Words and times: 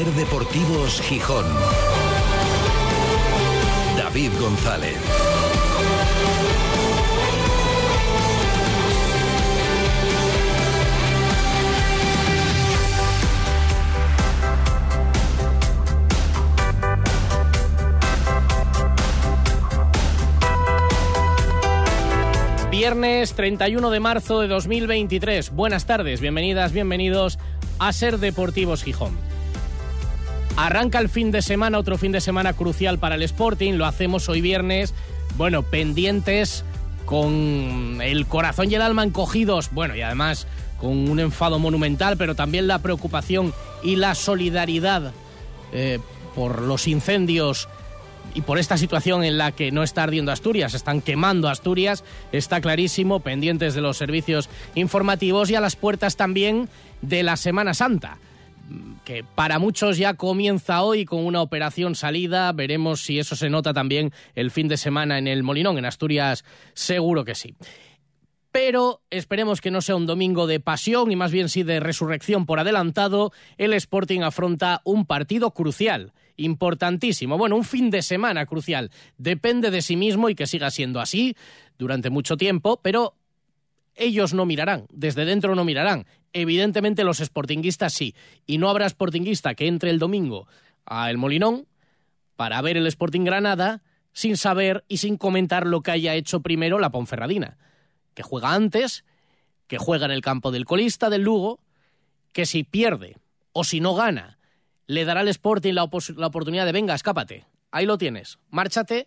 Ser 0.00 0.12
Deportivos 0.12 1.02
Gijón. 1.02 1.44
David 3.98 4.30
González. 4.40 4.96
Viernes 22.70 23.34
31 23.34 23.90
de 23.90 24.00
marzo 24.00 24.40
de 24.40 24.48
2023. 24.48 25.50
Buenas 25.50 25.84
tardes, 25.84 26.22
bienvenidas, 26.22 26.72
bienvenidos 26.72 27.38
a 27.78 27.92
Ser 27.92 28.16
Deportivos 28.16 28.82
Gijón. 28.82 29.29
Arranca 30.60 30.98
el 30.98 31.08
fin 31.08 31.30
de 31.30 31.40
semana, 31.40 31.78
otro 31.78 31.96
fin 31.96 32.12
de 32.12 32.20
semana 32.20 32.52
crucial 32.52 32.98
para 32.98 33.14
el 33.14 33.22
Sporting. 33.22 33.76
Lo 33.76 33.86
hacemos 33.86 34.28
hoy 34.28 34.42
viernes. 34.42 34.92
Bueno, 35.38 35.62
pendientes 35.62 36.66
con 37.06 37.98
el 38.02 38.26
corazón 38.26 38.70
y 38.70 38.74
el 38.74 38.82
alma 38.82 39.02
encogidos. 39.02 39.70
Bueno, 39.72 39.96
y 39.96 40.02
además 40.02 40.46
con 40.78 41.08
un 41.08 41.18
enfado 41.18 41.58
monumental, 41.58 42.18
pero 42.18 42.34
también 42.34 42.66
la 42.66 42.78
preocupación 42.80 43.54
y 43.82 43.96
la 43.96 44.14
solidaridad 44.14 45.12
eh, 45.72 45.98
por 46.34 46.60
los 46.60 46.88
incendios 46.88 47.66
y 48.34 48.42
por 48.42 48.58
esta 48.58 48.76
situación 48.76 49.24
en 49.24 49.38
la 49.38 49.52
que 49.52 49.72
no 49.72 49.82
está 49.82 50.02
ardiendo 50.02 50.30
Asturias, 50.30 50.74
están 50.74 51.00
quemando 51.00 51.48
Asturias, 51.48 52.04
está 52.32 52.60
clarísimo, 52.60 53.20
pendientes 53.20 53.72
de 53.72 53.80
los 53.80 53.96
servicios 53.96 54.50
informativos 54.74 55.48
y 55.48 55.54
a 55.54 55.60
las 55.62 55.74
puertas 55.74 56.16
también 56.16 56.68
de 57.00 57.22
la 57.22 57.38
Semana 57.38 57.72
Santa 57.72 58.18
que 59.04 59.24
para 59.24 59.58
muchos 59.58 59.98
ya 59.98 60.14
comienza 60.14 60.82
hoy 60.82 61.04
con 61.04 61.24
una 61.24 61.42
operación 61.42 61.94
salida. 61.94 62.52
Veremos 62.52 63.02
si 63.02 63.18
eso 63.18 63.36
se 63.36 63.50
nota 63.50 63.72
también 63.72 64.12
el 64.34 64.50
fin 64.50 64.68
de 64.68 64.76
semana 64.76 65.18
en 65.18 65.26
el 65.26 65.42
Molinón, 65.42 65.78
en 65.78 65.84
Asturias, 65.84 66.44
seguro 66.74 67.24
que 67.24 67.34
sí. 67.34 67.54
Pero 68.52 69.02
esperemos 69.10 69.60
que 69.60 69.70
no 69.70 69.80
sea 69.80 69.94
un 69.94 70.06
domingo 70.06 70.46
de 70.46 70.58
pasión 70.58 71.12
y 71.12 71.16
más 71.16 71.30
bien 71.30 71.48
sí 71.48 71.62
de 71.62 71.78
resurrección 71.78 72.46
por 72.46 72.58
adelantado. 72.58 73.32
El 73.58 73.72
Sporting 73.74 74.22
afronta 74.22 74.80
un 74.84 75.06
partido 75.06 75.52
crucial 75.52 76.12
importantísimo. 76.36 77.38
Bueno, 77.38 77.56
un 77.56 77.64
fin 77.64 77.90
de 77.90 78.02
semana 78.02 78.46
crucial. 78.46 78.90
Depende 79.18 79.70
de 79.70 79.82
sí 79.82 79.96
mismo 79.96 80.28
y 80.28 80.34
que 80.34 80.46
siga 80.46 80.70
siendo 80.70 81.00
así 81.00 81.36
durante 81.78 82.10
mucho 82.10 82.36
tiempo, 82.36 82.80
pero 82.82 83.14
ellos 83.94 84.34
no 84.34 84.46
mirarán, 84.46 84.86
desde 84.92 85.24
dentro 85.24 85.54
no 85.54 85.64
mirarán. 85.64 86.06
Evidentemente 86.32 87.04
los 87.04 87.18
sportinguistas 87.18 87.92
sí. 87.92 88.14
Y 88.46 88.58
no 88.58 88.68
habrá 88.68 88.88
sportinguista 88.88 89.54
que 89.54 89.66
entre 89.66 89.90
el 89.90 89.98
domingo 89.98 90.46
a 90.84 91.10
El 91.10 91.18
Molinón 91.18 91.66
para 92.36 92.60
ver 92.62 92.76
el 92.76 92.86
Sporting 92.86 93.24
Granada 93.24 93.82
sin 94.12 94.36
saber 94.36 94.84
y 94.88 94.98
sin 94.98 95.16
comentar 95.16 95.66
lo 95.66 95.82
que 95.82 95.90
haya 95.90 96.14
hecho 96.14 96.40
primero 96.40 96.78
la 96.78 96.90
Ponferradina. 96.90 97.58
Que 98.14 98.22
juega 98.22 98.54
antes, 98.54 99.04
que 99.66 99.78
juega 99.78 100.06
en 100.06 100.12
el 100.12 100.22
campo 100.22 100.50
del 100.50 100.64
colista 100.64 101.10
del 101.10 101.22
Lugo, 101.22 101.60
que 102.32 102.46
si 102.46 102.64
pierde 102.64 103.16
o 103.52 103.64
si 103.64 103.80
no 103.80 103.94
gana 103.94 104.38
le 104.86 105.04
dará 105.04 105.20
al 105.20 105.28
Sporting 105.28 105.74
la, 105.74 105.84
oportunidad 105.84 106.66
de 106.66 106.72
venga, 106.72 106.94
escápate, 106.94 107.46
ahí 107.70 107.86
lo 107.86 107.96
tienes, 107.96 108.40
márchate, 108.48 109.06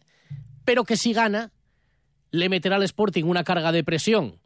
pero 0.64 0.86
que 0.86 0.95
si 0.95 1.11
gana, 1.11 1.52
le 2.31 2.48
meterá 2.48 2.78
al 2.78 2.84
Sporting 2.84 3.26
una 3.26 3.44
carga 3.44 3.73
de 3.73 3.84
presión 3.84 4.39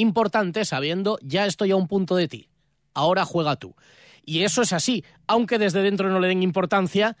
importante 0.00 0.64
sabiendo 0.64 1.18
ya 1.22 1.46
estoy 1.46 1.70
a 1.70 1.76
un 1.76 1.88
punto 1.88 2.16
de 2.16 2.28
ti, 2.28 2.48
ahora 2.94 3.24
juega 3.24 3.56
tú. 3.56 3.74
Y 4.24 4.42
eso 4.42 4.62
es 4.62 4.72
así, 4.72 5.04
aunque 5.26 5.58
desde 5.58 5.82
dentro 5.82 6.10
no 6.10 6.20
le 6.20 6.28
den 6.28 6.42
importancia, 6.42 7.16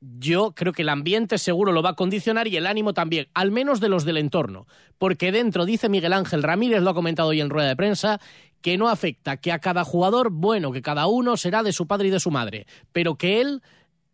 yo 0.00 0.52
creo 0.54 0.72
que 0.72 0.82
el 0.82 0.88
ambiente 0.88 1.38
seguro 1.38 1.72
lo 1.72 1.82
va 1.82 1.90
a 1.90 1.96
condicionar 1.96 2.46
y 2.46 2.56
el 2.56 2.66
ánimo 2.66 2.94
también, 2.94 3.28
al 3.34 3.50
menos 3.50 3.80
de 3.80 3.88
los 3.88 4.04
del 4.04 4.16
entorno, 4.16 4.66
porque 4.96 5.32
dentro, 5.32 5.66
dice 5.66 5.88
Miguel 5.88 6.12
Ángel 6.12 6.42
Ramírez, 6.42 6.82
lo 6.82 6.90
ha 6.90 6.94
comentado 6.94 7.30
hoy 7.30 7.40
en 7.40 7.50
rueda 7.50 7.68
de 7.68 7.76
prensa, 7.76 8.20
que 8.60 8.78
no 8.78 8.88
afecta, 8.88 9.36
que 9.36 9.52
a 9.52 9.58
cada 9.58 9.84
jugador, 9.84 10.30
bueno, 10.30 10.72
que 10.72 10.82
cada 10.82 11.06
uno 11.06 11.36
será 11.36 11.62
de 11.62 11.72
su 11.72 11.86
padre 11.86 12.08
y 12.08 12.10
de 12.10 12.20
su 12.20 12.30
madre, 12.30 12.66
pero 12.92 13.16
que 13.16 13.40
él 13.40 13.62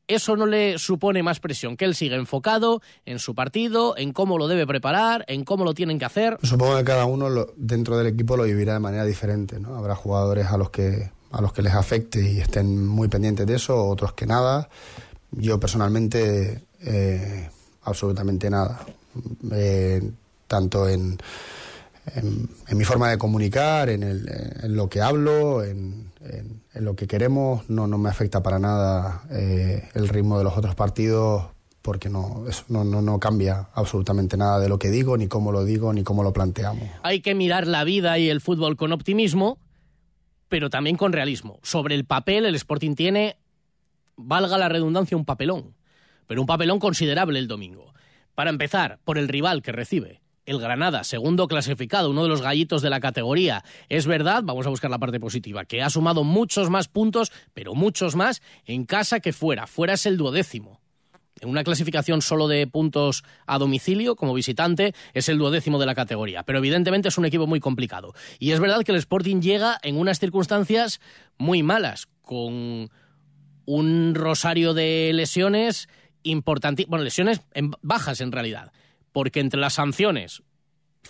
eso 0.08 0.36
no 0.36 0.46
le 0.46 0.78
supone 0.78 1.22
más 1.22 1.40
presión, 1.40 1.76
que 1.76 1.84
él 1.84 1.94
sigue 1.94 2.16
enfocado 2.16 2.82
en 3.06 3.18
su 3.18 3.34
partido, 3.34 3.96
en 3.96 4.12
cómo 4.12 4.38
lo 4.38 4.48
debe 4.48 4.66
preparar, 4.66 5.24
en 5.28 5.44
cómo 5.44 5.64
lo 5.64 5.74
tienen 5.74 5.98
que 5.98 6.04
hacer. 6.04 6.38
Supongo 6.42 6.76
que 6.76 6.84
cada 6.84 7.04
uno 7.06 7.46
dentro 7.56 7.96
del 7.96 8.08
equipo 8.08 8.36
lo 8.36 8.44
vivirá 8.44 8.74
de 8.74 8.80
manera 8.80 9.04
diferente, 9.04 9.58
¿no? 9.58 9.76
Habrá 9.76 9.94
jugadores 9.94 10.46
a 10.46 10.56
los 10.56 10.70
que 10.70 11.10
a 11.34 11.40
los 11.40 11.52
que 11.52 11.62
les 11.62 11.74
afecte 11.74 12.20
y 12.20 12.38
estén 12.38 12.86
muy 12.86 13.08
pendientes 13.08 13.44
de 13.44 13.56
eso, 13.56 13.88
otros 13.88 14.12
que 14.12 14.24
nada. 14.24 14.68
Yo 15.32 15.58
personalmente 15.58 16.62
eh, 16.80 17.50
absolutamente 17.82 18.48
nada. 18.48 18.86
Eh, 19.50 20.00
tanto 20.46 20.88
en 20.88 21.18
en, 22.06 22.48
mi 22.76 22.84
forma 22.84 23.10
de 23.10 23.18
comunicar, 23.18 23.88
en, 23.88 24.76
lo 24.76 24.88
que 24.88 25.00
hablo, 25.00 25.62
en, 25.62 26.12
lo 26.74 26.96
que 26.96 27.06
queremos. 27.06 27.68
No, 27.68 27.86
no 27.86 27.98
me 27.98 28.08
afecta 28.08 28.42
para 28.42 28.58
nada 28.58 29.22
eh, 29.30 29.88
el 29.94 30.08
ritmo 30.08 30.38
de 30.38 30.44
los 30.44 30.56
otros 30.56 30.74
partidos 30.74 31.46
porque 31.82 32.08
no, 32.08 32.46
no, 32.68 32.82
no, 32.82 33.02
no, 33.02 33.20
cambia 33.20 33.68
absolutamente 33.74 34.38
nada 34.38 34.58
de 34.58 34.70
lo 34.70 34.78
que 34.78 34.90
digo, 34.90 35.18
ni 35.18 35.28
cómo 35.28 35.52
lo 35.52 35.66
digo, 35.66 35.92
ni 35.92 36.02
cómo 36.02 36.22
lo 36.22 36.32
planteamos. 36.32 36.88
Hay 37.02 37.20
que 37.20 37.34
mirar 37.34 37.66
la 37.66 37.84
vida 37.84 38.18
y 38.18 38.30
el 38.30 38.40
fútbol 38.40 38.78
con 38.78 38.90
optimismo, 38.92 39.58
pero 40.48 40.70
también 40.70 40.96
con 40.96 41.12
realismo. 41.12 41.58
Sobre 41.62 41.94
el 41.94 42.06
papel, 42.06 42.46
el 42.46 42.54
Sporting 42.54 42.94
tiene, 42.94 43.36
valga 44.16 44.56
la 44.56 44.70
redundancia, 44.70 45.14
un 45.14 45.26
papelón, 45.26 45.74
pero 46.26 46.40
un 46.40 46.46
papelón 46.46 46.78
considerable 46.78 47.38
el 47.38 47.48
domingo. 47.48 47.92
Para 48.34 48.48
empezar, 48.48 48.98
por 49.04 49.18
el 49.18 49.28
rival 49.28 49.60
que 49.60 49.72
recibe 49.72 50.22
el 50.46 50.60
Granada, 50.60 51.04
segundo 51.04 51.48
clasificado, 51.48 52.10
uno 52.10 52.22
de 52.22 52.28
los 52.28 52.42
gallitos 52.42 52.82
de 52.82 52.90
la 52.90 53.00
categoría. 53.00 53.64
Es 53.88 54.06
verdad, 54.06 54.42
vamos 54.44 54.66
a 54.66 54.70
buscar 54.70 54.90
la 54.90 54.98
parte 54.98 55.20
positiva, 55.20 55.64
que 55.64 55.82
ha 55.82 55.90
sumado 55.90 56.24
muchos 56.24 56.70
más 56.70 56.88
puntos, 56.88 57.32
pero 57.54 57.74
muchos 57.74 58.14
más 58.16 58.42
en 58.66 58.84
casa 58.84 59.20
que 59.20 59.32
fuera. 59.32 59.66
Fuera 59.66 59.94
es 59.94 60.06
el 60.06 60.16
duodécimo. 60.16 60.80
En 61.40 61.48
una 61.48 61.64
clasificación 61.64 62.22
solo 62.22 62.46
de 62.46 62.66
puntos 62.66 63.24
a 63.46 63.58
domicilio, 63.58 64.16
como 64.16 64.34
visitante, 64.34 64.94
es 65.14 65.28
el 65.28 65.38
duodécimo 65.38 65.78
de 65.78 65.86
la 65.86 65.94
categoría. 65.94 66.44
Pero 66.44 66.58
evidentemente 66.58 67.08
es 67.08 67.18
un 67.18 67.24
equipo 67.24 67.46
muy 67.46 67.60
complicado. 67.60 68.14
Y 68.38 68.52
es 68.52 68.60
verdad 68.60 68.82
que 68.84 68.92
el 68.92 68.98
Sporting 68.98 69.40
llega 69.40 69.78
en 69.82 69.98
unas 69.98 70.20
circunstancias 70.20 71.00
muy 71.36 71.62
malas, 71.62 72.06
con 72.22 72.90
un 73.66 74.14
rosario 74.14 74.74
de 74.74 75.10
lesiones 75.12 75.88
importantes, 76.22 76.86
bueno, 76.86 77.04
lesiones 77.04 77.40
en 77.52 77.72
bajas 77.82 78.20
en 78.20 78.32
realidad 78.32 78.72
porque 79.14 79.38
entre 79.38 79.60
las 79.60 79.74
sanciones, 79.74 80.42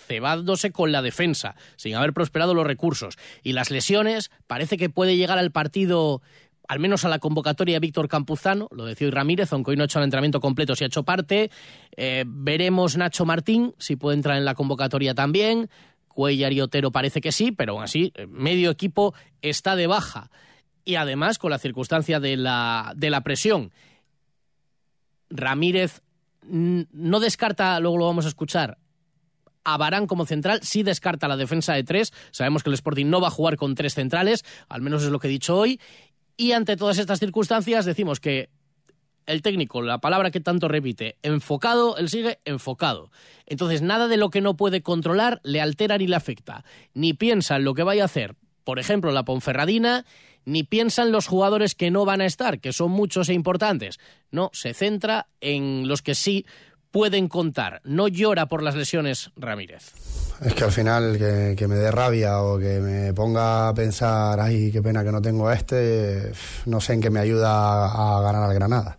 cebándose 0.07 0.71
con 0.71 0.91
la 0.91 1.01
defensa, 1.01 1.55
sin 1.75 1.95
haber 1.95 2.13
prosperado 2.13 2.53
los 2.53 2.67
recursos, 2.67 3.17
y 3.41 3.53
las 3.53 3.71
lesiones, 3.71 4.29
parece 4.45 4.77
que 4.77 4.91
puede 4.91 5.17
llegar 5.17 5.39
al 5.39 5.51
partido 5.51 6.21
al 6.67 6.79
menos 6.79 7.03
a 7.05 7.09
la 7.09 7.19
convocatoria 7.19 7.79
Víctor 7.79 8.07
Campuzano, 8.07 8.67
lo 8.71 8.85
decía 8.85 9.09
Ramírez, 9.11 9.53
aunque 9.53 9.71
hoy 9.71 9.77
no 9.77 9.83
ha 9.83 9.85
hecho 9.85 9.99
el 9.99 10.05
entrenamiento 10.05 10.39
completo, 10.39 10.75
si 10.75 10.83
ha 10.83 10.87
hecho 10.87 11.03
parte. 11.03 11.51
Eh, 11.95 12.23
veremos 12.27 12.97
Nacho 12.97 13.25
Martín, 13.25 13.75
si 13.77 13.95
puede 13.95 14.17
entrar 14.17 14.37
en 14.37 14.45
la 14.45 14.55
convocatoria 14.55 15.13
también. 15.13 15.69
Cuellar 16.07 16.53
y 16.53 16.61
Otero 16.61 16.91
parece 16.91 17.21
que 17.21 17.31
sí, 17.31 17.51
pero 17.51 17.73
aún 17.73 17.83
así, 17.83 18.11
eh, 18.15 18.25
medio 18.25 18.71
equipo 18.71 19.13
está 19.43 19.75
de 19.75 19.85
baja. 19.85 20.31
Y 20.85 20.95
además, 20.95 21.37
con 21.37 21.51
la 21.51 21.59
circunstancia 21.59 22.19
de 22.19 22.35
la, 22.35 22.93
de 22.95 23.11
la 23.11 23.21
presión, 23.21 23.71
Ramírez 25.29 26.01
no 26.49 27.19
descarta, 27.19 27.79
luego 27.79 27.97
lo 27.97 28.05
vamos 28.05 28.25
a 28.25 28.29
escuchar, 28.29 28.77
a 29.65 29.77
Barán 29.77 30.07
como 30.07 30.25
central, 30.25 30.59
sí 30.61 30.83
descarta 30.83 31.27
la 31.27 31.37
defensa 31.37 31.73
de 31.73 31.83
tres. 31.83 32.13
Sabemos 32.31 32.63
que 32.63 32.69
el 32.69 32.75
Sporting 32.75 33.07
no 33.07 33.19
va 33.19 33.27
a 33.27 33.31
jugar 33.31 33.57
con 33.57 33.75
tres 33.75 33.95
centrales, 33.95 34.45
al 34.69 34.81
menos 34.81 35.03
es 35.03 35.09
lo 35.09 35.19
que 35.19 35.27
he 35.27 35.31
dicho 35.31 35.57
hoy. 35.57 35.81
Y 36.37 36.51
ante 36.51 36.77
todas 36.77 36.99
estas 36.99 37.19
circunstancias 37.19 37.85
decimos 37.85 38.19
que 38.19 38.49
el 39.25 39.41
técnico, 39.41 39.81
la 39.81 39.97
palabra 39.97 40.29
que 40.29 40.39
tanto 40.39 40.67
repite, 40.67 41.17
enfocado, 41.23 41.97
él 41.97 42.09
sigue 42.09 42.39
enfocado. 42.45 43.09
Entonces, 43.47 43.81
nada 43.81 44.07
de 44.07 44.17
lo 44.17 44.29
que 44.29 44.41
no 44.41 44.55
puede 44.55 44.83
controlar 44.83 45.41
le 45.43 45.61
altera 45.61 45.97
ni 45.97 46.05
le 46.05 46.15
afecta. 46.15 46.63
Ni 46.93 47.13
piensa 47.13 47.55
en 47.55 47.63
lo 47.63 47.73
que 47.73 47.81
vaya 47.81 48.03
a 48.03 48.05
hacer, 48.05 48.35
por 48.63 48.79
ejemplo, 48.79 49.11
la 49.11 49.25
Ponferradina, 49.25 50.05
ni 50.45 50.63
piensan 50.63 51.11
los 51.11 51.27
jugadores 51.27 51.75
que 51.75 51.91
no 51.91 52.05
van 52.05 52.21
a 52.21 52.25
estar, 52.25 52.59
que 52.59 52.73
son 52.73 52.91
muchos 52.91 53.29
e 53.29 53.33
importantes. 53.33 53.99
No, 54.31 54.49
se 54.53 54.73
centra 54.73 55.27
en 55.41 55.87
los 55.87 56.01
que 56.01 56.15
sí 56.15 56.45
pueden 56.91 57.27
contar. 57.27 57.81
No 57.83 58.07
llora 58.07 58.47
por 58.47 58.63
las 58.63 58.75
lesiones 58.75 59.31
Ramírez. 59.35 59.91
Es 60.41 60.53
que 60.53 60.63
al 60.63 60.71
final 60.71 61.17
que, 61.17 61.67
me 61.67 61.75
dé 61.75 61.91
rabia 61.91 62.41
o 62.41 62.57
que 62.57 62.79
me 62.79 63.13
ponga 63.13 63.69
a 63.69 63.73
pensar, 63.73 64.39
ay, 64.39 64.71
qué 64.71 64.81
pena 64.81 65.03
que 65.03 65.11
no 65.11 65.21
tengo 65.21 65.47
a 65.47 65.55
este, 65.55 66.31
no 66.65 66.79
sé 66.79 66.93
en 66.93 67.01
qué 67.01 67.09
me 67.09 67.19
ayuda 67.19 67.85
a 67.85 68.21
ganar 68.21 68.43
al 68.43 68.53
Granada. 68.53 68.97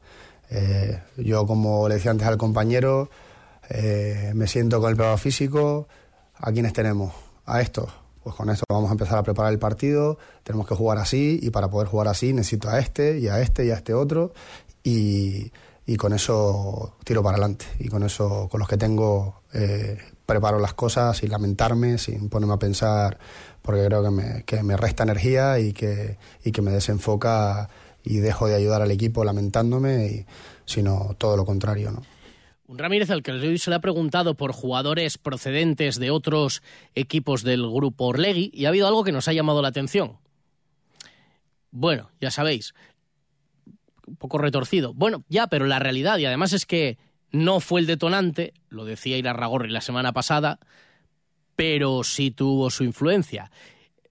Eh, 0.51 1.01
yo, 1.17 1.47
como 1.47 1.89
le 1.89 1.97
decía 1.97 2.11
antes 2.11 2.27
al 2.27 2.39
compañero, 2.39 3.11
eh, 3.69 4.33
me 4.35 4.47
siento 4.47 4.81
con 4.81 4.91
el 4.91 4.97
peor 4.97 5.19
físico. 5.19 5.89
¿A 6.35 6.53
quiénes 6.53 6.73
tenemos? 6.73 7.15
A 7.47 7.61
estos 7.63 7.89
pues 8.27 8.35
con 8.35 8.51
esto 8.51 8.65
vamos 8.69 8.89
a 8.89 8.95
empezar 8.95 9.19
a 9.19 9.23
preparar 9.23 9.53
el 9.53 9.61
partido, 9.61 10.19
tenemos 10.43 10.67
que 10.67 10.75
jugar 10.75 10.99
así 10.99 11.39
y 11.41 11.51
para 11.51 11.71
poder 11.71 11.87
jugar 11.87 12.09
así 12.09 12.33
necesito 12.33 12.69
a 12.69 12.81
este 12.81 13.21
y 13.21 13.29
a 13.29 13.41
este 13.41 13.65
y 13.65 13.71
a 13.71 13.75
este 13.75 13.95
otro 13.95 14.33
y, 14.83 15.53
con 15.97 16.13
eso 16.13 16.97
tiro 17.05 17.23
para 17.23 17.37
adelante 17.37 17.67
y 17.79 17.87
con 17.87 18.03
eso, 18.03 18.49
con 18.51 18.59
los 18.59 18.69
que 18.69 18.77
tengo, 18.77 19.43
eh, 19.53 19.97
preparo 20.27 20.59
las 20.59 20.75
cosas 20.75 21.19
sin 21.19 21.31
lamentarme, 21.31 21.99
sin 21.99 22.29
ponerme 22.29 22.55
a 22.55 22.59
pensar, 22.59 23.17
porque 23.63 23.85
creo 23.85 24.03
que 24.03 24.11
me, 24.11 24.43
que 24.43 24.61
me 24.65 24.77
resta 24.77 25.05
energía 25.05 25.61
y 25.61 25.73
que, 25.73 26.19
y 26.43 26.51
que 26.51 26.63
me 26.63 26.73
desenfoca 26.73 27.69
y 28.03 28.17
dejo 28.17 28.49
de 28.49 28.57
ayudar 28.57 28.83
al 28.83 28.91
equipo 28.91 29.23
lamentándome, 29.23 30.05
y, 30.05 30.27
sino 30.65 31.15
todo 31.17 31.37
lo 31.37 31.45
contrario, 31.45 31.93
¿no? 31.93 32.03
Un 32.69 32.79
Ramírez 32.79 33.11
al 33.11 33.23
que 33.23 33.31
hoy 33.31 33.59
se 33.59 33.71
le 33.71 33.77
ha 33.77 33.81
preguntado 33.81 34.35
por 34.35 34.53
jugadores 34.53 35.19
procedentes 35.19 36.01
de 36.01 36.11
otros 36.11 36.63
equipos 36.97 37.45
del 37.45 37.63
grupo 37.63 38.07
Orlegui 38.07 38.51
y 38.53 38.65
ha 38.65 38.71
habido 38.71 38.89
algo 38.89 39.05
que 39.05 39.13
nos 39.13 39.29
ha 39.29 39.33
llamado 39.33 39.63
la 39.63 39.69
atención. 39.69 40.19
Bueno, 41.71 42.11
ya 42.21 42.33
sabéis, 42.33 42.75
un 44.07 44.17
poco 44.17 44.39
retorcido. 44.39 44.95
Bueno, 44.95 45.25
ya, 45.29 45.47
pero 45.47 45.67
la 45.67 45.79
realidad, 45.79 46.19
y 46.19 46.25
además 46.25 46.53
es 46.53 46.67
que 46.67 46.99
no 47.31 47.61
fue 47.61 47.81
el 47.81 47.87
detonante, 47.87 48.53
lo 48.69 48.85
decía 48.85 49.17
Ira 49.17 49.33
Ragorri 49.33 49.71
la 49.71 49.81
semana 49.81 50.13
pasada, 50.13 50.59
pero 51.55 52.03
sí 52.03 52.33
tuvo 52.33 52.71
su 52.71 52.83
influencia. 52.83 53.53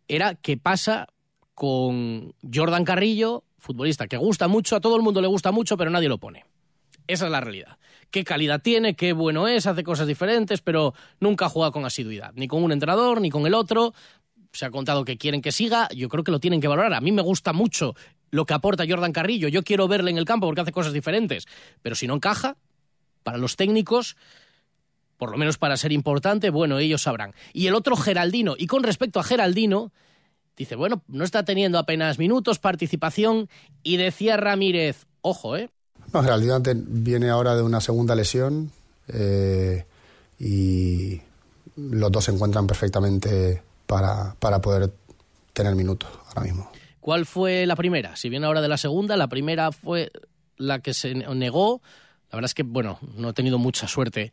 Era 0.08 0.36
qué 0.36 0.56
pasa 0.56 1.08
con 1.56 2.34
Jordan 2.54 2.86
Carrillo, 2.86 3.44
futbolista 3.58 4.08
que 4.08 4.16
gusta 4.16 4.48
mucho, 4.48 4.78
a 4.78 4.82
todo 4.82 4.96
el 4.96 5.02
mundo 5.02 5.20
le 5.20 5.28
gusta 5.28 5.52
mucho, 5.52 5.76
pero 5.76 5.92
nadie 5.92 6.08
lo 6.08 6.20
pone. 6.20 6.46
Esa 7.08 7.26
es 7.26 7.32
la 7.32 7.42
realidad 7.42 7.78
qué 8.12 8.24
calidad 8.24 8.62
tiene, 8.62 8.96
qué 8.96 9.14
bueno 9.14 9.48
es, 9.48 9.68
hace 9.68 9.84
cosas 9.84 10.08
diferentes, 10.08 10.62
pero 10.62 10.94
nunca 11.20 11.50
juega 11.50 11.72
con 11.72 11.86
asiduidad, 11.86 12.32
ni 12.36 12.48
con 12.48 12.64
un 12.64 12.72
entrenador, 12.72 13.22
ni 13.22 13.30
con 13.30 13.46
el 13.46 13.54
otro. 13.54 13.94
Se 14.52 14.66
ha 14.66 14.72
contado 14.72 15.04
que 15.04 15.18
quieren 15.18 15.42
que 15.42 15.52
siga, 15.52 15.90
yo 15.96 16.08
creo 16.08 16.24
que 16.24 16.32
lo 16.32 16.40
tienen 16.40 16.62
que 16.62 16.68
valorar. 16.68 16.94
A 16.94 17.02
mí 17.02 17.12
me 17.12 17.22
gusta 17.22 17.54
mucho 17.54 17.96
lo 18.32 18.46
que 18.46 18.54
aporta 18.54 18.86
Jordan 18.88 19.14
Carrillo, 19.14 19.48
yo 19.48 19.64
quiero 19.64 19.88
verle 19.88 20.12
en 20.12 20.18
el 20.18 20.26
campo 20.26 20.48
porque 20.48 20.62
hace 20.62 20.72
cosas 20.72 20.94
diferentes, 20.94 21.46
pero 21.82 21.96
si 21.96 22.08
no 22.08 22.16
encaja, 22.16 22.58
para 23.24 23.38
los 23.38 23.56
técnicos, 23.56 24.18
por 25.18 25.32
lo 25.32 25.38
menos 25.38 25.58
para 25.58 25.78
ser 25.78 25.92
importante, 25.92 26.50
bueno, 26.50 26.80
ellos 26.80 27.02
sabrán. 27.02 27.34
Y 27.54 27.68
el 27.68 27.76
otro 27.76 27.96
Geraldino, 27.96 28.56
y 28.58 28.68
con 28.68 28.84
respecto 28.84 29.20
a 29.20 29.24
Geraldino, 29.24 29.92
dice, 30.56 30.76
bueno, 30.76 31.04
no 31.08 31.24
está 31.24 31.44
teniendo 31.44 31.80
apenas 31.80 32.20
minutos, 32.20 32.60
participación, 32.60 33.50
y 33.84 33.98
decía 33.98 34.38
Ramírez, 34.38 35.08
ojo, 35.22 35.58
¿eh? 35.58 35.70
No, 36.14 36.22
Geraldino 36.22 36.62
viene 36.88 37.30
ahora 37.30 37.56
de 37.56 37.62
una 37.62 37.82
segunda 37.82 38.16
lesión 38.16 38.72
eh, 39.08 39.86
y 40.40 41.22
los 41.76 42.12
dos 42.12 42.26
se 42.26 42.32
encuentran 42.32 42.68
perfectamente 42.68 43.62
para, 43.86 44.36
para 44.40 44.62
poder 44.62 44.92
tener 45.54 45.76
minutos 45.76 46.10
ahora 46.28 46.42
mismo. 46.42 46.70
¿Cuál 47.00 47.26
fue 47.26 47.66
la 47.66 47.76
primera? 47.76 48.16
Si 48.16 48.30
viene 48.30 48.46
ahora 48.46 48.62
de 48.62 48.68
la 48.68 48.78
segunda, 48.78 49.16
la 49.18 49.28
primera 49.28 49.72
fue 49.72 50.12
la 50.58 50.80
que 50.80 50.94
se 50.94 51.14
negó. 51.14 51.82
La 52.32 52.38
verdad 52.38 52.50
es 52.50 52.56
que, 52.56 52.64
bueno, 52.64 53.00
no 53.16 53.30
he 53.30 53.34
tenido 53.34 53.60
mucha 53.60 53.88
suerte 53.88 54.32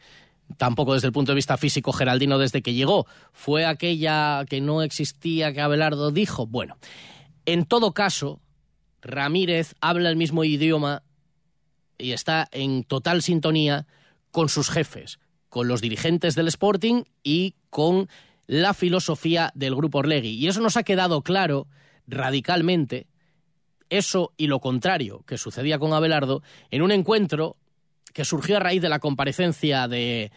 tampoco 0.57 0.95
desde 0.95 1.07
el 1.07 1.13
punto 1.13 1.33
de 1.33 1.37
vista 1.37 1.57
físico 1.57 1.93
Geraldino 1.93 2.39
desde 2.39 2.63
que 2.63 2.75
llegó. 2.75 3.07
Fue 3.33 3.67
aquella 3.67 4.45
que 4.49 4.61
no 4.61 4.83
existía 4.83 5.53
que 5.53 5.61
Abelardo 5.61 6.11
dijo. 6.11 6.47
Bueno, 6.47 6.77
en 7.47 7.65
todo 7.65 7.93
caso, 7.93 8.41
Ramírez 9.03 9.75
habla 9.81 10.09
el 10.09 10.17
mismo 10.17 10.45
idioma 10.45 11.03
y 12.03 12.13
está 12.13 12.49
en 12.53 12.85
total 12.85 13.23
sintonía 13.23 13.87
con 14.31 14.49
sus 14.49 14.71
jefes, 14.71 15.19
con 15.49 15.69
los 15.69 15.81
dirigentes 15.81 16.35
del 16.35 16.49
Sporting 16.49 17.05
y 17.23 17.55
con 17.71 18.09
la 18.47 18.75
filosofía 18.75 19.53
del 19.55 19.75
grupo 19.75 19.99
Orlegui. 19.99 20.31
Y 20.31 20.49
eso 20.49 20.61
nos 20.61 20.77
ha 20.77 20.83
quedado 20.83 21.23
claro 21.23 21.69
radicalmente, 22.07 23.07
eso 23.89 24.33
y 24.37 24.47
lo 24.47 24.61
contrario 24.61 25.23
que 25.27 25.39
sucedía 25.39 25.79
con 25.79 25.93
Abelardo, 25.93 26.43
en 26.71 26.83
un 26.83 26.91
encuentro 26.91 27.57
que 28.13 28.25
surgió 28.25 28.57
a 28.57 28.61
raíz 28.61 28.83
de 28.83 28.89
la 28.89 28.99
comparecencia 28.99 29.89
de 29.89 30.33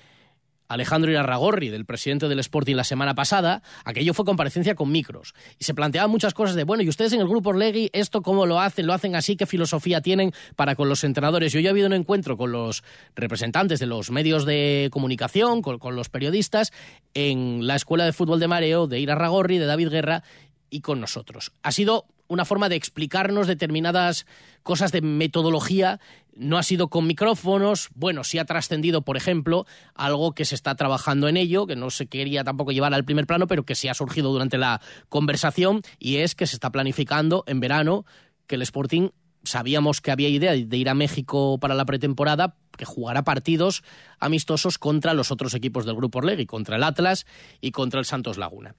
Alejandro 0.68 1.12
Irarragorri, 1.12 1.70
del 1.70 1.86
presidente 1.86 2.28
del 2.28 2.40
Sporting 2.40 2.76
la 2.76 2.84
semana 2.84 3.16
pasada, 3.16 3.62
aquello 3.84 4.14
fue 4.14 4.26
comparecencia 4.26 4.76
con 4.76 4.92
micros. 4.92 5.34
Y 5.60 5.64
se 5.64 5.74
planteaban 5.74 6.10
muchas 6.10 6.34
cosas 6.34 6.56
de, 6.56 6.64
bueno, 6.64 6.84
¿y 6.84 6.90
ustedes 6.90 7.14
en 7.14 7.22
el 7.22 7.28
grupo 7.28 7.50
Orlegui 7.50 7.90
esto 7.94 8.22
cómo 8.22 8.46
lo 8.46 8.60
hacen? 8.60 8.88
¿Lo 8.88 8.94
hacen 8.94 9.16
así? 9.16 9.36
¿Qué 9.36 9.46
filosofía 9.46 10.02
tienen 10.02 10.34
para 10.56 10.76
con 10.76 10.90
los 10.90 11.04
entrenadores? 11.04 11.54
Yo 11.54 11.60
ya 11.60 11.70
he 11.70 11.72
habido 11.72 11.88
un 11.88 11.94
encuentro 11.94 12.38
con 12.38 12.52
los 12.52 12.84
representantes 13.16 13.80
de 13.80 13.86
los 13.86 14.12
medios 14.12 14.46
de 14.46 14.90
comunicación, 14.92 15.62
con, 15.62 15.80
con 15.80 15.96
los 15.96 16.10
periodistas, 16.10 16.72
en 17.14 17.68
la 17.68 17.76
Escuela 17.76 18.06
de 18.06 18.14
Fútbol 18.14 18.40
de 18.40 18.48
Mareo 18.48 18.88
de 18.88 19.00
Irarragorri, 19.00 19.58
de 19.58 19.66
David 19.66 19.90
Guerra, 19.90 20.24
y 20.70 20.82
con 20.82 21.00
nosotros. 21.00 21.52
Ha 21.64 21.72
sido 21.72 22.06
una 22.28 22.46
forma 22.46 22.70
de 22.70 22.76
explicarnos 22.76 23.48
determinadas 23.48 24.26
cosas 24.64 24.92
de 24.92 25.02
metodología. 25.02 26.00
No 26.36 26.58
ha 26.58 26.64
sido 26.64 26.90
con 26.90 27.08
micrófonos, 27.08 27.90
bueno, 27.96 28.24
sí 28.24 28.40
ha 28.40 28.46
trascendido, 28.46 29.04
por 29.04 29.16
ejemplo, 29.16 29.66
algo 29.94 30.34
que 30.34 30.46
se 30.46 30.56
está 30.56 30.76
trabajando 30.76 31.28
en 31.28 31.38
ello, 31.38 31.66
que 31.66 31.76
no 31.76 31.90
se 31.90 32.08
quería 32.08 32.44
tampoco 32.44 32.72
llevar 32.72 32.94
al 32.94 33.06
primer 33.06 33.26
plano, 33.26 33.48
pero 33.48 33.64
que 33.64 33.76
sí 33.76 33.88
ha 33.88 33.94
surgido 33.94 34.32
durante 34.32 34.58
la 34.58 34.82
conversación, 35.08 35.82
y 35.98 36.18
es 36.18 36.36
que 36.36 36.48
se 36.48 36.56
está 36.56 36.72
planificando 36.72 37.44
en 37.48 37.60
verano 37.60 38.06
que 38.48 38.56
el 38.56 38.64
Sporting 38.64 39.10
sabíamos 39.44 40.02
que 40.02 40.12
había 40.12 40.30
idea 40.30 40.52
de 40.52 40.78
ir 40.78 40.90
a 40.90 40.94
México 40.94 41.58
para 41.60 41.76
la 41.76 41.86
pretemporada, 41.86 42.56
que 42.78 42.86
jugará 42.86 43.24
partidos 43.24 43.84
amistosos 44.20 44.78
contra 44.78 45.14
los 45.14 45.32
otros 45.32 45.54
equipos 45.54 45.86
del 45.86 45.96
Grupo 45.96 46.20
Orlegui, 46.20 46.46
contra 46.46 46.76
el 46.76 46.84
Atlas 46.84 47.26
y 47.62 47.72
contra 47.72 48.00
el 48.00 48.06
Santos 48.06 48.38
Laguna. 48.38 48.76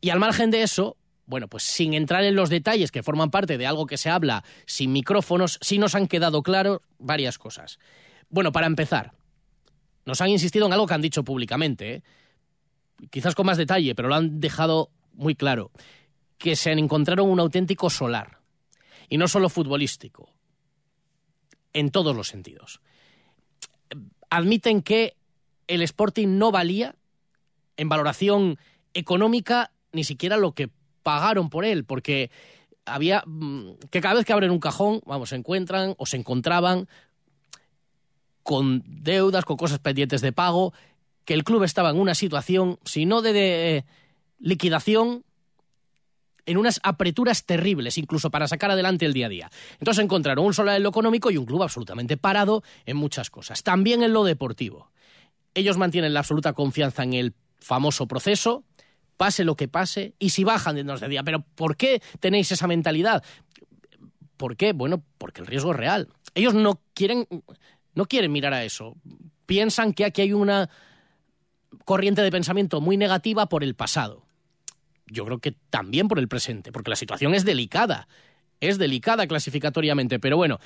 Y 0.00 0.10
al 0.10 0.18
margen 0.18 0.50
de 0.50 0.62
eso, 0.62 0.96
bueno, 1.28 1.46
pues 1.46 1.62
sin 1.62 1.92
entrar 1.92 2.24
en 2.24 2.34
los 2.34 2.48
detalles 2.48 2.90
que 2.90 3.02
forman 3.02 3.30
parte 3.30 3.58
de 3.58 3.66
algo 3.66 3.86
que 3.86 3.98
se 3.98 4.08
habla 4.08 4.44
sin 4.64 4.92
micrófonos, 4.92 5.58
sí 5.60 5.78
nos 5.78 5.94
han 5.94 6.08
quedado 6.08 6.42
claro 6.42 6.80
varias 6.98 7.36
cosas. 7.36 7.78
Bueno, 8.30 8.50
para 8.50 8.66
empezar, 8.66 9.12
nos 10.06 10.22
han 10.22 10.30
insistido 10.30 10.66
en 10.66 10.72
algo 10.72 10.86
que 10.86 10.94
han 10.94 11.02
dicho 11.02 11.24
públicamente, 11.24 11.94
¿eh? 11.96 12.02
quizás 13.10 13.34
con 13.34 13.44
más 13.44 13.58
detalle, 13.58 13.94
pero 13.94 14.08
lo 14.08 14.14
han 14.14 14.40
dejado 14.40 14.90
muy 15.12 15.34
claro, 15.34 15.70
que 16.38 16.56
se 16.56 16.72
encontraron 16.72 17.28
un 17.28 17.40
auténtico 17.40 17.90
solar, 17.90 18.38
y 19.10 19.18
no 19.18 19.28
solo 19.28 19.50
futbolístico, 19.50 20.32
en 21.74 21.90
todos 21.90 22.16
los 22.16 22.28
sentidos. 22.28 22.80
Admiten 24.30 24.80
que 24.80 25.14
el 25.66 25.82
Sporting 25.82 26.38
no 26.38 26.50
valía 26.50 26.94
en 27.76 27.90
valoración 27.90 28.58
económica 28.94 29.72
ni 29.92 30.04
siquiera 30.04 30.38
lo 30.38 30.52
que 30.52 30.70
pagaron 31.02 31.50
por 31.50 31.64
él, 31.64 31.84
porque 31.84 32.30
había 32.84 33.22
mm, 33.26 33.72
que 33.90 34.00
cada 34.00 34.14
vez 34.14 34.24
que 34.24 34.32
abren 34.32 34.50
un 34.50 34.60
cajón, 34.60 35.00
vamos, 35.06 35.30
se 35.30 35.36
encuentran 35.36 35.94
o 35.98 36.06
se 36.06 36.16
encontraban 36.16 36.88
con 38.42 38.82
deudas, 38.86 39.44
con 39.44 39.56
cosas 39.56 39.78
pendientes 39.78 40.22
de 40.22 40.32
pago, 40.32 40.72
que 41.24 41.34
el 41.34 41.44
club 41.44 41.64
estaba 41.64 41.90
en 41.90 41.98
una 41.98 42.14
situación, 42.14 42.78
si 42.84 43.04
no 43.04 43.20
de, 43.20 43.84
liquidación, 44.38 45.24
en 46.46 46.56
unas 46.56 46.80
apreturas 46.82 47.44
terribles, 47.44 47.98
incluso 47.98 48.30
para 48.30 48.48
sacar 48.48 48.70
adelante 48.70 49.04
el 49.04 49.12
día 49.12 49.26
a 49.26 49.28
día. 49.28 49.50
Entonces 49.78 50.02
encontraron 50.02 50.46
un 50.46 50.54
solar 50.54 50.76
en 50.76 50.82
lo 50.82 50.88
económico 50.88 51.30
y 51.30 51.36
un 51.36 51.44
club 51.44 51.62
absolutamente 51.62 52.16
parado 52.16 52.62
en 52.86 52.96
muchas 52.96 53.28
cosas. 53.28 53.62
También 53.62 54.02
en 54.02 54.14
lo 54.14 54.24
deportivo. 54.24 54.90
Ellos 55.52 55.76
mantienen 55.76 56.14
la 56.14 56.20
absoluta 56.20 56.54
confianza 56.54 57.02
en 57.02 57.12
el 57.12 57.34
famoso 57.58 58.06
proceso, 58.06 58.64
pase 59.18 59.44
lo 59.44 59.56
que 59.56 59.68
pase, 59.68 60.14
y 60.18 60.30
si 60.30 60.44
bajan 60.44 60.76
de 60.76 60.84
nos 60.84 61.00
de 61.00 61.08
día. 61.08 61.22
Pero 61.22 61.44
¿por 61.54 61.76
qué 61.76 62.00
tenéis 62.20 62.50
esa 62.52 62.66
mentalidad? 62.66 63.22
¿Por 64.38 64.56
qué? 64.56 64.72
Bueno, 64.72 65.02
porque 65.18 65.42
el 65.42 65.46
riesgo 65.46 65.72
es 65.72 65.76
real. 65.76 66.08
Ellos 66.34 66.54
no 66.54 66.80
quieren, 66.94 67.26
no 67.94 68.06
quieren 68.06 68.32
mirar 68.32 68.54
a 68.54 68.64
eso. 68.64 68.96
Piensan 69.44 69.92
que 69.92 70.06
aquí 70.06 70.22
hay 70.22 70.32
una 70.32 70.70
corriente 71.84 72.22
de 72.22 72.30
pensamiento 72.30 72.80
muy 72.80 72.96
negativa 72.96 73.48
por 73.48 73.62
el 73.62 73.74
pasado. 73.74 74.24
Yo 75.06 75.24
creo 75.24 75.38
que 75.38 75.52
también 75.68 76.06
por 76.06 76.18
el 76.18 76.28
presente, 76.28 76.70
porque 76.70 76.90
la 76.90 76.96
situación 76.96 77.34
es 77.34 77.44
delicada. 77.44 78.08
Es 78.60 78.78
delicada 78.78 79.26
clasificatoriamente, 79.26 80.18
pero 80.18 80.36
bueno, 80.36 80.60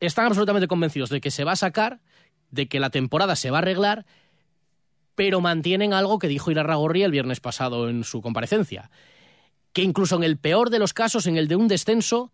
están 0.00 0.26
absolutamente 0.26 0.68
convencidos 0.68 1.08
de 1.08 1.20
que 1.20 1.30
se 1.30 1.44
va 1.44 1.52
a 1.52 1.56
sacar, 1.56 2.00
de 2.50 2.68
que 2.68 2.80
la 2.80 2.90
temporada 2.90 3.36
se 3.36 3.50
va 3.50 3.58
a 3.58 3.62
arreglar 3.62 4.06
pero 5.16 5.40
mantienen 5.40 5.92
algo 5.92 6.20
que 6.20 6.28
dijo 6.28 6.52
Irarragorri 6.52 7.02
el 7.02 7.10
viernes 7.10 7.40
pasado 7.40 7.88
en 7.88 8.04
su 8.04 8.22
comparecencia, 8.22 8.90
que 9.72 9.82
incluso 9.82 10.14
en 10.14 10.22
el 10.22 10.36
peor 10.36 10.70
de 10.70 10.78
los 10.78 10.92
casos, 10.92 11.26
en 11.26 11.36
el 11.36 11.48
de 11.48 11.56
un 11.56 11.66
descenso, 11.66 12.32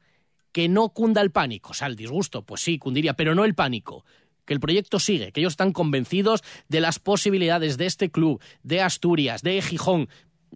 que 0.52 0.68
no 0.68 0.90
cunda 0.90 1.22
el 1.22 1.30
pánico, 1.30 1.70
o 1.70 1.74
sea, 1.74 1.86
el 1.86 1.96
disgusto, 1.96 2.42
pues 2.42 2.60
sí, 2.60 2.78
cundiría, 2.78 3.14
pero 3.14 3.34
no 3.34 3.44
el 3.44 3.54
pánico, 3.54 4.04
que 4.44 4.52
el 4.52 4.60
proyecto 4.60 4.98
sigue, 4.98 5.32
que 5.32 5.40
ellos 5.40 5.54
están 5.54 5.72
convencidos 5.72 6.42
de 6.68 6.80
las 6.80 6.98
posibilidades 6.98 7.78
de 7.78 7.86
este 7.86 8.10
club, 8.10 8.42
de 8.62 8.82
Asturias, 8.82 9.42
de 9.42 9.62
Gijón, 9.62 10.08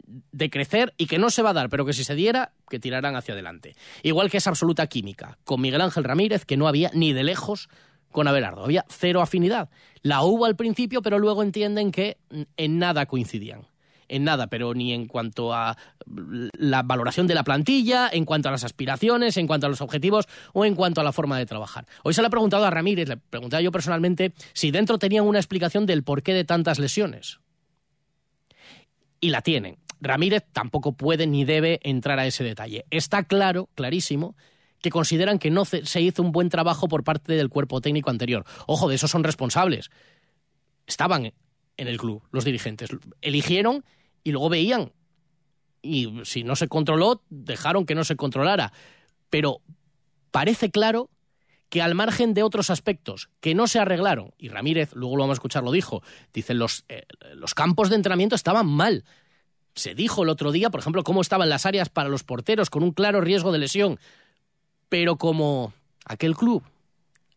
de 0.04 0.50
crecer 0.50 0.92
y 0.99 1.06
que 1.06 1.18
no 1.18 1.30
se 1.30 1.42
va 1.42 1.50
a 1.50 1.54
dar, 1.54 1.68
pero 1.71 1.87
que 1.87 1.92
si 1.92 2.04
se 2.04 2.14
diera, 2.14 2.52
que 2.68 2.78
tirarán 2.78 3.16
hacia 3.16 3.35
adelante. 3.35 3.76
Igual 4.02 4.30
que 4.30 4.37
esa 4.37 4.50
absoluta 4.50 4.87
química, 4.88 5.38
con 5.45 5.61
Miguel 5.61 5.80
Ángel 5.80 6.04
Ramírez, 6.04 6.45
que 6.45 6.56
no 6.56 6.68
había 6.68 6.90
ni 6.92 7.12
de 7.12 7.25
lejos 7.25 7.68
con 8.16 8.28
Abelardo. 8.28 8.64
Había 8.64 8.87
cero 8.88 9.20
afinidad. 9.20 9.68
La 10.00 10.23
hubo 10.23 10.46
al 10.46 10.56
principio, 10.56 11.02
pero 11.02 11.18
luego 11.18 11.42
entienden 11.42 11.92
que 11.92 12.16
en 12.56 12.78
nada 12.78 13.04
coincidían. 13.04 13.66
en 14.08 14.25
nada, 14.25 14.46
pero 14.46 14.73
ni 14.73 14.94
en 14.94 15.06
cuanto 15.06 15.52
a 15.52 15.76
la 16.06 16.82
valoración 16.82 17.26
de 17.26 17.35
la 17.35 17.44
plantilla, 17.44 18.08
en 18.11 18.25
cuanto 18.25 18.49
a 18.49 18.52
las 18.52 18.64
aspiraciones, 18.64 19.37
en 19.37 19.46
cuanto 19.46 19.66
a 19.66 19.70
los 19.70 19.82
objetivos 19.82 20.28
o 20.54 20.64
en 20.64 20.75
cuanto 20.75 21.02
a 21.02 21.04
la 21.04 21.12
forma 21.12 21.37
de 21.37 21.44
trabajar. 21.44 21.85
Hoy 22.04 22.14
se 22.14 22.23
le 22.23 22.28
ha 22.28 22.30
preguntado 22.30 22.64
a 22.64 22.70
Ramírez, 22.70 23.06
le 23.06 23.18
preguntaba 23.18 23.61
yo 23.61 23.70
personalmente, 23.70 24.32
si 24.54 24.70
dentro 24.70 24.99
tenían 24.99 25.26
una 25.26 25.38
explicación 25.38 25.85
del 25.85 26.02
porqué 26.02 26.32
de 26.32 26.44
tantas 26.44 26.78
lesiones. 26.78 27.40
Y 29.20 29.28
la 29.28 29.42
tienen. 29.42 29.76
Ramírez 30.00 30.44
tampoco 30.52 30.92
puede 30.92 31.26
ni 31.26 31.44
debe 31.44 31.80
entrar 31.82 32.18
a 32.18 32.26
ese 32.26 32.44
detalle. 32.44 32.87
Está 32.90 33.25
claro, 33.25 33.68
clarísimo, 33.75 34.37
que 34.87 34.90
consideran 34.90 35.40
que 35.40 35.50
no 35.50 35.64
se 35.64 36.00
hizo 36.00 36.23
un 36.23 36.31
buen 36.31 36.49
trabajo 36.49 36.87
por 36.87 37.02
parte 37.02 37.33
del 37.33 37.49
cuerpo 37.49 37.81
técnico 37.81 38.09
anterior. 38.09 38.45
Ojo, 38.69 38.88
de 38.88 38.95
eso 38.95 39.09
son 39.09 39.25
responsables. 39.25 39.90
Estaban 40.87 41.33
en 41.76 41.88
el 41.88 41.99
club 41.99 42.23
los 42.31 42.45
dirigentes. 42.45 42.90
Eligieron 43.21 43.85
y 44.23 44.31
luego 44.31 44.49
veían. 44.49 44.93
Y 45.83 46.21
si 46.23 46.45
no 46.45 46.55
se 46.55 46.69
controló, 46.69 47.21
dejaron 47.31 47.85
que 47.85 47.97
no 47.97 48.05
se 48.05 48.14
controlara. 48.14 48.73
Pero 49.28 49.61
parece 50.31 50.71
claro 50.71 51.11
que 51.69 51.83
al 51.83 51.97
margen 51.97 52.33
de 52.33 52.45
otros 52.45 52.71
aspectos 52.71 53.28
que 53.40 53.57
no 53.57 53.66
se 53.66 53.81
arreglaron, 53.81 54.35
y 54.38 54.50
Ramírez, 54.50 54.95
luego 54.95 55.16
lo 55.16 55.25
vamos 55.25 55.35
a 55.35 55.38
escuchar, 55.38 55.64
lo 55.64 55.73
dijo, 55.73 56.00
dicen 56.33 56.61
los, 56.61 56.85
eh, 56.88 57.07
los 57.35 57.55
campos 57.55 57.90
de 57.90 57.97
entrenamiento 57.97 58.37
estaban 58.37 58.69
mal. 58.69 59.02
Se 59.75 59.97
dijo 59.97 60.23
el 60.23 60.28
otro 60.28 60.52
día, 60.52 60.71
por 60.71 60.78
ejemplo, 60.78 61.02
cómo 61.02 61.23
estaban 61.23 61.49
las 61.49 61.66
áreas 61.66 61.88
para 61.88 62.09
los 62.09 62.23
porteros 62.23 62.71
con 62.71 62.85
un 62.85 62.93
claro 62.93 63.21
riesgo 63.21 63.50
de 63.50 63.59
lesión. 63.59 63.99
Pero 64.88 65.16
como 65.16 65.73
aquel 66.05 66.37
club 66.37 66.62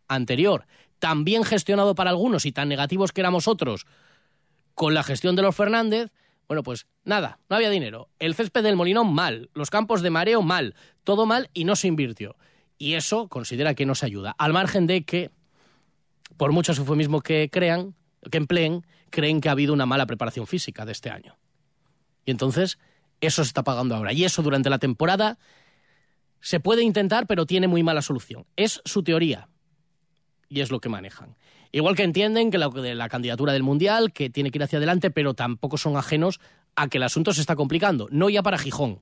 anterior, 0.07 0.65
tan 0.99 1.23
bien 1.23 1.43
gestionado 1.43 1.95
para 1.95 2.09
algunos 2.09 2.45
y 2.45 2.51
tan 2.51 2.69
negativos 2.69 3.11
que 3.11 3.21
éramos 3.21 3.47
otros, 3.47 3.85
con 4.75 4.93
la 4.93 5.03
gestión 5.03 5.35
de 5.35 5.41
los 5.41 5.55
Fernández, 5.55 6.11
bueno, 6.47 6.63
pues 6.63 6.87
nada, 7.03 7.39
no 7.49 7.55
había 7.55 7.69
dinero. 7.69 8.09
El 8.17 8.33
césped 8.33 8.63
del 8.63 8.75
Molinón 8.75 9.13
mal, 9.13 9.49
los 9.53 9.69
campos 9.69 10.01
de 10.01 10.09
mareo 10.09 10.41
mal, 10.41 10.75
todo 11.03 11.25
mal 11.25 11.49
y 11.53 11.63
no 11.63 11.75
se 11.75 11.87
invirtió. 11.87 12.35
Y 12.77 12.93
eso 12.93 13.27
considera 13.27 13.75
que 13.75 13.85
no 13.85 13.93
se 13.93 14.05
ayuda, 14.05 14.35
al 14.37 14.53
margen 14.53 14.87
de 14.87 15.03
que, 15.03 15.31
por 16.37 16.51
mucho 16.51 16.71
eufemismo 16.71 17.21
que 17.21 17.49
crean, 17.51 17.93
que 18.31 18.37
empleen, 18.37 18.85
creen 19.09 19.41
que 19.41 19.49
ha 19.49 19.51
habido 19.51 19.73
una 19.73 19.85
mala 19.85 20.05
preparación 20.05 20.47
física 20.47 20.85
de 20.85 20.91
este 20.91 21.09
año. 21.09 21.37
Y 22.25 22.31
entonces, 22.31 22.79
eso 23.21 23.43
se 23.43 23.49
está 23.49 23.63
pagando 23.63 23.95
ahora. 23.95 24.13
Y 24.13 24.23
eso 24.23 24.41
durante 24.41 24.69
la 24.69 24.79
temporada 24.79 25.37
se 26.41 26.59
puede 26.59 26.83
intentar, 26.83 27.27
pero 27.27 27.45
tiene 27.45 27.67
muy 27.67 27.83
mala 27.83 28.01
solución. 28.01 28.45
Es 28.55 28.81
su 28.85 29.03
teoría. 29.03 29.49
Y 30.47 30.61
es 30.61 30.71
lo 30.71 30.79
que 30.79 30.89
manejan. 30.89 31.37
Igual 31.71 31.95
que 31.95 32.03
entienden 32.03 32.49
que 32.49 32.57
la, 32.57 32.69
la, 32.69 33.09
candidatura 33.09 33.53
del 33.53 33.61
Mundial, 33.61 34.11
que 34.11 34.29
tiene 34.29 34.49
que 34.49 34.57
ir 34.57 34.63
hacia 34.63 34.77
adelante, 34.77 35.11
pero 35.11 35.35
tampoco 35.35 35.77
son 35.77 35.97
ajenos 35.97 36.39
a 36.75 36.87
que 36.87 36.97
el 36.97 37.03
asunto 37.03 37.33
se 37.33 37.41
está 37.41 37.55
complicando. 37.55 38.07
No 38.09 38.29
ya 38.29 38.41
para 38.41 38.57
Gijón, 38.57 39.01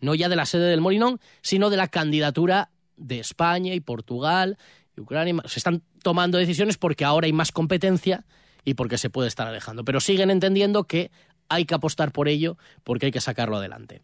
no 0.00 0.14
ya 0.14 0.28
de 0.28 0.36
la 0.36 0.46
sede 0.46 0.70
del 0.70 0.80
Molinón, 0.80 1.20
sino 1.42 1.68
de 1.68 1.76
la 1.76 1.88
candidatura 1.88 2.70
de 2.96 3.18
España 3.18 3.74
y 3.74 3.80
Portugal 3.80 4.56
y 4.96 5.00
Ucrania. 5.02 5.34
Se 5.44 5.58
están 5.58 5.82
tomando 6.02 6.38
decisiones 6.38 6.78
porque 6.78 7.04
ahora 7.04 7.26
hay 7.26 7.32
más 7.34 7.52
competencia 7.52 8.24
y 8.64 8.74
porque 8.74 8.96
se 8.96 9.10
puede 9.10 9.28
estar 9.28 9.46
alejando. 9.46 9.84
Pero 9.84 10.00
siguen 10.00 10.30
entendiendo 10.30 10.84
que 10.84 11.10
hay 11.48 11.66
que 11.66 11.74
apostar 11.74 12.12
por 12.12 12.28
ello 12.28 12.56
porque 12.82 13.06
hay 13.06 13.12
que 13.12 13.20
sacarlo 13.20 13.58
adelante. 13.58 14.02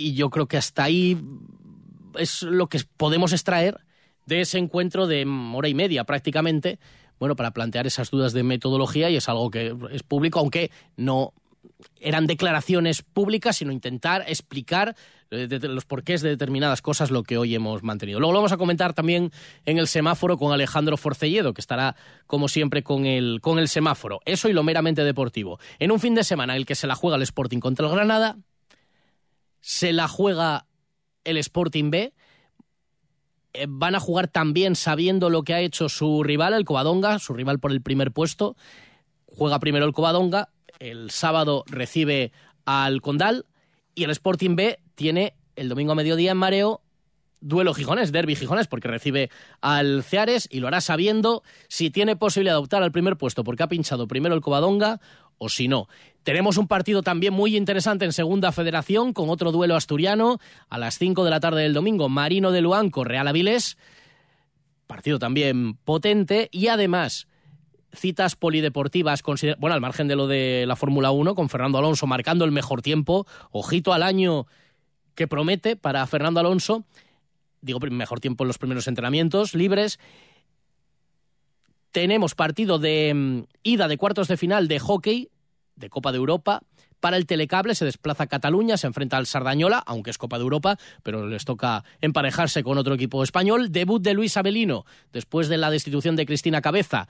Y 0.00 0.14
yo 0.14 0.30
creo 0.30 0.46
que 0.46 0.56
hasta 0.56 0.84
ahí 0.84 1.20
es 2.18 2.42
lo 2.42 2.68
que 2.68 2.80
podemos 2.96 3.32
extraer 3.32 3.78
de 4.26 4.40
ese 4.40 4.58
encuentro 4.58 5.06
de 5.06 5.26
hora 5.54 5.68
y 5.68 5.74
media 5.74 6.04
prácticamente, 6.04 6.78
bueno, 7.18 7.36
para 7.36 7.50
plantear 7.50 7.86
esas 7.86 8.10
dudas 8.10 8.32
de 8.32 8.42
metodología 8.42 9.10
y 9.10 9.16
es 9.16 9.28
algo 9.28 9.50
que 9.50 9.76
es 9.92 10.02
público, 10.02 10.38
aunque 10.38 10.70
no 10.96 11.34
eran 12.00 12.26
declaraciones 12.26 13.02
públicas, 13.02 13.56
sino 13.56 13.72
intentar 13.72 14.24
explicar 14.26 14.96
eh, 15.30 15.48
los 15.62 15.84
porqués 15.84 16.22
de 16.22 16.30
determinadas 16.30 16.80
cosas 16.80 17.10
lo 17.10 17.22
que 17.22 17.36
hoy 17.36 17.54
hemos 17.54 17.82
mantenido. 17.82 18.18
Luego 18.18 18.32
lo 18.32 18.38
vamos 18.38 18.52
a 18.52 18.56
comentar 18.56 18.94
también 18.94 19.30
en 19.66 19.78
el 19.78 19.86
semáforo 19.86 20.38
con 20.38 20.52
Alejandro 20.52 20.96
Forcelledo, 20.96 21.52
que 21.52 21.60
estará, 21.60 21.96
como 22.26 22.48
siempre, 22.48 22.82
con 22.82 23.04
el, 23.04 23.40
con 23.42 23.58
el 23.58 23.68
semáforo. 23.68 24.20
Eso 24.24 24.48
y 24.48 24.52
lo 24.52 24.62
meramente 24.62 25.04
deportivo. 25.04 25.58
En 25.78 25.92
un 25.92 26.00
fin 26.00 26.14
de 26.14 26.24
semana 26.24 26.54
en 26.54 26.60
el 26.60 26.66
que 26.66 26.74
se 26.74 26.86
la 26.86 26.94
juega 26.94 27.16
el 27.16 27.22
Sporting 27.22 27.60
contra 27.60 27.86
el 27.86 27.92
Granada, 27.92 28.38
se 29.60 29.92
la 29.92 30.08
juega 30.08 30.66
el 31.24 31.36
Sporting 31.36 31.90
B, 31.90 32.12
eh, 33.52 33.66
van 33.68 33.94
a 33.94 34.00
jugar 34.00 34.28
también 34.28 34.76
sabiendo 34.76 35.30
lo 35.30 35.42
que 35.42 35.54
ha 35.54 35.60
hecho 35.60 35.88
su 35.88 36.22
rival, 36.22 36.54
el 36.54 36.64
Covadonga, 36.64 37.18
su 37.18 37.34
rival 37.34 37.58
por 37.58 37.72
el 37.72 37.82
primer 37.82 38.12
puesto. 38.12 38.56
Juega 39.26 39.58
primero 39.60 39.86
el 39.86 39.92
Covadonga, 39.92 40.50
el 40.78 41.10
sábado 41.10 41.64
recibe 41.66 42.32
al 42.64 43.00
Condal 43.00 43.46
y 43.94 44.04
el 44.04 44.10
Sporting 44.10 44.56
B 44.56 44.80
tiene 44.94 45.34
el 45.56 45.68
domingo 45.68 45.92
a 45.92 45.96
mediodía 45.96 46.32
en 46.32 46.36
Mareo 46.36 46.82
duelo 47.40 47.74
Gijones, 47.74 48.12
derby 48.12 48.36
Gijones, 48.36 48.66
porque 48.66 48.88
recibe 48.88 49.30
al 49.60 50.02
Ceares 50.02 50.46
y 50.50 50.60
lo 50.60 50.68
hará 50.68 50.80
sabiendo 50.80 51.42
si 51.68 51.90
tiene 51.90 52.16
posibilidad 52.16 52.54
de 52.54 52.60
optar 52.60 52.82
al 52.82 52.92
primer 52.92 53.16
puesto 53.16 53.44
porque 53.44 53.62
ha 53.62 53.68
pinchado 53.68 54.06
primero 54.06 54.34
el 54.34 54.40
Covadonga 54.40 55.00
o 55.40 55.48
si 55.48 55.68
no. 55.68 55.88
Tenemos 56.22 56.58
un 56.58 56.68
partido 56.68 57.02
también 57.02 57.32
muy 57.32 57.56
interesante 57.56 58.04
en 58.04 58.12
Segunda 58.12 58.52
Federación 58.52 59.14
con 59.14 59.30
otro 59.30 59.52
duelo 59.52 59.74
asturiano 59.74 60.38
a 60.68 60.78
las 60.78 60.98
5 60.98 61.24
de 61.24 61.30
la 61.30 61.40
tarde 61.40 61.62
del 61.62 61.72
domingo, 61.72 62.10
Marino 62.10 62.52
de 62.52 62.60
Luanco, 62.60 63.04
Real 63.04 63.26
Avilés. 63.26 63.78
Partido 64.86 65.18
también 65.18 65.74
potente 65.74 66.50
y 66.52 66.68
además 66.68 67.26
citas 67.92 68.36
polideportivas, 68.36 69.22
bueno, 69.58 69.74
al 69.74 69.80
margen 69.80 70.08
de 70.08 70.16
lo 70.16 70.28
de 70.28 70.64
la 70.66 70.76
Fórmula 70.76 71.10
1, 71.10 71.34
con 71.34 71.48
Fernando 71.48 71.78
Alonso 71.78 72.06
marcando 72.06 72.44
el 72.44 72.52
mejor 72.52 72.82
tiempo, 72.82 73.26
ojito 73.50 73.94
al 73.94 74.02
año 74.02 74.46
que 75.14 75.26
promete 75.26 75.74
para 75.74 76.06
Fernando 76.06 76.38
Alonso, 76.38 76.84
digo, 77.62 77.80
mejor 77.80 78.20
tiempo 78.20 78.44
en 78.44 78.48
los 78.48 78.58
primeros 78.58 78.86
entrenamientos 78.88 79.54
libres. 79.54 79.98
Tenemos 81.92 82.34
partido 82.34 82.78
de 82.78 83.12
mm, 83.14 83.42
ida 83.62 83.88
de 83.88 83.98
cuartos 83.98 84.28
de 84.28 84.36
final 84.36 84.68
de 84.68 84.78
hockey, 84.78 85.28
de 85.76 85.90
Copa 85.90 86.12
de 86.12 86.18
Europa. 86.18 86.62
Para 87.00 87.16
el 87.16 87.26
telecable 87.26 87.74
se 87.74 87.86
desplaza 87.86 88.26
Cataluña, 88.26 88.76
se 88.76 88.86
enfrenta 88.86 89.16
al 89.16 89.26
Sardañola, 89.26 89.82
aunque 89.86 90.10
es 90.10 90.18
Copa 90.18 90.36
de 90.36 90.42
Europa, 90.42 90.76
pero 91.02 91.26
les 91.26 91.44
toca 91.44 91.82
emparejarse 92.00 92.62
con 92.62 92.76
otro 92.76 92.94
equipo 92.94 93.22
español. 93.22 93.72
Debut 93.72 94.02
de 94.02 94.12
Luis 94.12 94.36
Abelino, 94.36 94.84
después 95.12 95.48
de 95.48 95.56
la 95.56 95.70
destitución 95.70 96.16
de 96.16 96.26
Cristina 96.26 96.60
Cabeza 96.60 97.08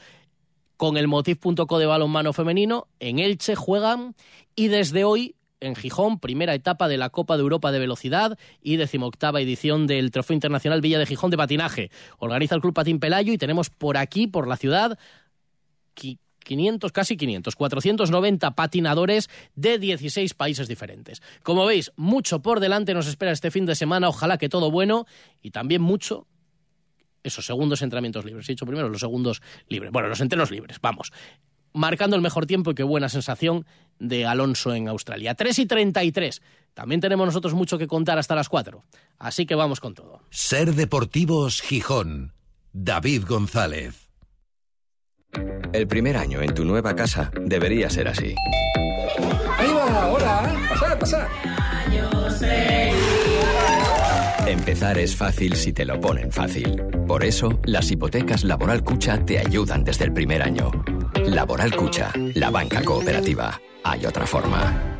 con 0.77 0.97
el 0.97 1.09
Motiv.co 1.09 1.79
de 1.79 1.85
balonmano 1.85 2.33
femenino. 2.33 2.87
En 3.01 3.19
Elche 3.19 3.55
juegan 3.55 4.15
y 4.55 4.69
desde 4.69 5.05
hoy 5.05 5.35
en 5.61 5.76
Gijón, 5.76 6.19
primera 6.19 6.55
etapa 6.55 6.88
de 6.88 6.97
la 6.97 7.11
Copa 7.11 7.37
de 7.37 7.43
Europa 7.43 7.73
de 7.73 7.79
Velocidad 7.79 8.38
y 8.62 8.76
decimoctava 8.76 9.40
edición 9.40 9.87
del 9.87 10.11
Trofeo 10.11 10.35
Internacional 10.35 10.81
Villa 10.81 10.99
de 10.99 11.07
Gijón 11.07 11.31
de 11.31 11.37
Patinaje. 11.37 11.90
Organiza 12.19 12.55
el 12.55 12.61
Club 12.61 12.75
Patín 12.75 12.99
Pelayo 12.99 13.33
y 13.33 13.38
tenemos 13.38 13.71
por 13.71 13.97
aquí, 13.97 14.26
por 14.26 14.49
la 14.49 14.57
ciudad, 14.57 14.99
500, 15.95 16.93
casi 16.93 17.17
500, 17.17 17.55
490 17.55 18.50
patinadores 18.52 19.29
de 19.55 19.79
16 19.79 20.35
países 20.35 20.69
diferentes. 20.69 21.23
Como 21.43 21.67
veis, 21.67 21.93
mucho 21.97 22.40
por 22.40 22.61
delante 22.61 22.95
nos 22.95 23.07
espera 23.07 23.33
este 23.33 23.50
fin 23.50 23.67
de 23.67 23.75
semana, 23.75 24.09
ojalá 24.09 24.38
que 24.38 24.49
todo 24.49 24.71
bueno 24.71 25.07
y 25.43 25.50
también 25.50 25.83
mucho 25.83 26.26
esos 27.23 27.45
segundos 27.45 27.83
entrenamientos 27.83 28.25
libres. 28.25 28.49
He 28.49 28.52
dicho 28.52 28.67
primero 28.67 28.88
los 28.88 29.00
segundos 29.00 29.43
libres. 29.69 29.93
Bueno, 29.93 30.09
los 30.09 30.21
entrenos 30.21 30.50
libres, 30.50 30.79
vamos. 30.81 31.12
Marcando 31.73 32.17
el 32.17 32.23
mejor 32.23 32.47
tiempo 32.47 32.71
y 32.71 32.75
qué 32.75 32.83
buena 32.83 33.09
sensación 33.09 33.67
de 34.00 34.26
Alonso 34.26 34.75
en 34.75 34.88
Australia. 34.88 35.35
3 35.35 35.61
y 35.61 35.66
33. 35.66 36.42
También 36.75 37.00
tenemos 37.00 37.26
nosotros 37.26 37.54
mucho 37.54 37.78
que 37.78 37.87
contar 37.87 38.19
hasta 38.19 38.35
las 38.35 38.49
4. 38.49 38.83
Así 39.19 39.47
que 39.47 39.54
vamos 39.54 39.78
con 39.78 39.95
todo. 39.95 40.23
Ser 40.30 40.75
Deportivos 40.75 41.61
Gijón. 41.61 42.33
David 42.73 43.25
González. 43.28 44.09
El 45.73 45.87
primer 45.87 46.16
año 46.16 46.42
en 46.42 46.54
tu 46.54 46.64
nueva 46.64 46.97
casa 46.97 47.30
debería 47.45 47.88
ser 47.90 48.09
así. 48.09 48.35
¡Ahí 49.57 49.73
va! 49.73 50.09
¡Hola! 50.09 50.69
¡Pasad, 50.69 50.99
pasad! 50.99 51.28
Empezar 54.50 54.99
es 54.99 55.14
fácil 55.14 55.54
si 55.54 55.73
te 55.73 55.85
lo 55.85 56.00
ponen 56.00 56.33
fácil. 56.33 56.83
Por 57.07 57.23
eso, 57.23 57.61
las 57.66 57.88
hipotecas 57.92 58.42
Laboral 58.42 58.83
Cucha 58.83 59.25
te 59.25 59.38
ayudan 59.38 59.85
desde 59.85 60.07
el 60.07 60.12
primer 60.12 60.42
año. 60.42 60.73
Laboral 61.25 61.76
Cucha, 61.76 62.11
la 62.35 62.50
banca 62.50 62.83
cooperativa. 62.83 63.61
Hay 63.85 64.04
otra 64.07 64.26
forma. 64.26 65.00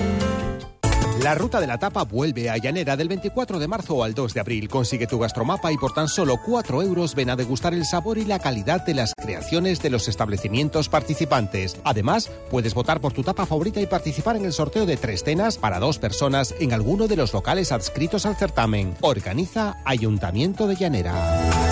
La 1.19 1.35
ruta 1.35 1.59
de 1.59 1.67
la 1.67 1.77
tapa 1.77 2.03
vuelve 2.03 2.49
a 2.49 2.57
Llanera 2.57 2.97
del 2.97 3.07
24 3.07 3.59
de 3.59 3.67
marzo 3.67 4.03
al 4.03 4.15
2 4.15 4.33
de 4.33 4.39
abril. 4.39 4.67
Consigue 4.67 5.05
tu 5.05 5.19
gastromapa 5.19 5.71
y 5.71 5.77
por 5.77 5.93
tan 5.93 6.07
solo 6.07 6.37
4 6.43 6.81
euros 6.81 7.13
ven 7.13 7.29
a 7.29 7.35
degustar 7.35 7.73
el 7.73 7.85
sabor 7.85 8.17
y 8.17 8.25
la 8.25 8.39
calidad 8.39 8.83
de 8.85 8.95
las 8.95 9.13
creaciones 9.13 9.81
de 9.81 9.91
los 9.91 10.07
establecimientos 10.07 10.89
participantes. 10.89 11.79
Además, 11.83 12.31
puedes 12.49 12.73
votar 12.73 13.01
por 13.01 13.13
tu 13.13 13.23
tapa 13.23 13.45
favorita 13.45 13.79
y 13.81 13.85
participar 13.85 14.35
en 14.35 14.45
el 14.45 14.53
sorteo 14.53 14.85
de 14.85 14.97
tres 14.97 15.23
cenas 15.23 15.57
para 15.57 15.79
dos 15.79 15.99
personas 15.99 16.55
en 16.59 16.73
alguno 16.73 17.07
de 17.07 17.17
los 17.17 17.33
locales 17.33 17.71
adscritos 17.71 18.25
al 18.25 18.35
certamen. 18.35 18.95
Organiza 19.01 19.77
Ayuntamiento 19.85 20.67
de 20.67 20.75
Llanera. 20.75 21.70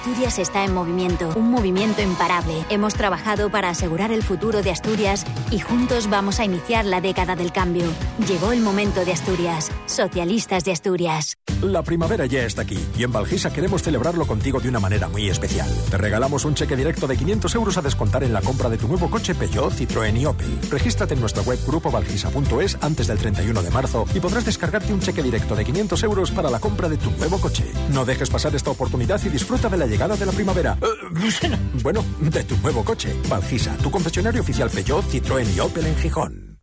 Asturias 0.00 0.38
está 0.38 0.64
en 0.64 0.72
movimiento, 0.72 1.30
un 1.36 1.50
movimiento 1.50 2.00
imparable. 2.00 2.64
Hemos 2.70 2.94
trabajado 2.94 3.50
para 3.50 3.68
asegurar 3.68 4.12
el 4.12 4.22
futuro 4.22 4.62
de 4.62 4.70
Asturias 4.70 5.26
y 5.50 5.58
juntos 5.58 6.08
vamos 6.08 6.40
a 6.40 6.46
iniciar 6.46 6.86
la 6.86 7.02
década 7.02 7.36
del 7.36 7.52
cambio. 7.52 7.84
Llegó 8.26 8.52
el 8.52 8.60
momento 8.60 9.04
de 9.04 9.12
Asturias, 9.12 9.70
socialistas 9.84 10.64
de 10.64 10.72
Asturias. 10.72 11.36
La 11.60 11.82
primavera 11.82 12.24
ya 12.24 12.44
está 12.44 12.62
aquí 12.62 12.78
y 12.96 13.04
en 13.04 13.12
Valgisa 13.12 13.52
queremos 13.52 13.82
celebrarlo 13.82 14.26
contigo 14.26 14.58
de 14.60 14.70
una 14.70 14.80
manera 14.80 15.08
muy 15.08 15.28
especial. 15.28 15.68
Te 15.90 15.98
regalamos 15.98 16.46
un 16.46 16.54
cheque 16.54 16.76
directo 16.76 17.06
de 17.06 17.18
500 17.18 17.54
euros 17.54 17.76
a 17.76 17.82
descontar 17.82 18.24
en 18.24 18.32
la 18.32 18.40
compra 18.40 18.70
de 18.70 18.78
tu 18.78 18.88
nuevo 18.88 19.10
coche 19.10 19.34
Peugeot, 19.34 19.70
Citroën 19.74 20.18
y 20.18 20.24
Opel. 20.24 20.58
Regístrate 20.70 21.12
en 21.12 21.20
nuestra 21.20 21.42
web 21.42 21.58
grupovalgisa.es 21.66 22.78
antes 22.80 23.06
del 23.06 23.18
31 23.18 23.62
de 23.62 23.70
marzo 23.70 24.06
y 24.14 24.20
podrás 24.20 24.46
descargarte 24.46 24.94
un 24.94 25.00
cheque 25.00 25.22
directo 25.22 25.54
de 25.54 25.66
500 25.66 26.02
euros 26.04 26.30
para 26.30 26.48
la 26.48 26.58
compra 26.58 26.88
de 26.88 26.96
tu 26.96 27.10
nuevo 27.10 27.38
coche. 27.38 27.70
No 27.92 28.06
dejes 28.06 28.30
pasar 28.30 28.54
esta 28.54 28.70
oportunidad 28.70 29.20
y 29.26 29.28
disfruta 29.28 29.68
de 29.68 29.76
la 29.76 29.89
llegada 29.90 30.16
de 30.16 30.24
la 30.24 30.32
primavera. 30.32 30.78
Eh, 30.80 31.56
bueno, 31.82 32.04
de 32.20 32.44
tu 32.44 32.56
nuevo 32.58 32.84
coche. 32.84 33.14
Valgisa, 33.28 33.76
tu 33.78 33.90
concesionario 33.90 34.40
oficial 34.40 34.70
Peugeot, 34.70 35.04
Citroën 35.04 35.54
y 35.54 35.60
Opel 35.60 35.86
en 35.86 35.96
Gijón. 35.96 36.58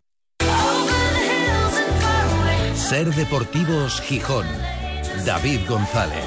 Ser 2.74 3.14
Deportivos 3.14 4.02
Gijón. 4.02 4.46
David 5.26 5.60
González. 5.68 6.24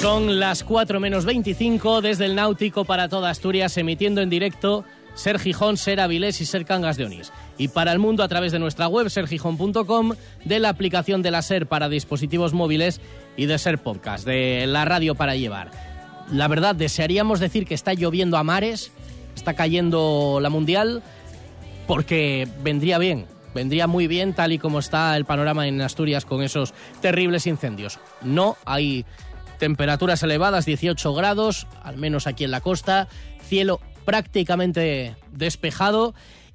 Son 0.00 0.38
las 0.38 0.64
4 0.64 1.00
menos 1.00 1.24
25 1.24 2.00
desde 2.00 2.24
el 2.24 2.34
Náutico 2.34 2.84
para 2.84 3.08
toda 3.08 3.30
Asturias, 3.30 3.76
emitiendo 3.76 4.22
en 4.22 4.30
directo 4.30 4.84
Ser 5.14 5.38
Gijón, 5.38 5.76
Ser 5.76 6.00
Avilés 6.00 6.40
y 6.40 6.46
Ser 6.46 6.64
Cangas 6.64 6.96
de 6.96 7.04
Onís. 7.04 7.32
Y 7.58 7.68
para 7.68 7.92
el 7.92 7.98
mundo 7.98 8.22
a 8.22 8.28
través 8.28 8.52
de 8.52 8.60
nuestra 8.60 8.86
web 8.86 9.10
sergijón.com, 9.10 10.12
de 10.44 10.58
la 10.60 10.68
aplicación 10.68 11.22
de 11.22 11.32
la 11.32 11.42
Ser 11.42 11.66
para 11.66 11.88
dispositivos 11.88 12.54
móviles 12.54 13.00
y 13.38 13.46
de 13.46 13.56
Ser 13.56 13.78
Podcast, 13.78 14.26
de 14.26 14.66
la 14.66 14.84
radio 14.84 15.14
para 15.14 15.36
llevar. 15.36 15.70
La 16.30 16.48
verdad, 16.48 16.74
desearíamos 16.74 17.40
decir 17.40 17.64
que 17.64 17.74
está 17.74 17.94
lloviendo 17.94 18.36
a 18.36 18.42
mares, 18.42 18.92
está 19.34 19.54
cayendo 19.54 20.40
la 20.42 20.50
Mundial, 20.50 21.02
porque 21.86 22.48
vendría 22.62 22.98
bien, 22.98 23.26
vendría 23.54 23.86
muy 23.86 24.08
bien 24.08 24.34
tal 24.34 24.52
y 24.52 24.58
como 24.58 24.80
está 24.80 25.16
el 25.16 25.24
panorama 25.24 25.68
en 25.68 25.80
Asturias 25.80 26.24
con 26.24 26.42
esos 26.42 26.74
terribles 27.00 27.46
incendios. 27.46 28.00
No 28.22 28.56
hay 28.66 29.06
temperaturas 29.58 30.22
elevadas, 30.24 30.66
18 30.66 31.14
grados, 31.14 31.68
al 31.82 31.96
menos 31.96 32.26
aquí 32.26 32.42
en 32.42 32.50
la 32.50 32.60
costa, 32.60 33.06
cielo 33.40 33.80
prácticamente 34.04 35.14
despejado. 35.30 36.12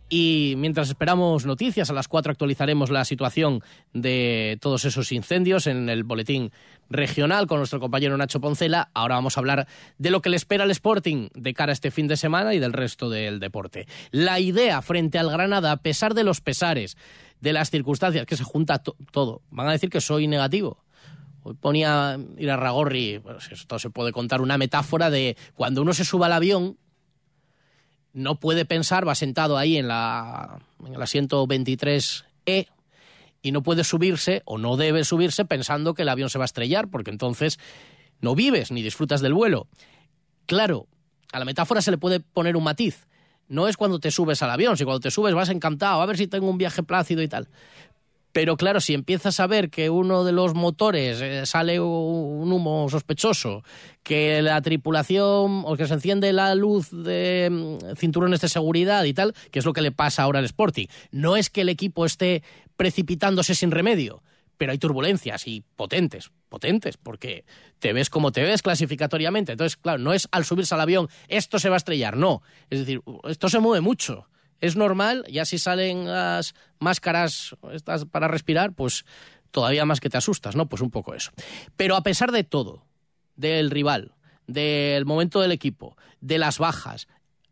Y 0.09 0.53
mientras 0.57 0.89
esperamos 0.89 1.45
noticias, 1.45 1.89
a 1.89 1.93
las 1.93 2.07
4 2.07 2.31
actualizaremos 2.31 2.91
la 2.91 3.03
situación 3.03 3.63
de 3.93 4.57
todos 4.61 4.85
esos 4.85 5.11
incendios 5.11 5.65
en 5.65 5.89
el 5.89 6.03
boletín 6.03 6.51
regional 6.89 7.47
con 7.47 7.57
nuestro 7.57 7.79
compañero 7.79 8.15
Nacho 8.15 8.39
Poncela. 8.39 8.91
Ahora 8.93 9.15
vamos 9.15 9.37
a 9.37 9.39
hablar 9.39 9.67
de 9.97 10.11
lo 10.11 10.21
que 10.21 10.29
le 10.29 10.35
espera 10.35 10.65
al 10.65 10.71
Sporting 10.71 11.29
de 11.33 11.53
cara 11.53 11.71
a 11.71 11.73
este 11.73 11.89
fin 11.89 12.07
de 12.07 12.17
semana 12.17 12.53
y 12.53 12.59
del 12.59 12.73
resto 12.73 13.09
del 13.09 13.39
deporte. 13.39 13.87
La 14.11 14.39
idea 14.39 14.81
frente 14.81 15.17
al 15.17 15.31
Granada, 15.31 15.71
a 15.71 15.77
pesar 15.77 16.13
de 16.13 16.23
los 16.23 16.41
pesares, 16.41 16.95
de 17.41 17.53
las 17.53 17.71
circunstancias, 17.71 18.25
que 18.25 18.37
se 18.37 18.43
junta 18.43 18.83
todo, 18.83 19.41
van 19.49 19.67
a 19.67 19.71
decir 19.71 19.89
que 19.89 20.01
soy 20.01 20.27
negativo. 20.27 20.83
Hoy 21.41 21.55
ponía 21.55 22.17
ir 22.37 22.51
a 22.51 22.55
Ragorri, 22.55 23.19
pues 23.19 23.51
esto 23.51 23.77
se 23.79 23.89
puede 23.89 24.13
contar 24.13 24.41
una 24.41 24.57
metáfora 24.57 25.09
de 25.09 25.35
cuando 25.55 25.81
uno 25.81 25.93
se 25.93 26.05
suba 26.05 26.27
al 26.27 26.33
avión, 26.33 26.77
no 28.13 28.39
puede 28.39 28.65
pensar, 28.65 29.07
va 29.07 29.15
sentado 29.15 29.57
ahí 29.57 29.77
en, 29.77 29.87
la, 29.87 30.59
en 30.85 30.93
el 30.93 31.01
asiento 31.01 31.45
23E 31.47 32.67
y 33.41 33.51
no 33.51 33.63
puede 33.63 33.83
subirse 33.83 34.41
o 34.45 34.57
no 34.57 34.77
debe 34.77 35.03
subirse 35.03 35.45
pensando 35.45 35.93
que 35.93 36.03
el 36.03 36.09
avión 36.09 36.29
se 36.29 36.37
va 36.37 36.43
a 36.43 36.45
estrellar, 36.45 36.87
porque 36.87 37.11
entonces 37.11 37.59
no 38.21 38.35
vives 38.35 38.71
ni 38.71 38.81
disfrutas 38.81 39.21
del 39.21 39.33
vuelo. 39.33 39.67
Claro, 40.45 40.87
a 41.31 41.39
la 41.39 41.45
metáfora 41.45 41.81
se 41.81 41.91
le 41.91 41.97
puede 41.97 42.19
poner 42.19 42.55
un 42.55 42.63
matiz. 42.63 43.07
No 43.49 43.67
es 43.67 43.75
cuando 43.75 43.99
te 43.99 44.11
subes 44.11 44.41
al 44.41 44.51
avión, 44.51 44.77
si 44.77 44.85
cuando 44.85 45.01
te 45.01 45.11
subes 45.11 45.33
vas 45.33 45.49
encantado, 45.49 46.01
a 46.01 46.05
ver 46.05 46.17
si 46.17 46.27
tengo 46.27 46.49
un 46.49 46.57
viaje 46.57 46.83
plácido 46.83 47.21
y 47.21 47.27
tal. 47.27 47.49
Pero 48.33 48.57
claro, 48.57 48.81
si 48.81 48.95
empiezas 48.95 49.39
a 49.39 49.45
ver 49.45 49.69
que 49.69 49.91
uno 49.91 50.23
de 50.23 50.31
los 50.31 50.55
motores 50.55 51.21
eh, 51.21 51.45
sale 51.45 51.79
un 51.79 52.51
humo 52.51 52.89
sospechoso, 52.89 53.63
que 54.01 54.41
la 54.41 54.59
tripulación 54.61 55.61
o 55.65 55.77
que 55.77 55.85
se 55.85 55.93
enciende 55.93 56.33
la 56.33 56.55
luz 56.55 56.89
de 56.89 57.49
mm, 57.51 57.95
cinturones 57.95 58.41
de 58.41 58.49
seguridad 58.49 59.03
y 59.03 59.13
tal, 59.13 59.35
que 59.51 59.59
es 59.59 59.65
lo 59.65 59.73
que 59.73 59.83
le 59.83 59.91
pasa 59.91 60.23
ahora 60.23 60.39
al 60.39 60.45
Sporting, 60.45 60.87
no 61.11 61.37
es 61.37 61.51
que 61.51 61.61
el 61.61 61.69
equipo 61.69 62.05
esté 62.05 62.41
precipitándose 62.75 63.53
sin 63.53 63.69
remedio, 63.69 64.23
pero 64.57 64.71
hay 64.71 64.79
turbulencias 64.79 65.47
y 65.47 65.63
potentes, 65.75 66.31
potentes, 66.49 66.97
porque 66.97 67.45
te 67.77 67.93
ves 67.93 68.09
como 68.09 68.31
te 68.31 68.41
ves 68.41 68.63
clasificatoriamente. 68.63 69.51
Entonces, 69.51 69.77
claro, 69.77 69.99
no 69.99 70.11
es 70.11 70.27
al 70.31 70.43
subirse 70.43 70.73
al 70.73 70.81
avión, 70.81 71.07
esto 71.27 71.59
se 71.59 71.69
va 71.69 71.75
a 71.75 71.77
estrellar, 71.77 72.17
no. 72.17 72.41
Es 72.71 72.79
decir, 72.79 73.03
esto 73.25 73.47
se 73.47 73.59
mueve 73.59 73.81
mucho 73.81 74.27
es 74.63 74.77
normal, 74.77 75.25
ya 75.29 75.43
si 75.43 75.57
salen 75.57 76.05
las 76.05 76.55
máscaras 76.79 77.53
estas 77.73 78.05
para 78.05 78.29
respirar, 78.29 78.71
pues 78.71 79.03
todavía 79.51 79.83
más 79.83 79.99
que 79.99 80.09
te 80.09 80.17
asustas, 80.17 80.55
¿no? 80.55 80.69
Pues 80.69 80.81
un 80.81 80.89
poco 80.89 81.13
eso. 81.13 81.31
Pero 81.75 81.97
a 81.97 82.01
pesar 82.01 82.31
de 82.31 82.45
todo, 82.45 82.85
del 83.35 83.69
rival, 83.69 84.13
del 84.47 85.03
momento 85.03 85.41
del 85.41 85.51
equipo, 85.51 85.97
de 86.21 86.37
las 86.37 86.59
bajas, 86.59 87.09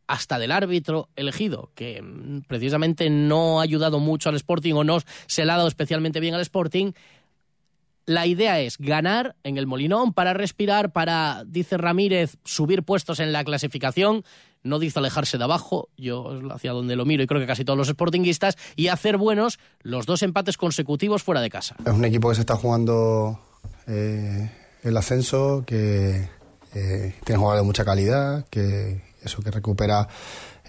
hasta 0.08 0.40
del 0.40 0.54
árbitro 0.54 1.10
elegido, 1.18 1.70
que 1.76 2.02
mm, 2.02 2.44
precisamente 2.48 3.10
no 3.10 3.60
ha 3.60 3.64
ayudado 3.64 4.00
mucho 4.00 4.30
al 4.30 4.36
Sporting 4.36 4.74
o 4.76 4.86
no 4.86 5.00
se 5.28 5.44
le 5.44 5.52
ha 5.52 5.58
dado 5.58 5.68
especialmente 5.68 6.22
bien 6.22 6.34
al 6.34 6.42
Sporting, 6.42 6.94
la 8.06 8.26
idea 8.26 8.62
es 8.62 8.78
ganar 8.78 9.36
en 9.44 9.58
el 9.58 9.68
Molinón 9.68 10.14
para 10.14 10.34
respirar, 10.34 10.94
para, 10.94 11.44
dice 11.46 11.76
Ramírez, 11.76 12.38
subir 12.46 12.84
puestos 12.84 13.20
en 13.20 13.34
la 13.34 13.44
clasificación 13.44 14.24
no 14.64 14.80
dice 14.80 15.00
alejarse 15.00 15.38
de 15.38 15.44
abajo, 15.44 15.90
yo 15.98 16.40
hacia 16.52 16.72
donde 16.72 16.96
lo 16.96 17.06
miro 17.06 17.24
y 17.24 17.28
creo 17.28 17.40
que 17.40 17.48
casi 17.48 17.66
todos 17.66 17.78
los 17.78 17.88
sportinguistas, 17.88 18.58
y 18.76 18.88
hacer 18.88 19.18
buenos 19.18 19.60
los 19.82 20.06
dos 20.06 20.22
empates 20.24 20.58
consecutivos 20.58 21.24
fuera 21.24 21.42
de 21.42 21.50
casa. 21.50 21.76
Es 21.86 21.94
un 21.94 22.06
equipo 22.06 22.30
que 22.30 22.36
se 22.36 22.42
está 22.42 22.56
jugando 22.56 23.40
eh, 23.88 24.52
el 24.84 24.98
ascenso, 24.98 25.64
que 25.66 26.30
eh, 26.74 27.16
tiene 27.24 27.40
jugadores 27.40 27.64
de 27.64 27.66
mucha 27.66 27.86
calidad, 27.86 28.46
que 28.50 29.02
eso 29.22 29.42
que 29.42 29.52
recupera 29.52 30.08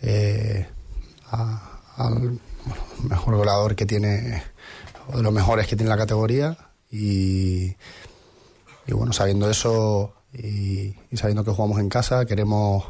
eh, 0.01 0.67
al 1.31 2.39
mejor 3.03 3.37
goleador 3.37 3.75
que 3.75 3.87
tiene, 3.87 4.43
o 5.09 5.17
de 5.17 5.23
los 5.23 5.33
mejores 5.33 5.67
que 5.67 5.77
tiene 5.77 5.91
la 5.91 5.97
categoría, 5.97 6.57
y, 6.91 7.75
y 8.87 8.93
bueno, 8.93 9.13
sabiendo 9.13 9.51
eso 9.51 10.15
y 10.35 10.95
sabiendo 11.15 11.45
que 11.45 11.51
jugamos 11.51 11.79
en 11.79 11.91
casa, 11.91 12.25
queremos 12.25 12.85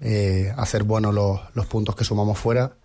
eh, 0.00 0.52
hacer 0.56 0.84
buenos 0.84 1.14
los, 1.14 1.66
puntos 1.66 1.94
que 1.94 2.04
sumamos 2.04 2.38
fuera 2.38 2.76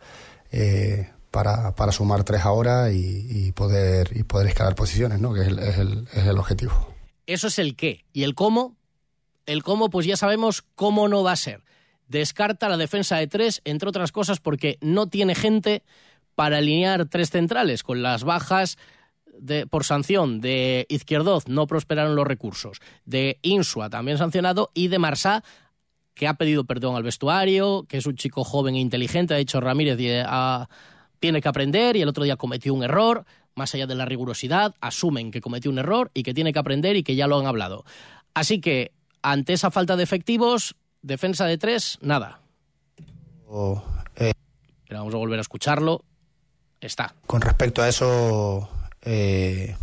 eh, 0.51 1.09
para, 1.31 1.73
para, 1.75 1.91
sumar 1.91 2.23
tres 2.23 2.41
ahora 2.41 2.91
y, 2.91 3.51
poder, 3.53 4.09
y 4.15 4.23
poder 4.23 4.47
escalar 4.47 4.75
posiciones, 4.75 5.19
¿no? 5.19 5.33
que 5.33 5.41
es 5.41 5.47
el, 5.47 5.59
es, 5.59 5.77
el, 5.77 6.07
es 6.13 6.25
el 6.25 6.37
objetivo. 6.37 6.93
Eso 7.27 7.47
es 7.47 7.59
el 7.59 7.75
qué. 7.75 8.05
¿Y 8.13 8.23
el 8.23 8.35
cómo? 8.35 8.75
El 9.45 9.63
cómo, 9.63 9.89
pues 9.89 10.05
ya 10.05 10.17
sabemos 10.17 10.63
cómo 10.75 11.07
no 11.07 11.23
va 11.23 11.33
a 11.33 11.37
ser. 11.37 11.63
Descarta 12.07 12.69
la 12.69 12.77
defensa 12.77 13.17
de 13.17 13.27
tres, 13.27 13.61
entre 13.65 13.89
otras 13.89 14.11
cosas, 14.11 14.39
porque 14.39 14.77
no 14.81 15.07
tiene 15.07 15.35
gente 15.35 15.83
para 16.35 16.57
alinear 16.57 17.05
tres 17.05 17.31
centrales. 17.31 17.83
Con 17.83 18.03
las 18.03 18.23
bajas 18.23 18.77
de, 19.39 19.67
por 19.67 19.83
sanción 19.83 20.41
de 20.41 20.85
Izquierdoz 20.89 21.47
no 21.47 21.67
prosperaron 21.67 22.15
los 22.15 22.27
recursos. 22.27 22.79
De 23.05 23.39
Insua 23.41 23.89
también 23.89 24.17
sancionado 24.17 24.71
y 24.73 24.87
de 24.89 24.99
Marsá 24.99 25.43
que 26.15 26.27
ha 26.27 26.33
pedido 26.33 26.63
perdón 26.63 26.95
al 26.95 27.03
vestuario, 27.03 27.85
que 27.87 27.97
es 27.97 28.05
un 28.05 28.15
chico 28.15 28.43
joven 28.43 28.75
e 28.75 28.79
inteligente, 28.79 29.33
ha 29.33 29.37
dicho 29.37 29.59
Ramírez, 29.59 29.97
tiene 31.19 31.41
que 31.41 31.47
aprender 31.47 31.95
y 31.97 32.01
el 32.01 32.07
otro 32.07 32.23
día 32.23 32.37
cometió 32.37 32.73
un 32.73 32.83
error, 32.83 33.25
más 33.53 33.75
allá 33.75 33.85
de 33.85 33.95
la 33.95 34.05
rigurosidad, 34.05 34.73
asumen 34.79 35.29
que 35.29 35.41
cometió 35.41 35.69
un 35.69 35.77
error 35.77 36.11
y 36.13 36.23
que 36.23 36.33
tiene 36.33 36.53
que 36.53 36.59
aprender 36.59 36.95
y 36.95 37.03
que 37.03 37.15
ya 37.15 37.27
lo 37.27 37.37
han 37.37 37.45
hablado. 37.45 37.85
Así 38.33 38.59
que, 38.61 38.93
ante 39.21 39.53
esa 39.53 39.71
falta 39.71 39.97
de 39.97 40.03
efectivos, 40.03 40.75
defensa 41.01 41.45
de 41.45 41.57
tres, 41.57 41.97
nada. 42.01 42.39
Eh, 44.15 44.33
Pero 44.87 44.99
vamos 44.99 45.13
a 45.13 45.17
volver 45.17 45.39
a 45.39 45.41
escucharlo. 45.41 46.03
Está. 46.79 47.13
Con 47.27 47.41
respecto 47.41 47.81
a 47.81 47.89
eso, 47.89 48.69
eh, 49.01 49.75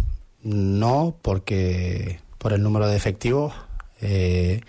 no, 0.42 1.16
porque 1.21 2.21
por 2.38 2.53
el 2.53 2.62
número 2.62 2.87
de 2.88 2.97
efectivos. 2.97 3.55
Eh, 4.01 4.61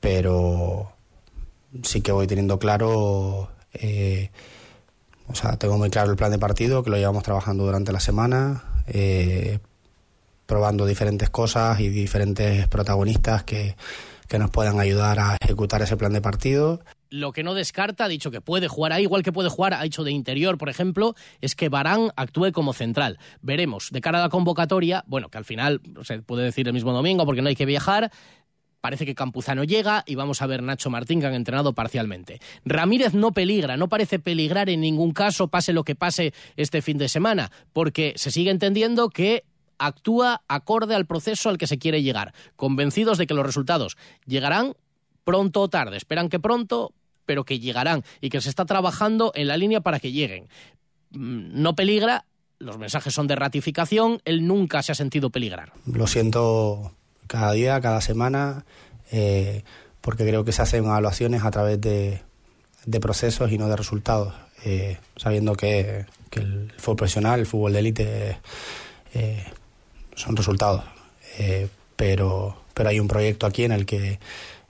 pero 0.00 0.92
sí 1.82 2.00
que 2.00 2.12
voy 2.12 2.26
teniendo 2.26 2.58
claro 2.58 3.50
eh, 3.74 4.30
o 5.30 5.34
sea, 5.34 5.56
tengo 5.56 5.78
muy 5.78 5.90
claro 5.90 6.10
el 6.10 6.16
plan 6.16 6.32
de 6.32 6.38
partido, 6.38 6.82
que 6.82 6.90
lo 6.90 6.96
llevamos 6.96 7.22
trabajando 7.22 7.64
durante 7.64 7.92
la 7.92 8.00
semana, 8.00 8.82
eh, 8.88 9.60
probando 10.46 10.84
diferentes 10.84 11.30
cosas 11.30 11.78
y 11.78 11.88
diferentes 11.88 12.66
protagonistas 12.66 13.44
que, 13.44 13.76
que 14.26 14.38
nos 14.40 14.50
puedan 14.50 14.80
ayudar 14.80 15.20
a 15.20 15.36
ejecutar 15.40 15.82
ese 15.82 15.96
plan 15.96 16.12
de 16.12 16.20
partido. 16.20 16.80
Lo 17.10 17.32
que 17.32 17.42
no 17.42 17.54
descarta, 17.54 18.04
ha 18.04 18.08
dicho 18.08 18.30
que 18.30 18.40
puede 18.40 18.68
jugar 18.68 18.92
ahí, 18.92 19.02
igual 19.02 19.22
que 19.22 19.32
puede 19.32 19.48
jugar, 19.48 19.74
ha 19.74 19.82
dicho 19.82 20.04
de 20.04 20.12
interior, 20.12 20.58
por 20.58 20.68
ejemplo, 20.68 21.14
es 21.40 21.54
que 21.54 21.68
Barán 21.68 22.10
actúe 22.16 22.52
como 22.52 22.72
central. 22.72 23.18
Veremos, 23.40 23.90
de 23.90 24.00
cara 24.00 24.18
a 24.18 24.22
la 24.22 24.28
convocatoria, 24.28 25.04
bueno, 25.06 25.28
que 25.28 25.38
al 25.38 25.44
final 25.44 25.80
se 26.02 26.22
puede 26.22 26.44
decir 26.44 26.68
el 26.68 26.74
mismo 26.74 26.92
domingo 26.92 27.26
porque 27.26 27.42
no 27.42 27.48
hay 27.48 27.56
que 27.56 27.66
viajar, 27.66 28.12
Parece 28.80 29.04
que 29.04 29.14
Campuzano 29.14 29.64
llega 29.64 30.04
y 30.06 30.14
vamos 30.14 30.40
a 30.40 30.46
ver 30.46 30.62
Nacho 30.62 30.90
Martín 30.90 31.20
que 31.20 31.26
han 31.26 31.34
entrenado 31.34 31.74
parcialmente. 31.74 32.40
Ramírez 32.64 33.14
no 33.14 33.32
peligra, 33.32 33.76
no 33.76 33.88
parece 33.88 34.18
peligrar 34.18 34.70
en 34.70 34.80
ningún 34.80 35.12
caso, 35.12 35.48
pase 35.48 35.72
lo 35.72 35.84
que 35.84 35.94
pase 35.94 36.32
este 36.56 36.80
fin 36.80 36.98
de 36.98 37.08
semana, 37.08 37.50
porque 37.72 38.14
se 38.16 38.30
sigue 38.30 38.50
entendiendo 38.50 39.10
que 39.10 39.44
actúa 39.78 40.42
acorde 40.48 40.94
al 40.94 41.06
proceso 41.06 41.48
al 41.48 41.58
que 41.58 41.66
se 41.66 41.78
quiere 41.78 42.02
llegar, 42.02 42.34
convencidos 42.56 43.18
de 43.18 43.26
que 43.26 43.34
los 43.34 43.46
resultados 43.46 43.96
llegarán 44.26 44.74
pronto 45.24 45.62
o 45.62 45.68
tarde. 45.68 45.96
Esperan 45.96 46.28
que 46.28 46.40
pronto, 46.40 46.92
pero 47.26 47.44
que 47.44 47.58
llegarán 47.58 48.04
y 48.20 48.30
que 48.30 48.40
se 48.40 48.48
está 48.48 48.64
trabajando 48.64 49.32
en 49.34 49.48
la 49.48 49.56
línea 49.56 49.80
para 49.80 50.00
que 50.00 50.12
lleguen. 50.12 50.48
Mm, 51.10 51.62
no 51.62 51.74
peligra, 51.74 52.24
los 52.58 52.78
mensajes 52.78 53.14
son 53.14 53.26
de 53.26 53.36
ratificación, 53.36 54.20
él 54.24 54.46
nunca 54.46 54.82
se 54.82 54.92
ha 54.92 54.94
sentido 54.94 55.30
peligrar. 55.30 55.72
Lo 55.86 56.06
siento 56.06 56.92
cada 57.30 57.52
día, 57.52 57.80
cada 57.80 58.00
semana, 58.00 58.64
eh, 59.12 59.62
porque 60.00 60.26
creo 60.26 60.44
que 60.44 60.50
se 60.50 60.62
hacen 60.62 60.84
evaluaciones 60.84 61.44
a 61.44 61.52
través 61.52 61.80
de, 61.80 62.20
procesos 63.00 63.52
y 63.52 63.56
no 63.56 63.68
de 63.68 63.76
resultados, 63.76 64.34
eh, 64.64 64.98
sabiendo 65.16 65.54
que, 65.54 66.06
el 66.32 66.72
fútbol 66.76 66.96
profesional, 66.96 67.38
el 67.38 67.46
fútbol 67.46 67.72
de 67.72 67.78
élite, 67.78 68.38
eh, 69.14 69.44
son 70.16 70.36
resultados. 70.36 70.82
pero, 71.94 72.56
pero 72.74 72.88
hay 72.88 72.98
un 72.98 73.06
proyecto 73.06 73.46
aquí 73.46 73.62
en 73.62 73.72
el 73.72 73.86
que, 73.86 74.18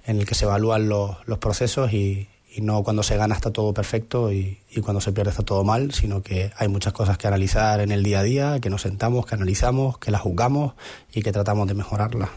en 0.04 0.18
el 0.18 0.26
que 0.26 0.34
se 0.34 0.44
evalúan 0.44 0.86
los, 0.86 1.16
los 1.26 1.38
procesos 1.38 1.94
y, 1.94 2.28
y 2.52 2.60
no 2.62 2.82
cuando 2.82 3.02
se 3.02 3.16
gana 3.16 3.34
está 3.34 3.52
todo 3.52 3.72
perfecto 3.72 4.32
y, 4.32 4.58
cuando 4.82 5.00
se 5.00 5.12
pierde 5.12 5.30
está 5.30 5.44
todo 5.44 5.62
mal, 5.64 5.92
sino 5.92 6.22
que 6.22 6.50
hay 6.56 6.68
muchas 6.68 6.92
cosas 6.92 7.16
que 7.16 7.26
analizar 7.28 7.80
en 7.80 7.92
el 7.92 8.02
día 8.02 8.20
a 8.20 8.22
día, 8.22 8.60
que 8.60 8.70
nos 8.70 8.82
sentamos, 8.82 9.26
que 9.26 9.34
analizamos, 9.34 9.98
que 9.98 10.10
las 10.10 10.20
juzgamos 10.20 10.74
y 11.12 11.22
que 11.22 11.32
tratamos 11.32 11.68
de 11.68 11.74
mejorarlas. 11.74 12.30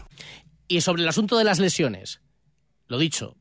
Y 0.68 0.80
sobre 0.82 1.02
el 1.02 1.08
asunto 1.08 1.36
de 1.36 1.44
las 1.44 1.58
lesiones, 1.58 2.20
lo 2.86 2.98
dicho, 2.98 3.36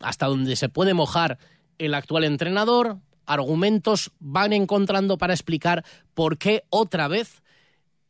hasta 0.00 0.26
donde 0.26 0.56
se 0.56 0.68
puede 0.68 0.94
mojar 0.94 1.38
el 1.78 1.94
actual 1.94 2.24
entrenador, 2.24 2.98
argumentos 3.26 4.12
van 4.18 4.52
encontrando 4.52 5.18
para 5.18 5.34
explicar 5.34 5.84
por 6.14 6.38
qué 6.38 6.64
otra 6.70 7.08
vez 7.08 7.42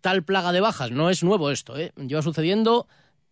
tal 0.01 0.23
plaga 0.23 0.53
de 0.53 0.61
bajas. 0.61 0.91
No 0.91 1.11
es 1.11 1.23
nuevo 1.23 1.51
esto, 1.51 1.77
¿eh? 1.77 1.93
lleva 1.97 2.23
sucediendo 2.23 2.87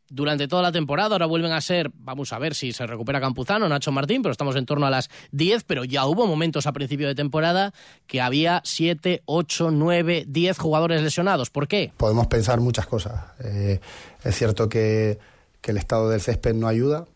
durante 0.08 0.48
toda 0.48 0.62
la 0.62 0.72
temporada. 0.72 1.14
Ahora 1.14 1.26
vuelven 1.26 1.52
a 1.52 1.60
ser, 1.60 1.90
vamos 1.94 2.32
a 2.32 2.38
ver 2.38 2.54
si 2.54 2.72
se 2.72 2.86
recupera 2.86 3.20
Campuzano, 3.20 3.68
Nacho 3.68 3.92
Martín, 3.92 4.22
pero 4.22 4.32
estamos 4.32 4.56
en 4.56 4.66
torno 4.66 4.86
a 4.86 4.90
las 4.90 5.10
10, 5.32 5.64
pero 5.64 5.84
ya 5.84 6.06
hubo 6.06 6.26
momentos 6.26 6.66
a 6.66 6.72
principio 6.72 7.06
de 7.06 7.14
temporada 7.14 7.72
que 8.06 8.20
había 8.20 8.60
7, 8.64 9.22
8, 9.24 9.70
9, 9.70 10.24
10 10.28 10.58
jugadores 10.58 11.02
lesionados. 11.02 11.50
¿Por 11.50 11.68
qué? 11.68 11.92
Podemos 11.96 12.26
pensar 12.26 12.60
muchas 12.60 12.86
cosas. 12.86 13.24
Eh, 13.40 13.80
es 14.22 14.36
cierto 14.36 14.68
que, 14.68 15.18
el 15.64 15.78
estado 15.78 16.10
del 16.10 16.20
césped 16.20 16.54
no 16.54 16.68
ayuda. 16.68 17.06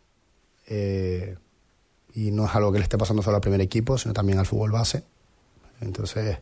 Eh, 0.69 1.37
y 2.15 2.31
no 2.31 2.47
es 2.47 2.55
algo 2.55 2.73
que 2.73 2.79
le 2.79 2.83
esté 2.83 2.97
pasando 2.97 3.23
solo 3.23 3.37
al 3.37 3.43
primer 3.43 3.61
equipo, 3.61 3.99
sino 3.99 4.15
también 4.15 4.39
al 4.39 4.47
fútbol 4.47 4.73
base. 4.73 5.05
Entonces, 5.83 6.39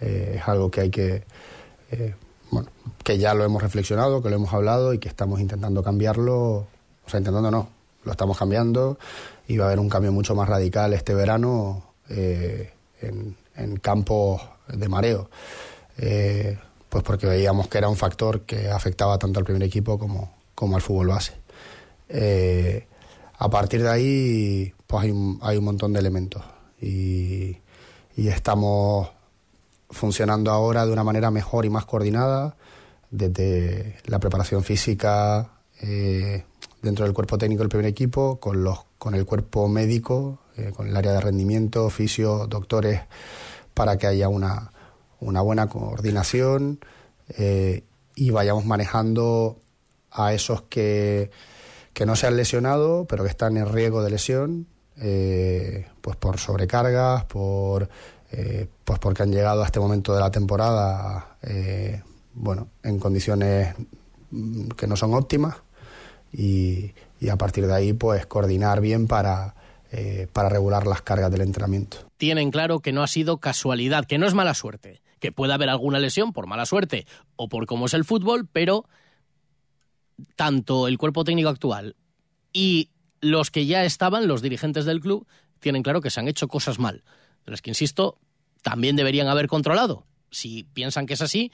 eh, 0.00 0.34
es 0.36 0.46
algo 0.46 0.70
que 0.70 0.82
hay 0.82 0.90
que 0.90 1.24
bueno, 2.50 2.68
que 3.04 3.18
ya 3.18 3.34
lo 3.34 3.44
hemos 3.44 3.62
reflexionado, 3.62 4.22
que 4.22 4.30
lo 4.30 4.36
hemos 4.36 4.52
hablado 4.52 4.92
y 4.92 4.98
que 4.98 5.08
estamos 5.08 5.40
intentando 5.40 5.82
cambiarlo, 5.82 6.36
o 6.36 6.66
sea, 7.06 7.18
intentando 7.18 7.50
no, 7.50 7.68
lo 8.04 8.12
estamos 8.12 8.38
cambiando 8.38 8.98
y 9.46 9.56
va 9.56 9.64
a 9.64 9.68
haber 9.68 9.80
un 9.80 9.88
cambio 9.88 10.12
mucho 10.12 10.34
más 10.34 10.48
radical 10.48 10.92
este 10.92 11.14
verano 11.14 11.84
eh, 12.08 12.72
en, 13.00 13.36
campos 13.80 14.40
de 14.68 14.88
mareo, 14.88 15.30
eh, 15.96 16.58
pues 16.88 17.02
porque 17.02 17.26
veíamos 17.26 17.68
que 17.68 17.78
era 17.78 17.88
un 17.88 17.96
factor 17.96 18.42
que 18.42 18.70
afectaba 18.70 19.18
tanto 19.18 19.40
al 19.40 19.44
primer 19.44 19.64
equipo 19.64 19.98
como, 19.98 20.32
como 20.54 20.76
al 20.76 20.82
fútbol 20.82 21.08
base. 21.08 21.32
Eh, 22.08 22.86
a 23.36 23.50
partir 23.50 23.82
de 23.82 23.88
ahí, 23.88 24.74
pues 24.86 25.04
hay 25.04 25.10
un, 25.10 25.38
hay 25.42 25.56
un 25.56 25.64
montón 25.64 25.92
de 25.92 25.98
elementos 25.98 26.42
y, 26.80 27.56
y 28.16 28.28
estamos 28.28 29.08
funcionando 29.90 30.50
ahora 30.50 30.86
de 30.86 30.92
una 30.92 31.04
manera 31.04 31.30
mejor 31.30 31.64
y 31.64 31.70
más 31.70 31.84
coordinada, 31.84 32.56
desde 33.10 33.96
la 34.06 34.18
preparación 34.18 34.62
física 34.62 35.50
eh, 35.80 36.44
dentro 36.82 37.04
del 37.04 37.14
cuerpo 37.14 37.38
técnico 37.38 37.62
del 37.62 37.68
primer 37.68 37.86
equipo, 37.86 38.38
con, 38.38 38.62
los, 38.62 38.80
con 38.98 39.14
el 39.14 39.24
cuerpo 39.24 39.68
médico, 39.68 40.40
eh, 40.56 40.72
con 40.74 40.88
el 40.88 40.96
área 40.96 41.12
de 41.12 41.20
rendimiento, 41.20 41.88
fisio, 41.90 42.46
doctores, 42.46 43.02
para 43.74 43.96
que 43.96 44.06
haya 44.06 44.28
una, 44.28 44.72
una 45.20 45.40
buena 45.40 45.68
coordinación 45.68 46.80
eh, 47.36 47.84
y 48.14 48.30
vayamos 48.30 48.66
manejando 48.66 49.58
a 50.10 50.32
esos 50.32 50.62
que, 50.62 51.30
que 51.92 52.06
no 52.06 52.16
se 52.16 52.26
han 52.26 52.36
lesionado, 52.36 53.06
pero 53.06 53.24
que 53.24 53.30
están 53.30 53.56
en 53.56 53.72
riesgo 53.72 54.02
de 54.02 54.10
lesión, 54.10 54.66
pues 56.00 56.16
por 56.16 56.38
sobrecargas, 56.38 57.24
por 57.26 57.88
eh, 58.30 58.68
pues 58.84 58.98
porque 58.98 59.22
han 59.22 59.32
llegado 59.32 59.62
a 59.62 59.66
este 59.66 59.80
momento 59.80 60.14
de 60.14 60.20
la 60.20 60.30
temporada 60.30 61.38
eh, 61.42 62.02
bueno, 62.34 62.68
en 62.82 62.98
condiciones 62.98 63.74
mm, 64.30 64.68
que 64.70 64.86
no 64.86 64.96
son 64.96 65.14
óptimas 65.14 65.56
y, 66.32 66.92
a 67.30 67.36
partir 67.36 67.66
de 67.66 67.74
ahí 67.74 67.92
pues 67.94 68.26
coordinar 68.26 68.80
bien 68.80 69.06
para, 69.06 69.54
eh, 69.90 70.28
para 70.32 70.48
regular 70.48 70.86
las 70.86 71.02
cargas 71.02 71.30
del 71.30 71.40
entrenamiento. 71.40 71.98
Tienen 72.16 72.50
claro 72.50 72.80
que 72.80 72.92
no 72.92 73.02
ha 73.02 73.08
sido 73.08 73.38
casualidad, 73.38 74.04
que 74.04 74.18
no 74.18 74.26
es 74.26 74.34
mala 74.34 74.54
suerte, 74.54 75.00
que 75.20 75.32
puede 75.32 75.52
haber 75.52 75.68
alguna 75.68 75.98
lesión 75.98 76.32
por 76.32 76.46
mala 76.46 76.66
suerte 76.66 77.06
o 77.36 77.48
por 77.48 77.66
cómo 77.66 77.86
es 77.86 77.94
el 77.94 78.04
fútbol, 78.04 78.46
pero 78.50 78.84
tanto 80.36 80.86
el 80.86 80.98
cuerpo 80.98 81.24
técnico 81.24 81.48
actual 81.48 81.96
y 82.52 82.90
los 83.20 83.50
que 83.50 83.66
ya 83.66 83.84
estaban, 83.84 84.28
los 84.28 84.42
dirigentes 84.42 84.84
del 84.84 85.00
club, 85.00 85.26
tienen 85.60 85.82
claro 85.82 86.00
que 86.00 86.10
se 86.10 86.20
han 86.20 86.28
hecho 86.28 86.46
cosas 86.46 86.78
mal 86.78 87.02
las 87.50 87.62
que, 87.62 87.70
insisto, 87.70 88.18
también 88.62 88.96
deberían 88.96 89.28
haber 89.28 89.46
controlado. 89.46 90.04
Si 90.30 90.64
piensan 90.64 91.06
que 91.06 91.14
es 91.14 91.22
así 91.22 91.52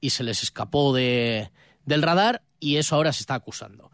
y 0.00 0.10
se 0.10 0.24
les 0.24 0.42
escapó 0.42 0.92
de, 0.94 1.50
del 1.84 2.02
radar 2.02 2.42
y 2.58 2.76
eso 2.76 2.96
ahora 2.96 3.12
se 3.12 3.22
está 3.22 3.34
acusando. 3.34 3.90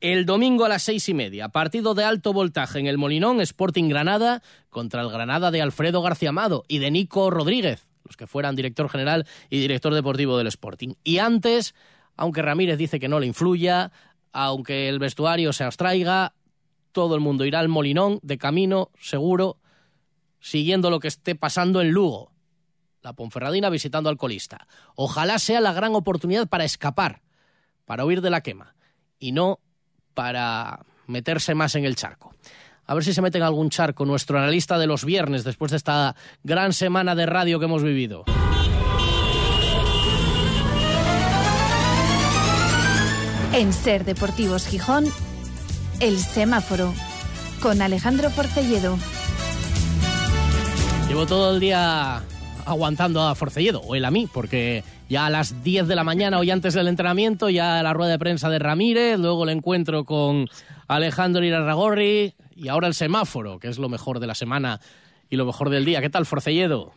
El 0.00 0.24
domingo 0.24 0.64
a 0.64 0.68
las 0.68 0.82
seis 0.82 1.08
y 1.10 1.14
media, 1.14 1.50
partido 1.50 1.94
de 1.94 2.04
alto 2.04 2.32
voltaje 2.32 2.78
en 2.78 2.86
el 2.86 2.96
Molinón, 2.96 3.40
Sporting 3.42 3.88
Granada 3.88 4.42
contra 4.70 5.02
el 5.02 5.10
Granada 5.10 5.50
de 5.50 5.60
Alfredo 5.60 6.00
García 6.00 6.30
Amado 6.30 6.64
y 6.68 6.78
de 6.78 6.90
Nico 6.90 7.30
Rodríguez, 7.30 7.86
los 8.04 8.16
que 8.16 8.26
fueran 8.26 8.56
director 8.56 8.88
general 8.88 9.26
y 9.50 9.60
director 9.60 9.92
deportivo 9.92 10.38
del 10.38 10.46
Sporting. 10.46 10.94
Y 11.04 11.18
antes, 11.18 11.74
aunque 12.16 12.40
Ramírez 12.40 12.78
dice 12.78 12.98
que 12.98 13.08
no 13.08 13.20
le 13.20 13.26
influya, 13.26 13.92
aunque 14.32 14.88
el 14.88 14.98
vestuario 14.98 15.52
se 15.52 15.64
abstraiga, 15.64 16.32
todo 16.92 17.14
el 17.14 17.20
mundo 17.20 17.44
irá 17.44 17.60
al 17.60 17.68
Molinón 17.68 18.20
de 18.22 18.38
camino 18.38 18.90
seguro 18.98 19.58
siguiendo 20.40 20.90
lo 20.90 21.00
que 21.00 21.08
esté 21.08 21.34
pasando 21.34 21.80
en 21.80 21.90
Lugo. 21.90 22.32
La 23.02 23.12
Ponferradina 23.12 23.70
visitando 23.70 24.10
al 24.10 24.16
colista. 24.16 24.66
Ojalá 24.94 25.38
sea 25.38 25.60
la 25.60 25.72
gran 25.72 25.94
oportunidad 25.94 26.48
para 26.48 26.64
escapar, 26.64 27.22
para 27.84 28.04
huir 28.04 28.20
de 28.20 28.30
la 28.30 28.42
quema, 28.42 28.74
y 29.18 29.32
no 29.32 29.60
para 30.14 30.84
meterse 31.06 31.54
más 31.54 31.74
en 31.74 31.84
el 31.84 31.96
charco. 31.96 32.34
A 32.86 32.94
ver 32.94 33.04
si 33.04 33.14
se 33.14 33.22
mete 33.22 33.38
en 33.38 33.44
algún 33.44 33.70
charco 33.70 34.04
nuestro 34.04 34.38
analista 34.38 34.78
de 34.78 34.86
los 34.86 35.04
viernes 35.04 35.44
después 35.44 35.70
de 35.70 35.76
esta 35.76 36.16
gran 36.42 36.72
semana 36.72 37.14
de 37.14 37.26
radio 37.26 37.58
que 37.58 37.66
hemos 37.66 37.82
vivido. 37.82 38.24
En 43.52 43.72
Ser 43.72 44.04
Deportivos 44.04 44.66
Gijón, 44.66 45.06
El 46.00 46.18
Semáforo, 46.18 46.94
con 47.60 47.82
Alejandro 47.82 48.30
Forcelledo. 48.30 48.96
Llevo 51.10 51.26
todo 51.26 51.52
el 51.52 51.58
día 51.58 52.22
aguantando 52.64 53.20
a 53.22 53.34
Forcelledo, 53.34 53.80
o 53.80 53.96
él 53.96 54.04
a 54.04 54.12
mí, 54.12 54.28
porque 54.32 54.84
ya 55.08 55.26
a 55.26 55.30
las 55.30 55.64
10 55.64 55.88
de 55.88 55.96
la 55.96 56.04
mañana, 56.04 56.38
hoy 56.38 56.52
antes 56.52 56.72
del 56.72 56.86
entrenamiento, 56.86 57.50
ya 57.50 57.82
la 57.82 57.92
rueda 57.92 58.12
de 58.12 58.18
prensa 58.20 58.48
de 58.48 58.60
Ramírez, 58.60 59.18
luego 59.18 59.42
el 59.42 59.50
encuentro 59.50 60.04
con 60.04 60.48
Alejandro 60.86 61.42
Irarragorri 61.42 62.34
y 62.54 62.68
ahora 62.68 62.86
el 62.86 62.94
semáforo, 62.94 63.58
que 63.58 63.66
es 63.66 63.78
lo 63.78 63.88
mejor 63.88 64.20
de 64.20 64.28
la 64.28 64.36
semana 64.36 64.80
y 65.28 65.34
lo 65.34 65.46
mejor 65.46 65.68
del 65.68 65.84
día. 65.84 66.00
¿Qué 66.00 66.10
tal, 66.10 66.26
Forcelledo? 66.26 66.92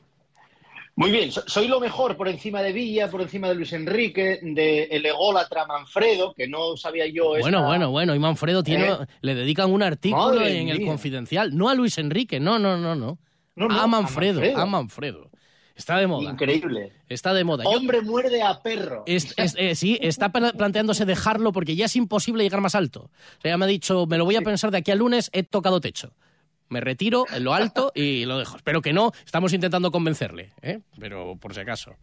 Muy 0.95 1.09
bien, 1.09 1.31
soy 1.31 1.67
lo 1.67 1.79
mejor 1.79 2.15
por 2.15 2.27
encima 2.27 2.61
de 2.61 2.71
Villa, 2.71 3.09
por 3.09 3.23
encima 3.23 3.49
de 3.49 3.55
Luis 3.55 3.73
Enrique, 3.73 4.37
de 4.43 4.83
el 4.91 5.03
ególatra 5.07 5.65
Manfredo, 5.65 6.35
que 6.35 6.47
no 6.47 6.77
sabía 6.77 7.07
yo. 7.07 7.29
Bueno, 7.39 7.65
bueno, 7.65 7.89
bueno, 7.89 8.13
y 8.13 8.19
Manfredo 8.19 8.61
tiene, 8.61 8.91
¿Eh? 8.91 8.97
le 9.21 9.33
dedican 9.33 9.71
un 9.71 9.81
artículo 9.81 10.45
en 10.45 10.69
el 10.69 10.85
Confidencial, 10.85 11.57
no 11.57 11.67
a 11.67 11.73
Luis 11.73 11.97
Enrique, 11.97 12.39
no, 12.39 12.59
no, 12.59 12.77
no, 12.77 12.93
no 12.93 13.17
No, 13.55 13.67
no, 13.67 13.75
a 13.79 13.83
a 13.83 13.87
Manfredo, 13.87 14.41
a 14.57 14.65
Manfredo. 14.65 15.29
Está 15.75 15.97
de 15.97 16.05
moda. 16.05 16.31
Increíble. 16.31 16.91
Está 17.09 17.33
de 17.33 17.43
moda. 17.43 17.63
Yo- 17.63 17.71
Hombre 17.71 18.01
muerde 18.01 18.43
a 18.43 18.61
perro. 18.61 19.03
es- 19.07 19.33
es- 19.37 19.55
eh, 19.57 19.73
sí, 19.75 19.97
está 20.01 20.29
pla- 20.31 20.53
planteándose 20.53 21.05
dejarlo 21.05 21.51
porque 21.51 21.75
ya 21.75 21.85
es 21.85 21.95
imposible 21.95 22.43
llegar 22.43 22.61
más 22.61 22.75
alto. 22.75 23.09
O 23.37 23.41
sea, 23.41 23.51
ya 23.51 23.57
me 23.57 23.65
ha 23.65 23.67
dicho, 23.67 24.05
me 24.05 24.17
lo 24.19 24.25
voy 24.25 24.35
a 24.35 24.41
pensar 24.41 24.69
de 24.69 24.77
aquí 24.77 24.91
al 24.91 24.99
lunes, 24.99 25.29
he 25.33 25.41
tocado 25.43 25.81
techo. 25.81 26.13
Me 26.73 26.81
retiro 26.81 27.25
en 27.31 27.43
lo 27.43 27.53
alto 27.53 27.91
y 27.93 28.25
lo 28.25 28.39
dejo. 28.39 28.57
Espero 28.57 28.81
que 28.81 28.93
no, 28.93 29.11
estamos 29.23 29.53
intentando 29.53 29.91
convencerle, 29.91 30.53
¿eh? 30.63 30.79
pero 30.99 31.35
por 31.39 31.53
si 31.53 31.59
acaso. 31.59 31.95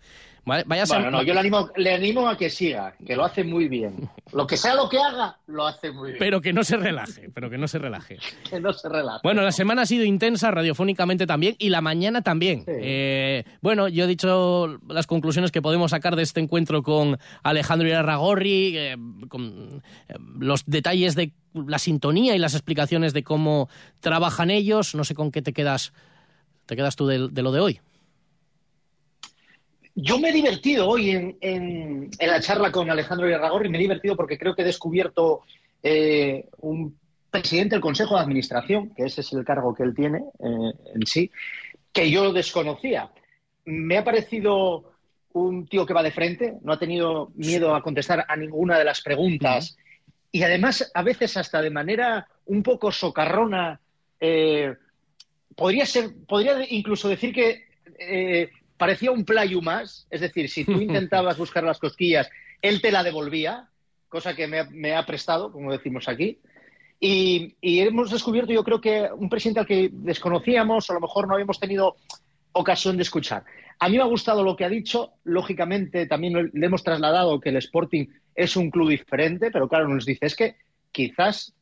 Vaya 0.44 0.84
Bueno, 0.86 1.10
no, 1.10 1.22
yo 1.22 1.34
le 1.34 1.40
animo, 1.40 1.70
le 1.76 1.92
animo 1.92 2.28
a 2.28 2.36
que 2.36 2.50
siga, 2.50 2.94
que 3.04 3.16
lo 3.16 3.24
hace 3.24 3.44
muy 3.44 3.68
bien. 3.68 4.08
Lo 4.32 4.46
que 4.46 4.56
sea 4.56 4.76
lo 4.76 4.88
que 4.88 4.96
haga, 4.96 5.38
lo 5.48 5.66
hace 5.66 5.90
muy 5.90 6.10
bien. 6.10 6.18
Pero 6.20 6.40
que 6.40 6.52
no 6.52 6.62
se 6.62 6.76
relaje, 6.76 7.30
pero 7.34 7.50
que 7.50 7.58
no 7.58 7.66
se 7.66 7.80
relaje. 7.80 8.16
que 8.48 8.60
no 8.60 8.72
se 8.72 8.88
relaje. 8.88 9.18
Bueno, 9.24 9.42
la 9.42 9.50
semana 9.50 9.82
ha 9.82 9.86
sido 9.86 10.04
intensa 10.04 10.52
radiofónicamente 10.52 11.26
también 11.26 11.56
y 11.58 11.68
la 11.70 11.80
mañana 11.80 12.22
también. 12.22 12.62
Eh, 12.68 13.42
bueno, 13.60 13.88
yo 13.88 14.04
he 14.04 14.06
dicho 14.06 14.78
las 14.88 15.08
conclusiones 15.08 15.50
que 15.50 15.60
podemos 15.60 15.90
sacar 15.90 16.14
de 16.14 16.22
este 16.22 16.38
encuentro 16.38 16.84
con 16.84 17.18
Alejandro 17.42 17.88
Irarragorri, 17.88 18.78
eh, 18.78 18.96
con 19.28 19.82
eh, 20.08 20.14
los 20.38 20.64
detalles 20.64 21.16
de 21.16 21.32
la 21.54 21.78
sintonía 21.78 22.34
y 22.34 22.38
las 22.38 22.54
explicaciones 22.54 23.12
de 23.12 23.24
cómo 23.24 23.68
trabajan 24.00 24.50
ellos. 24.50 24.94
No 24.94 25.04
sé 25.04 25.14
con 25.14 25.30
qué 25.32 25.42
te 25.42 25.52
quedas, 25.52 25.92
te 26.66 26.76
quedas 26.76 26.96
tú 26.96 27.06
de, 27.06 27.28
de 27.28 27.42
lo 27.42 27.52
de 27.52 27.60
hoy. 27.60 27.80
Yo 29.94 30.18
me 30.18 30.30
he 30.30 30.32
divertido 30.32 30.88
hoy 30.88 31.10
en, 31.10 31.36
en- 31.40 32.10
en 32.18 32.28
la 32.30 32.40
charla 32.40 32.70
con 32.72 32.90
Alejandro 32.90 33.28
Irragorri, 33.28 33.68
me 33.68 33.78
he 33.78 33.80
divertido 33.82 34.16
porque 34.16 34.38
creo 34.38 34.54
que 34.54 34.62
he 34.62 34.64
descubierto 34.64 35.42
eh, 35.82 36.46
un 36.58 36.98
presidente 37.30 37.74
del 37.74 37.82
Consejo 37.82 38.14
de 38.14 38.22
Administración, 38.22 38.90
que 38.94 39.04
ese 39.04 39.20
es 39.20 39.32
el 39.32 39.44
cargo 39.44 39.74
que 39.74 39.82
él 39.82 39.94
tiene 39.94 40.18
eh, 40.18 40.72
en 40.94 41.06
sí, 41.06 41.30
que 41.92 42.10
yo 42.10 42.32
desconocía. 42.32 43.10
Me 43.64 43.98
ha 43.98 44.04
parecido 44.04 44.92
un 45.32 45.66
tío 45.66 45.86
que 45.86 45.94
va 45.94 46.02
de 46.02 46.10
frente, 46.12 46.54
no 46.62 46.72
ha 46.72 46.78
tenido 46.78 47.30
miedo 47.34 47.74
a 47.74 47.82
contestar 47.82 48.24
a 48.28 48.36
ninguna 48.36 48.78
de 48.78 48.84
las 48.84 49.00
preguntas 49.02 49.76
y 50.32 50.42
además 50.42 50.90
a 50.94 51.02
veces 51.02 51.36
hasta 51.36 51.60
de 51.60 51.70
manera 51.70 52.26
un 52.46 52.62
poco 52.62 52.92
socarrona. 52.92 53.80
eh, 54.20 54.74
podría 55.56 55.86
ser, 55.86 56.10
podría 56.26 56.64
incluso 56.70 57.08
decir 57.08 57.34
que 57.34 57.64
eh, 57.98 58.50
parecía 58.76 59.10
un 59.10 59.24
playu 59.24 59.60
más, 59.60 60.06
es 60.10 60.20
decir, 60.20 60.48
si 60.48 60.64
tú 60.64 60.72
intentabas 60.80 61.36
buscar 61.36 61.64
las 61.64 61.78
cosquillas, 61.78 62.30
él 62.62 62.80
te 62.80 62.92
la 62.92 63.02
devolvía, 63.02 63.68
cosa 64.08 64.34
que 64.34 64.46
me 64.46 64.60
ha, 64.60 64.64
me 64.64 64.94
ha 64.94 65.04
prestado, 65.04 65.52
como 65.52 65.72
decimos 65.72 66.08
aquí. 66.08 66.38
Y, 66.98 67.56
y 67.60 67.80
hemos 67.80 68.10
descubierto, 68.10 68.52
yo 68.52 68.62
creo 68.62 68.80
que 68.80 69.08
un 69.14 69.28
presidente 69.28 69.60
al 69.60 69.66
que 69.66 69.90
desconocíamos, 69.92 70.88
o 70.88 70.92
a 70.92 70.94
lo 70.94 71.00
mejor 71.00 71.26
no 71.26 71.34
habíamos 71.34 71.58
tenido 71.58 71.96
ocasión 72.52 72.96
de 72.96 73.02
escuchar. 73.02 73.44
A 73.78 73.88
mí 73.88 73.96
me 73.96 74.02
ha 74.02 74.06
gustado 74.06 74.42
lo 74.42 74.56
que 74.56 74.64
ha 74.64 74.68
dicho, 74.68 75.14
lógicamente 75.24 76.06
también 76.06 76.50
le 76.52 76.66
hemos 76.66 76.84
trasladado 76.84 77.40
que 77.40 77.48
el 77.48 77.56
Sporting 77.56 78.06
es 78.34 78.56
un 78.56 78.70
club 78.70 78.90
diferente, 78.90 79.50
pero 79.50 79.68
claro, 79.68 79.88
nos 79.88 80.04
dice, 80.04 80.26
es 80.26 80.36
que 80.36 80.56
quizás 80.92 81.54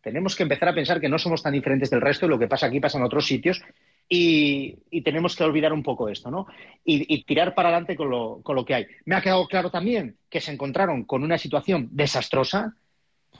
tenemos 0.00 0.36
que 0.36 0.42
empezar 0.42 0.68
a 0.68 0.74
pensar 0.74 1.00
que 1.00 1.08
no 1.08 1.18
somos 1.18 1.42
tan 1.42 1.52
diferentes 1.52 1.90
del 1.90 2.00
resto 2.00 2.26
y 2.26 2.28
lo 2.28 2.38
que 2.38 2.46
pasa 2.46 2.66
aquí 2.66 2.78
pasa 2.78 2.98
en 2.98 3.04
otros 3.04 3.26
sitios 3.26 3.62
y, 4.08 4.76
y 4.90 5.02
tenemos 5.02 5.34
que 5.34 5.44
olvidar 5.44 5.72
un 5.72 5.82
poco 5.82 6.08
esto, 6.08 6.30
¿no? 6.30 6.46
Y, 6.84 7.24
tirar 7.24 7.54
para 7.54 7.70
adelante 7.70 7.96
con 7.96 8.10
lo, 8.10 8.40
con 8.42 8.54
lo 8.54 8.64
que 8.64 8.74
hay. 8.74 8.86
Me 9.06 9.16
ha 9.16 9.22
quedado 9.22 9.48
claro 9.48 9.70
también 9.70 10.18
que 10.28 10.40
se 10.40 10.52
encontraron 10.52 11.04
con 11.04 11.22
una 11.22 11.38
situación 11.38 11.88
desastrosa, 11.90 12.76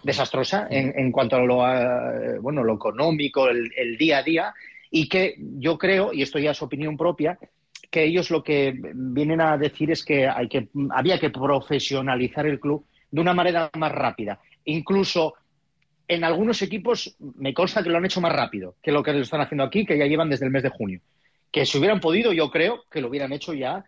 desastrosa 0.02 0.66
en, 0.70 0.98
en 0.98 1.12
cuanto 1.12 1.36
a 1.36 1.40
lo, 1.40 2.40
bueno, 2.40 2.64
lo 2.64 2.74
económico, 2.74 3.48
el 3.48 3.96
día 3.98 4.18
a 4.18 4.22
día, 4.22 4.54
y 4.96 5.09
que 5.09 5.35
yo 5.59 5.76
creo, 5.76 6.12
y 6.12 6.22
esto 6.22 6.38
ya 6.38 6.52
es 6.52 6.62
opinión 6.62 6.96
propia, 6.96 7.37
que 7.90 8.04
ellos 8.04 8.30
lo 8.30 8.44
que 8.44 8.74
vienen 8.94 9.40
a 9.40 9.59
decir 9.59 9.90
es 9.90 10.04
que, 10.04 10.28
hay 10.28 10.48
que 10.48 10.68
había 10.90 11.18
que 11.18 11.30
profesionalizar 11.30 12.46
el 12.46 12.61
club 12.61 12.85
de 13.11 13.20
una 13.20 13.35
manera 13.35 13.70
más 13.76 13.90
rápida. 13.90 14.38
Incluso 14.64 15.35
en 16.07 16.22
algunos 16.22 16.62
equipos 16.62 17.16
me 17.37 17.52
consta 17.52 17.83
que 17.83 17.88
lo 17.90 17.96
han 17.98 18.04
hecho 18.04 18.20
más 18.20 18.33
rápido 18.33 18.76
que 18.83 18.92
lo 18.92 19.02
que 19.02 19.12
lo 19.12 19.18
están 19.20 19.40
haciendo 19.40 19.64
aquí, 19.64 19.85
que 19.85 19.98
ya 19.98 20.07
llevan 20.07 20.30
desde 20.30 20.44
el 20.46 20.52
mes 20.52 20.62
de 20.62 20.68
junio. 20.68 21.00
Que 21.50 21.66
si 21.66 21.78
hubieran 21.78 21.98
podido, 22.00 22.33
yo 22.33 22.50
creo 22.50 22.85
que 22.90 23.00
lo 23.00 23.09
hubieran 23.09 23.33
hecho 23.33 23.52
ya 23.52 23.85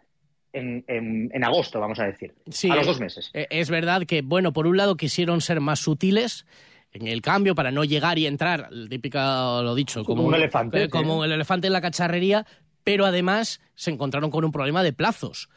en, 0.53 0.85
en- 0.89 1.31
en 1.33 1.45
agosto, 1.45 1.79
vamos 1.79 2.01
a 2.01 2.07
decir, 2.07 2.35
Sí, 2.51 2.69
a 2.71 2.75
los 2.77 2.87
dos 2.87 2.99
meses. 3.01 3.31
eh, 3.33 3.47
Es 3.51 3.71
verdad 3.71 4.03
que, 4.07 4.23
bueno, 4.23 4.53
por 4.53 4.67
un 4.67 4.77
lado 4.77 4.97
quisieron 4.97 5.41
ser 5.41 5.61
más 5.61 5.79
sutiles 5.81 6.47
en 6.97 7.07
el 7.07 7.23
cambio 7.23 7.55
para 7.55 7.71
no 7.71 7.85
llegar 7.85 8.19
y 8.19 8.27
entrar, 8.27 8.69
el 8.71 8.89
típica, 8.89 9.63
lo 9.63 9.75
dicho, 9.75 10.05
como, 10.05 10.17
Como 10.17 10.29
un 10.29 10.35
elefante, 10.35 10.83
eh, 10.83 10.85
sí. 10.85 10.91
como 10.91 11.25
el 11.25 11.33
elefante 11.33 11.67
en 11.67 11.73
la 11.73 11.81
cacharrería, 11.81 12.47
pero 12.85 13.07
además 13.07 13.61
se 13.75 13.91
encontraron 13.91 14.31
con 14.31 14.45
un 14.45 14.53
problema 14.53 14.83
de 14.83 14.93
plazos. 14.93 15.49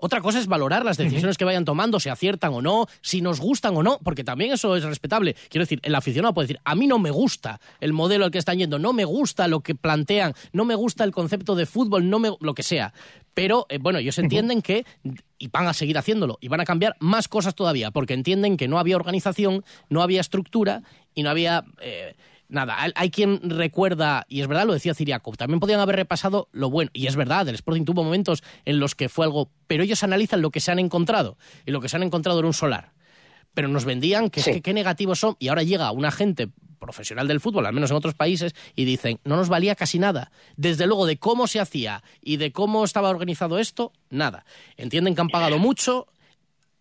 Otra 0.00 0.20
cosa 0.20 0.38
es 0.38 0.46
valorar 0.46 0.84
las 0.84 0.96
decisiones 0.96 1.36
que 1.36 1.44
vayan 1.44 1.64
tomando, 1.64 1.98
si 1.98 2.08
aciertan 2.08 2.54
o 2.54 2.62
no, 2.62 2.86
si 3.00 3.20
nos 3.20 3.40
gustan 3.40 3.76
o 3.76 3.82
no, 3.82 3.98
porque 4.04 4.22
también 4.22 4.52
eso 4.52 4.76
es 4.76 4.84
respetable. 4.84 5.34
Quiero 5.48 5.64
decir, 5.64 5.80
el 5.82 5.94
aficionado 5.94 6.32
puede 6.34 6.46
decir, 6.46 6.60
a 6.64 6.76
mí 6.76 6.86
no 6.86 7.00
me 7.00 7.10
gusta 7.10 7.60
el 7.80 7.92
modelo 7.92 8.24
al 8.24 8.30
que 8.30 8.38
están 8.38 8.58
yendo, 8.58 8.78
no 8.78 8.92
me 8.92 9.04
gusta 9.04 9.48
lo 9.48 9.60
que 9.60 9.74
plantean, 9.74 10.34
no 10.52 10.64
me 10.64 10.76
gusta 10.76 11.02
el 11.02 11.10
concepto 11.10 11.56
de 11.56 11.66
fútbol, 11.66 12.08
no 12.08 12.20
me, 12.20 12.30
lo 12.40 12.54
que 12.54 12.62
sea. 12.62 12.94
Pero, 13.34 13.66
eh, 13.68 13.78
bueno, 13.78 13.98
ellos 13.98 14.18
entienden 14.18 14.62
que, 14.62 14.84
y 15.36 15.48
van 15.48 15.66
a 15.66 15.74
seguir 15.74 15.98
haciéndolo, 15.98 16.38
y 16.40 16.46
van 16.46 16.60
a 16.60 16.64
cambiar 16.64 16.96
más 17.00 17.26
cosas 17.26 17.56
todavía, 17.56 17.90
porque 17.90 18.14
entienden 18.14 18.56
que 18.56 18.68
no 18.68 18.78
había 18.78 18.94
organización, 18.94 19.64
no 19.88 20.02
había 20.02 20.20
estructura 20.20 20.82
y 21.12 21.24
no 21.24 21.30
había... 21.30 21.64
eh, 21.80 22.14
Nada, 22.48 22.76
hay- 22.94 23.10
quien 23.10 23.40
recuerda, 23.50 24.24
y 24.28 24.40
es 24.40 24.46
verdad, 24.46 24.66
lo 24.66 24.72
decía 24.72 24.94
Ciriaco, 24.94 25.32
también 25.32 25.60
podían 25.60 25.80
haber 25.80 25.96
repasado 25.96 26.48
lo 26.52 26.70
bueno, 26.70 26.90
y 26.94 27.06
es 27.06 27.14
verdad, 27.14 27.46
el 27.48 27.54
Sporting 27.54 27.84
tuvo 27.84 28.02
momentos 28.04 28.42
en 28.64 28.80
los 28.80 28.94
que 28.94 29.08
fue 29.10 29.26
algo, 29.26 29.50
pero 29.66 29.82
ellos 29.82 30.02
analizan 30.02 30.40
lo 30.40 30.50
que 30.50 30.60
se 30.60 30.70
han 30.70 30.78
encontrado, 30.78 31.36
y 31.66 31.72
lo 31.72 31.80
que 31.80 31.88
se 31.90 31.96
han 31.96 32.02
encontrado 32.02 32.38
era 32.38 32.46
un 32.48 32.54
solar. 32.54 32.92
Pero 33.52 33.68
nos 33.68 33.84
vendían 33.84 34.30
que 34.30 34.40
es 34.40 34.46
que 34.46 34.62
qué 34.62 34.72
negativos 34.72 35.18
son, 35.18 35.36
y 35.38 35.48
ahora 35.48 35.62
llega 35.62 35.90
una 35.92 36.10
gente 36.10 36.48
profesional 36.78 37.26
del 37.28 37.40
fútbol, 37.40 37.66
al 37.66 37.72
menos 37.74 37.90
en 37.90 37.96
otros 37.96 38.14
países, 38.14 38.54
y 38.76 38.84
dicen, 38.84 39.18
no 39.24 39.36
nos 39.36 39.48
valía 39.48 39.74
casi 39.74 39.98
nada. 39.98 40.30
Desde 40.56 40.86
luego, 40.86 41.06
de 41.06 41.18
cómo 41.18 41.48
se 41.48 41.60
hacía 41.60 42.02
y 42.22 42.36
de 42.36 42.52
cómo 42.52 42.84
estaba 42.84 43.10
organizado 43.10 43.58
esto, 43.58 43.92
nada. 44.10 44.44
Entienden 44.76 45.14
que 45.14 45.20
han 45.20 45.28
pagado 45.28 45.58
mucho, 45.58 46.06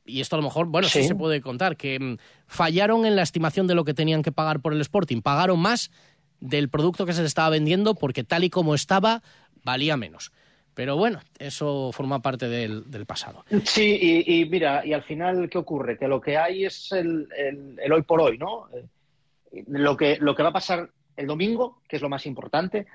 y 0.07 0.21
esto 0.21 0.35
a 0.35 0.39
lo 0.39 0.43
mejor, 0.43 0.65
bueno, 0.67 0.87
sí, 0.87 1.01
Sí. 1.03 1.07
se 1.09 1.15
puede 1.15 1.41
contar, 1.41 1.77
que 1.77 1.99
mm, 1.99 2.17
fallaron 2.47 3.05
en 3.05 3.15
la 3.15 3.21
estimación 3.23 3.67
de 3.67 3.75
lo 3.75 3.83
que 3.85 3.93
tenían 3.93 4.23
que 4.23 4.31
pagar 4.31 4.61
por 4.61 4.73
el 4.73 4.81
Sporting. 4.81 5.21
Pagaron 5.21 5.59
más 5.59 5.91
del 6.39 6.69
producto 6.69 7.05
que 7.05 7.13
se 7.13 7.21
les 7.21 7.29
estaba 7.29 7.49
vendiendo 7.49 7.93
porque 7.95 8.23
tal 8.23 8.43
y 8.43 8.49
como 8.49 8.73
estaba, 8.75 9.21
valía 9.63 9.97
menos. 9.97 10.31
Pero 10.73 10.95
bueno, 10.95 11.19
eso 11.39 11.91
forma 11.91 12.21
parte 12.21 12.47
del, 12.47 12.89
del 12.91 13.05
pasado. 13.07 13.43
Sí, 13.65 13.97
y, 13.99 14.41
y 14.41 14.45
mira, 14.49 14.85
y 14.85 14.93
al 14.93 15.01
final, 15.03 15.49
¿qué 15.49 15.57
ocurre? 15.57 15.97
Que 15.97 16.07
lo 16.07 16.21
que 16.21 16.37
hay 16.37 16.65
es 16.65 16.91
el, 16.91 17.27
el- 17.35 17.79
el 17.83 17.91
hoy 17.91 18.03
por 18.03 18.21
hoy, 18.21 18.37
¿no? 18.37 18.67
Eh, 18.73 19.63
Lo 19.67 19.97
que, 19.97 20.17
lo 20.21 20.35
que 20.35 20.43
va 20.43 20.49
a 20.49 20.53
pasar 20.53 20.89
el 21.15 21.25
domingo, 21.25 21.81
que 21.89 21.95
es 21.95 22.01
lo 22.01 22.09
más 22.09 22.27
importante. 22.27 22.85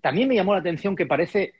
También 0.00 0.28
me 0.28 0.36
llamó 0.36 0.52
la 0.54 0.60
atención 0.60 0.94
que 0.94 1.06
parece 1.06 1.54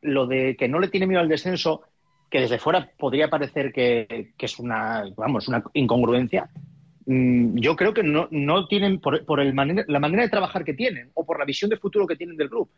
lo 0.00 0.26
de 0.26 0.56
que 0.56 0.68
no 0.68 0.78
le 0.80 0.88
tiene 0.88 1.06
miedo 1.06 1.20
al 1.20 1.28
descenso, 1.28 1.82
que 2.30 2.40
desde 2.40 2.58
fuera 2.58 2.88
podría 2.96 3.28
parecer 3.28 3.72
que, 3.72 4.32
que 4.36 4.46
es 4.46 4.58
una, 4.58 5.04
vamos, 5.16 5.48
una 5.48 5.62
incongruencia. 5.74 6.48
Mm, 7.06 7.58
Yo 7.58 7.74
creo 7.76 7.92
que 7.92 8.02
no, 8.02 8.28
no 8.30 8.66
tienen, 8.68 9.00
por, 9.00 9.24
por 9.24 9.40
el 9.40 9.52
manera- 9.52 9.84
la 9.88 9.98
manera 9.98 10.22
de 10.22 10.28
trabajar 10.28 10.64
que 10.64 10.74
tienen 10.74 11.10
o 11.14 11.24
por 11.26 11.38
la 11.38 11.44
visión 11.44 11.68
de 11.70 11.76
futuro 11.76 12.06
que 12.06 12.16
tienen 12.16 12.36
del 12.36 12.48
club. 12.48 12.68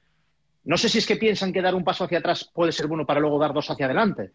No 0.65 0.77
sé 0.79 0.89
si 0.89 0.99
es 0.99 1.07
que 1.07 1.17
piensan 1.17 1.53
que 1.53 1.61
dar 1.61 1.75
un 1.75 1.85
paso 1.85 2.05
hacia 2.05 2.19
atrás 2.19 2.51
puede 2.55 2.73
ser 2.73 2.87
bueno 2.87 3.05
para 3.05 3.21
luego 3.21 3.39
dar 3.39 3.53
dos 3.53 3.69
hacia 3.71 3.87
adelante. 3.87 4.31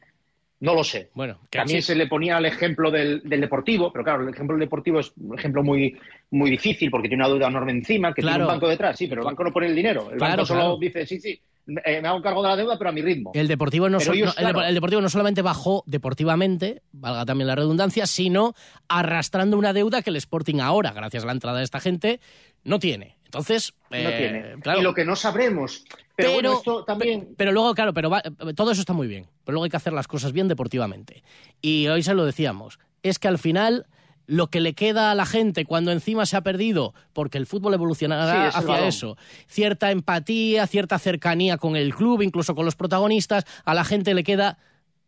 No 0.60 0.73
lo 0.73 0.84
sé. 0.84 1.10
Bueno, 1.13 1.39
También 1.51 1.82
se 1.84 1.95
le 1.95 2.08
ponía 2.08 2.38
el 2.39 2.45
ejemplo 2.45 2.89
del, 2.91 3.21
del 3.23 3.41
deportivo, 3.41 3.91
pero 3.91 4.03
claro, 4.03 4.23
el 4.23 4.30
ejemplo 4.34 4.56
del 4.56 4.65
deportivo 4.65 4.99
es 4.99 5.13
un 5.15 5.38
ejemplo 5.38 5.63
muy, 5.63 5.95
muy 6.32 6.49
difícil 6.49 6.89
porque 6.91 7.08
tiene 7.08 7.23
una 7.23 7.32
deuda 7.34 7.47
enorme 7.47 7.71
encima, 7.71 8.13
que 8.13 8.21
Claro. 8.21 8.38
tiene 8.38 8.45
un 8.45 8.53
banco 8.56 8.67
detrás, 8.67 8.97
sí, 8.97 9.08
pero 9.08 9.21
el 9.21 9.25
banco 9.27 9.43
no 9.43 9.53
pone 9.53 9.67
el 9.67 9.75
dinero. 9.75 10.10
El 10.12 10.17
Claro, 10.17 10.32
banco 10.34 10.45
solo 10.47 10.60
claro. 10.62 10.77
dice, 10.80 11.06
sí, 11.06 11.19
sí, 11.19 11.39
eh, 11.86 12.01
me 12.01 12.08
hago 12.08 12.21
cargo 12.21 12.41
de 12.43 12.49
la 12.49 12.56
deuda, 12.56 12.77
pero 12.77 12.89
a 12.89 12.93
mi 12.93 13.01
ritmo. 13.01 13.32
El 13.34 13.47
Deportivo 13.47 13.89
no, 13.89 13.97
Pero 13.97 14.08
sol- 14.12 14.15
ellos, 14.17 14.27
no- 14.27 14.32
el, 14.34 14.38
claro. 14.53 14.60
Dep- 14.60 14.67
el 14.69 14.73
Deportivo 14.75 15.01
no 15.01 15.10
solamente 15.10 15.41
bajó 15.41 15.84
deportivamente, 15.86 16.82
valga 16.91 17.25
también 17.25 17.47
la 17.47 17.56
redundancia, 17.56 18.08
sino 18.08 18.53
arrastrando 18.88 19.58
una 19.58 19.73
deuda 19.73 20.01
que 20.01 20.10
el 20.10 20.15
Sporting 20.15 20.60
ahora, 20.62 20.91
gracias 20.91 21.23
a 21.23 21.27
la 21.27 21.34
entrada 21.34 21.58
de 21.60 21.63
esta 21.65 21.80
gente, 21.80 22.19
no 22.63 22.80
tiene. 22.80 23.17
Entonces, 23.25 23.73
No 23.91 23.97
eh, 23.97 24.15
tiene. 24.17 24.62
claro, 24.62 24.80
Y 24.80 24.84
lo 24.84 24.93
que 24.93 25.03
no 25.03 25.15
sabremos. 25.17 25.84
Pero, 26.15 26.32
bueno, 26.34 26.53
esto 26.53 26.84
también. 26.86 27.34
pero 27.38 27.51
luego, 27.51 27.75
claro, 27.75 27.93
pero 27.93 28.10
va- 28.10 28.23
todo 28.56 28.71
eso 28.71 28.80
está 28.80 28.93
muy 28.93 29.08
bien. 29.08 29.27
Pero 29.43 29.53
luego 29.56 29.65
hay 29.65 29.69
que 29.69 29.77
hacer 29.77 29.91
las 29.93 30.08
cosas 30.08 30.32
bien 30.32 30.47
deportivamente. 30.47 31.23
Y 31.62 31.88
hoy 31.88 32.03
se 32.03 32.13
lo 32.13 32.25
decíamos. 32.25 32.80
Es 33.03 33.19
que 33.19 33.27
al 33.27 33.38
final 33.38 33.86
lo 34.28 34.48
que 34.50 34.60
le 34.60 34.74
queda 34.74 35.10
a 35.10 35.16
la 35.16 35.26
gente 35.26 35.66
cuando 35.66 35.92
encima 35.92 36.26
se 36.26 36.38
ha 36.38 36.42
perdido, 36.42 36.94
porque 37.13 37.38
el 37.38 37.48
fútbol 37.48 37.74
evolucionará 37.74 38.50
hacia 38.50 38.88
eso, 38.88 39.18
cierta 39.48 39.90
empatía, 39.90 40.68
cierta 40.68 41.00
cercanía 41.00 41.58
con 41.58 41.76
el 41.76 41.96
club, 41.96 42.22
incluso 42.22 42.54
con 42.54 42.66
los 42.66 42.76
protagonistas, 42.76 43.46
a 43.63 43.74
la 43.74 43.86
gente 43.86 44.13
le 44.13 44.24
queda 44.24 44.60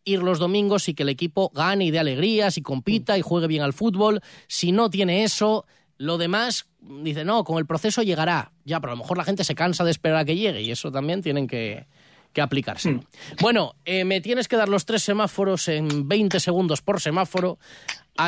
ir 0.05 0.23
los 0.23 0.39
domingos 0.39 0.87
y 0.89 0.93
que 0.93 1.03
el 1.03 1.09
equipo 1.09 1.51
gane 1.53 1.85
y 1.85 1.91
dé 1.91 1.99
alegrías 1.99 2.57
y 2.57 2.61
compita 2.61 3.17
y 3.17 3.21
juegue 3.21 3.47
bien 3.47 3.61
al 3.61 3.73
fútbol. 3.73 4.21
Si 4.47 4.71
no 4.71 4.89
tiene 4.89 5.23
eso, 5.23 5.65
lo 5.97 6.17
demás 6.17 6.67
dice, 6.79 7.25
no, 7.25 7.43
con 7.43 7.57
el 7.57 7.65
proceso 7.65 8.01
llegará. 8.01 8.53
Ya, 8.63 8.79
pero 8.79 8.93
a 8.93 8.95
lo 8.95 9.01
mejor 9.01 9.17
la 9.17 9.25
gente 9.25 9.43
se 9.43 9.55
cansa 9.55 9.83
de 9.83 9.91
esperar 9.91 10.19
a 10.19 10.25
que 10.25 10.35
llegue 10.35 10.61
y 10.61 10.71
eso 10.71 10.91
también 10.91 11.21
tienen 11.21 11.45
que, 11.45 11.85
que 12.33 12.41
aplicarse. 12.41 12.91
Hmm. 12.91 13.01
Bueno, 13.41 13.75
eh, 13.85 14.05
me 14.05 14.21
tienes 14.21 14.47
que 14.47 14.55
dar 14.55 14.69
los 14.69 14.85
tres 14.85 15.03
semáforos 15.03 15.67
en 15.67 16.07
20 16.07 16.39
segundos 16.39 16.81
por 16.81 17.01
semáforo, 17.01 17.59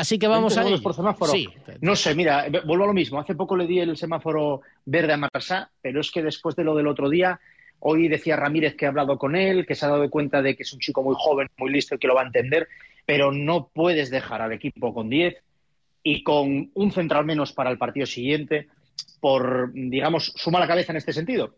así 0.00 0.18
que 0.18 0.26
vamos 0.26 0.54
20 0.54 0.74
a 0.74 0.78
por 0.78 0.94
semáforo. 0.94 1.32
Sí, 1.32 1.48
No 1.80 1.96
sé, 1.96 2.14
mira, 2.14 2.46
vuelvo 2.64 2.84
a 2.84 2.88
lo 2.88 2.92
mismo. 2.92 3.20
Hace 3.20 3.34
poco 3.34 3.56
le 3.56 3.66
di 3.66 3.80
el 3.80 3.96
semáforo 3.96 4.62
verde 4.84 5.12
a 5.12 5.16
Marsá, 5.16 5.70
pero 5.80 6.00
es 6.00 6.10
que 6.10 6.22
después 6.22 6.56
de 6.56 6.64
lo 6.64 6.74
del 6.74 6.86
otro 6.86 7.08
día, 7.08 7.40
hoy 7.80 8.08
decía 8.08 8.36
Ramírez 8.36 8.76
que 8.76 8.86
ha 8.86 8.88
hablado 8.88 9.18
con 9.18 9.36
él, 9.36 9.66
que 9.66 9.74
se 9.74 9.86
ha 9.86 9.90
dado 9.90 10.08
cuenta 10.10 10.42
de 10.42 10.56
que 10.56 10.62
es 10.62 10.72
un 10.72 10.80
chico 10.80 11.02
muy 11.02 11.14
joven, 11.18 11.48
muy 11.58 11.70
listo 11.70 11.94
y 11.94 11.98
que 11.98 12.06
lo 12.06 12.14
va 12.14 12.22
a 12.22 12.26
entender, 12.26 12.68
pero 13.04 13.32
no 13.32 13.68
puedes 13.72 14.10
dejar 14.10 14.42
al 14.42 14.52
equipo 14.52 14.94
con 14.94 15.08
10 15.08 15.36
y 16.02 16.22
con 16.22 16.70
un 16.74 16.92
central 16.92 17.24
menos 17.24 17.52
para 17.52 17.70
el 17.70 17.78
partido 17.78 18.06
siguiente 18.06 18.68
por, 19.20 19.72
digamos, 19.72 20.32
suma 20.36 20.58
la 20.58 20.66
cabeza 20.66 20.92
en 20.92 20.98
este 20.98 21.12
sentido. 21.12 21.54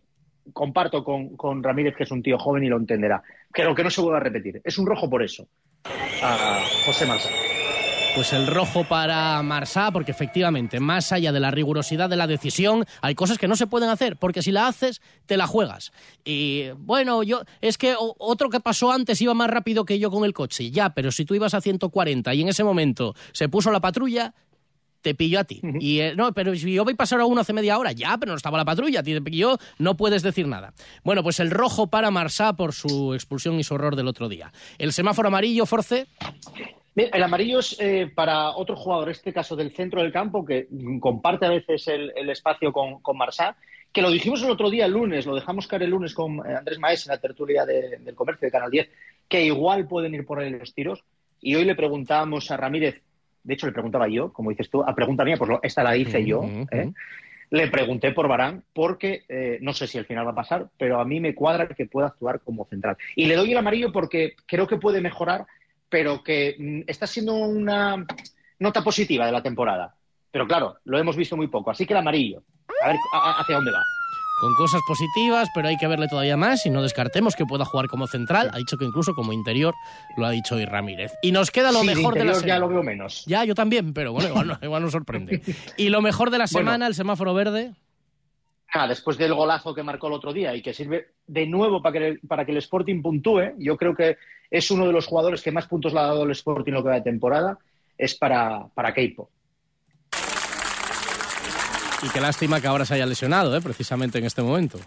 Comparto 0.53 1.03
con, 1.03 1.37
con 1.37 1.63
Ramírez 1.63 1.97
que 1.97 2.05
es 2.05 2.11
un 2.11 2.23
tío 2.23 2.39
joven 2.39 2.65
y 2.65 2.69
lo 2.69 2.77
entenderá. 2.77 3.23
Creo 3.51 3.75
que 3.75 3.83
no 3.83 3.91
se 3.91 4.03
vuelva 4.03 4.19
a 4.19 4.23
repetir. 4.23 4.61
Es 4.65 4.77
un 4.77 4.87
rojo 4.87 5.09
por 5.09 5.23
eso. 5.23 5.47
A 6.23 6.63
José 6.85 7.07
Marsá. 7.07 7.31
Pues 8.15 8.33
el 8.33 8.47
rojo 8.47 8.85
para 8.85 9.43
Marsá, 9.43 9.91
porque 9.91 10.13
efectivamente, 10.13 10.79
más 10.79 11.11
allá 11.11 11.33
de 11.33 11.41
la 11.41 11.51
rigurosidad 11.51 12.09
de 12.09 12.15
la 12.15 12.29
decisión, 12.29 12.85
hay 13.03 13.17
cosas 13.17 13.39
que 13.39 13.49
no 13.49 13.57
se 13.57 13.67
pueden 13.67 13.89
hacer, 13.89 14.17
porque 14.17 14.41
si 14.41 14.53
la 14.53 14.69
haces, 14.69 15.03
te 15.27 15.37
la 15.37 15.49
juegas. 15.49 15.91
Y 16.25 16.71
bueno, 16.79 17.25
yo 17.25 17.43
es 17.61 17.77
que 17.77 17.97
otro 17.99 18.51
que 18.51 18.61
pasó 18.61 18.93
antes 18.93 19.21
iba 19.21 19.35
más 19.35 19.51
rápido 19.51 19.85
que 19.85 19.99
yo 19.99 20.13
con 20.13 20.25
el 20.25 20.33
coche, 20.33 20.71
ya, 20.71 20.91
pero 20.91 21.11
si 21.11 21.25
tú 21.25 21.35
ibas 21.35 21.55
a 21.55 21.61
140 21.61 22.33
y 22.35 22.43
en 22.43 22.49
ese 22.49 22.63
momento 22.63 23.17
se 23.33 23.49
puso 23.49 23.73
la 23.73 23.81
patrulla, 23.81 24.33
te 25.03 25.17
pilló 25.17 25.41
a 25.41 25.45
ti. 25.45 25.61
Y 25.81 25.99
eh, 25.99 26.15
no, 26.15 26.33
pero 26.33 26.55
si 26.55 26.73
yo 26.73 26.85
voy 26.85 26.93
a 26.93 26.97
pasar 26.97 27.21
a 27.21 27.27
uno 27.27 27.41
hace 27.41 27.53
media 27.53 27.77
hora, 27.79 27.91
ya, 27.91 28.17
pero 28.19 28.31
no 28.31 28.37
estaba 28.37 28.57
la 28.57 28.65
patrulla, 28.65 29.03
te 29.03 29.21
pilló, 29.23 29.59
no 29.79 29.97
puedes 29.97 30.23
decir 30.23 30.47
nada. 30.47 30.73
Bueno, 31.03 31.25
pues 31.25 31.41
el 31.41 31.51
rojo 31.51 31.89
para 31.89 32.13
Marsá 32.13 32.53
por 32.53 32.75
su 32.75 33.13
expulsión 33.13 33.59
y 33.59 33.65
su 33.65 33.75
horror 33.75 33.97
del 33.97 34.07
otro 34.07 34.29
día. 34.29 34.53
El 34.79 34.93
semáforo 34.93 35.29
amarillo, 35.29 35.67
Force. 35.67 36.07
Bien, 36.95 37.11
El 37.13 37.23
amarillo 37.23 37.59
es 37.59 37.77
eh, 37.81 38.11
para 38.15 38.51
otro 38.51 38.77
jugador, 38.77 39.09
en 39.09 39.13
este 39.13 39.33
caso 39.33 39.57
del 39.57 39.73
centro 39.73 40.01
del 40.03 40.13
campo, 40.13 40.45
que 40.45 40.69
comparte 41.01 41.47
a 41.47 41.51
veces 41.51 41.89
el, 41.89 42.13
el 42.15 42.31
espacio 42.31 42.73
con, 42.73 43.01
con 43.01 43.17
Marsá, 43.17 43.57
que 43.93 44.03
lo 44.03 44.11
dijimos 44.11 44.43
el 44.43 44.51
otro 44.51 44.71
día, 44.71 44.87
el 44.87 44.93
lunes, 44.93 45.27
lo 45.27 45.35
dejamos 45.35 45.67
caer 45.67 45.83
el 45.85 45.91
lunes 45.91 46.15
con 46.15 46.39
eh, 46.39 46.55
Andrés 46.57 46.79
Maes 46.79 47.07
en 47.07 47.13
la 47.13 47.19
tertulia 47.21 47.65
de- 47.67 47.99
del 47.99 48.15
comercio 48.15 48.47
de 48.47 48.53
Canal 48.53 48.71
10, 48.71 48.89
que 49.29 49.45
igual 49.45 49.87
pueden 49.89 50.15
ir 50.15 50.25
por 50.25 50.39
ahí 50.39 50.51
los 50.51 50.73
tiros. 50.75 51.03
Y 51.41 51.55
hoy 51.57 51.65
le 51.65 51.75
preguntábamos 51.75 52.51
a 52.51 52.57
Ramírez, 52.57 53.03
de 53.43 53.55
hecho 53.55 53.67
le 53.67 53.73
preguntaba 53.73 54.09
yo, 54.09 54.33
como 54.33 54.51
dices 54.51 54.71
tú, 54.71 54.83
a 54.83 54.95
pregunta 54.95 55.25
mía, 55.25 55.37
pues 55.37 55.51
lo- 55.51 55.61
esta 55.63 55.83
la 55.83 55.97
hice 55.97 56.25
yo, 56.25 56.43
¿eh? 56.71 56.93
Le 57.51 57.69
pregunté 57.69 58.11
por 58.13 58.27
Barán 58.27 58.65
porque 58.73 59.25
eh, 59.29 59.59
no 59.61 59.73
sé 59.75 59.87
si 59.87 59.99
al 59.99 60.07
final 60.07 60.27
va 60.27 60.31
a 60.33 60.35
pasar, 60.37 60.69
pero 60.79 60.99
a 60.99 61.05
mí 61.05 61.21
me 61.21 61.35
cuadra 61.35 61.69
que 61.69 61.87
pueda 61.87 62.09
actuar 62.09 62.41
como 62.41 62.65
central. 62.67 62.97
Y 63.15 63.27
le 63.27 63.37
doy 63.37 63.53
el 63.53 63.59
amarillo 63.59 63.93
porque 63.93 64.35
creo 64.47 64.67
que 64.67 64.77
puede 64.79 65.01
mejorar, 65.01 65.45
pero 65.95 66.25
que 66.25 66.57
mm, 66.59 66.81
está 66.91 67.07
siendo 67.07 67.35
una 67.35 68.05
nota 68.59 68.83
positiva 68.83 69.27
de 69.27 69.31
la 69.31 69.45
temporada. 69.45 69.95
Pero 70.33 70.45
claro, 70.49 70.75
lo 70.83 70.99
hemos 70.99 71.15
visto 71.17 71.37
muy 71.37 71.47
poco. 71.47 71.71
Así 71.71 71.87
que 71.87 71.93
el 71.93 71.99
amarillo. 72.01 72.43
A 72.83 72.89
ver 72.89 72.97
a- 73.13 73.41
hacia 73.41 73.55
dónde 73.55 73.71
va. 73.71 73.85
con 74.41 74.53
cosas 74.57 74.81
positivas, 74.89 75.49
pero 75.55 75.69
hay 75.69 75.77
que 75.77 75.87
verle 75.87 76.09
todavía 76.09 76.37
más 76.37 76.67
y 76.67 76.71
no 76.71 76.83
descartemos 76.83 77.37
que 77.37 77.47
pueda 77.47 77.65
jugar 77.65 77.87
como 77.87 78.09
central. 78.09 78.51
Ha 78.53 78.59
dicho 78.59 78.77
que 78.77 78.85
incluso 78.85 79.15
como 79.15 79.33
interior 79.33 79.73
lo 80.17 80.27
ha 80.27 80.31
dicho 80.31 80.57
hoy 80.57 80.65
Ramírez. 80.65 81.13
Y 81.23 81.31
nos 81.31 81.53
queda 81.53 81.71
lo 81.71 81.83
Sí, 81.83 81.87
de 81.87 81.95
mejor 81.95 82.15
de, 82.15 82.25
la 82.25 82.33
interior 82.33 82.35
ya 82.49 82.55
semana. 82.55 82.59
lo 82.59 82.69
veo 82.69 82.83
menos. 82.83 83.23
Ya, 83.27 83.45
yo 83.45 83.55
también, 83.55 83.95
pero 83.95 84.13
bueno, 84.13 84.31
igual, 84.31 84.47
no- 84.49 84.59
igual 84.63 84.83
nos 84.83 84.91
sorprende. 84.91 85.41
Y 85.77 85.91
lo 85.91 86.03
mejor 86.03 86.31
de 86.31 86.39
la 86.39 86.47
Bueno. 86.51 86.67
semana, 86.71 86.89
el 86.89 86.97
semáforo 86.97 87.33
verde. 87.35 87.73
Ah, 88.77 88.89
después 88.89 89.17
del 89.17 89.33
golazo 89.33 89.73
que 89.73 89.85
marcó 89.85 90.09
el 90.09 90.15
otro 90.15 90.33
día 90.33 90.53
y 90.53 90.61
que 90.61 90.75
sirve 90.75 91.13
de 91.29 91.47
nuevo 91.47 91.81
para 91.81 91.93
que, 91.93 92.09
el, 92.09 92.21
para 92.27 92.45
que 92.45 92.51
el 92.51 92.59
Sporting 92.59 93.03
puntúe, 93.03 93.55
yo 93.57 93.77
creo 93.77 93.95
que 93.95 94.19
es 94.51 94.69
uno 94.73 94.85
de 94.89 94.93
los 94.93 95.07
jugadores 95.07 95.43
que 95.43 95.53
más 95.53 95.69
puntos 95.69 95.93
le 95.93 96.01
ha 96.01 96.07
dado 96.07 96.25
el 96.25 96.33
Sporting 96.33 96.73
lo 96.73 96.83
que 96.83 96.89
va 96.89 96.97
de 96.97 97.03
temporada, 97.03 97.57
es 97.97 98.17
para, 98.17 98.67
para 98.75 98.93
Keipo. 98.93 99.31
Y 102.03 102.09
qué 102.13 102.21
lástima 102.21 102.61
que 102.61 102.67
ahora 102.67 102.85
se 102.85 102.95
haya 102.95 103.07
lesionado, 103.07 103.57
¿eh? 103.57 103.61
precisamente 103.61 104.19
en 104.19 104.25
este 104.25 104.43
momento. 104.43 104.81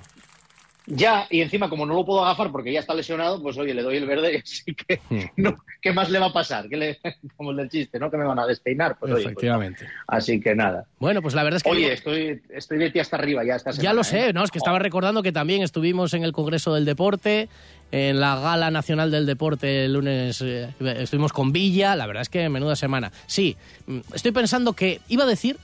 Ya, 0.89 1.27
y 1.29 1.41
encima, 1.41 1.69
como 1.69 1.85
no 1.85 1.93
lo 1.95 2.05
puedo 2.05 2.23
agafar 2.23 2.49
porque 2.49 2.71
ya 2.71 2.79
está 2.79 2.93
lesionado, 2.93 3.41
pues 3.41 3.57
oye, 3.57 3.73
le 3.73 3.81
doy 3.81 3.97
el 3.97 4.05
verde 4.05 4.41
así 4.41 4.73
que 4.73 5.01
no, 5.35 5.57
¿qué 5.81 5.91
más 5.91 6.09
le 6.09 6.17
va 6.17 6.27
a 6.27 6.33
pasar? 6.33 6.69
¿Qué 6.69 6.77
le, 6.77 6.99
como 7.35 7.51
el 7.51 7.57
del 7.57 7.69
chiste, 7.69 7.99
¿no? 7.99 8.09
Que 8.09 8.15
me 8.15 8.23
van 8.23 8.39
a 8.39 8.47
despeinar. 8.47 8.97
Pues, 8.97 9.11
oye, 9.11 9.23
pues, 9.23 9.33
Efectivamente. 9.33 9.85
así 10.07 10.39
que 10.39 10.55
nada. 10.55 10.85
Bueno, 10.97 11.21
pues 11.21 11.35
la 11.35 11.43
verdad 11.43 11.57
es 11.57 11.63
que... 11.63 11.69
Oye, 11.69 11.91
estoy, 11.91 12.41
estoy 12.49 12.77
de 12.77 12.89
ti 12.89 12.99
hasta 12.99 13.17
arriba 13.17 13.43
ya 13.43 13.55
esta 13.55 13.73
semana. 13.73 13.83
Ya 13.83 13.93
lo 13.93 14.01
¿eh? 14.01 14.05
sé, 14.05 14.31
¿no? 14.31 14.45
Es 14.45 14.49
que 14.51 14.59
estaba 14.59 14.79
recordando 14.79 15.21
que 15.23 15.33
también 15.33 15.61
estuvimos 15.61 16.13
en 16.13 16.23
el 16.23 16.31
Congreso 16.31 16.73
del 16.73 16.85
Deporte, 16.85 17.49
en 17.91 18.21
la 18.21 18.39
Gala 18.39 18.71
Nacional 18.71 19.11
del 19.11 19.25
Deporte 19.25 19.85
el 19.85 19.93
lunes, 19.93 20.41
eh, 20.41 20.73
estuvimos 20.79 21.33
con 21.33 21.51
Villa, 21.51 21.97
la 21.97 22.07
verdad 22.07 22.21
es 22.21 22.29
que 22.29 22.47
menuda 22.47 22.77
semana. 22.77 23.11
Sí, 23.25 23.57
mm, 23.87 23.99
estoy 24.13 24.31
pensando 24.31 24.71
que, 24.71 25.01
iba 25.09 25.25
a 25.25 25.27
decir 25.27 25.57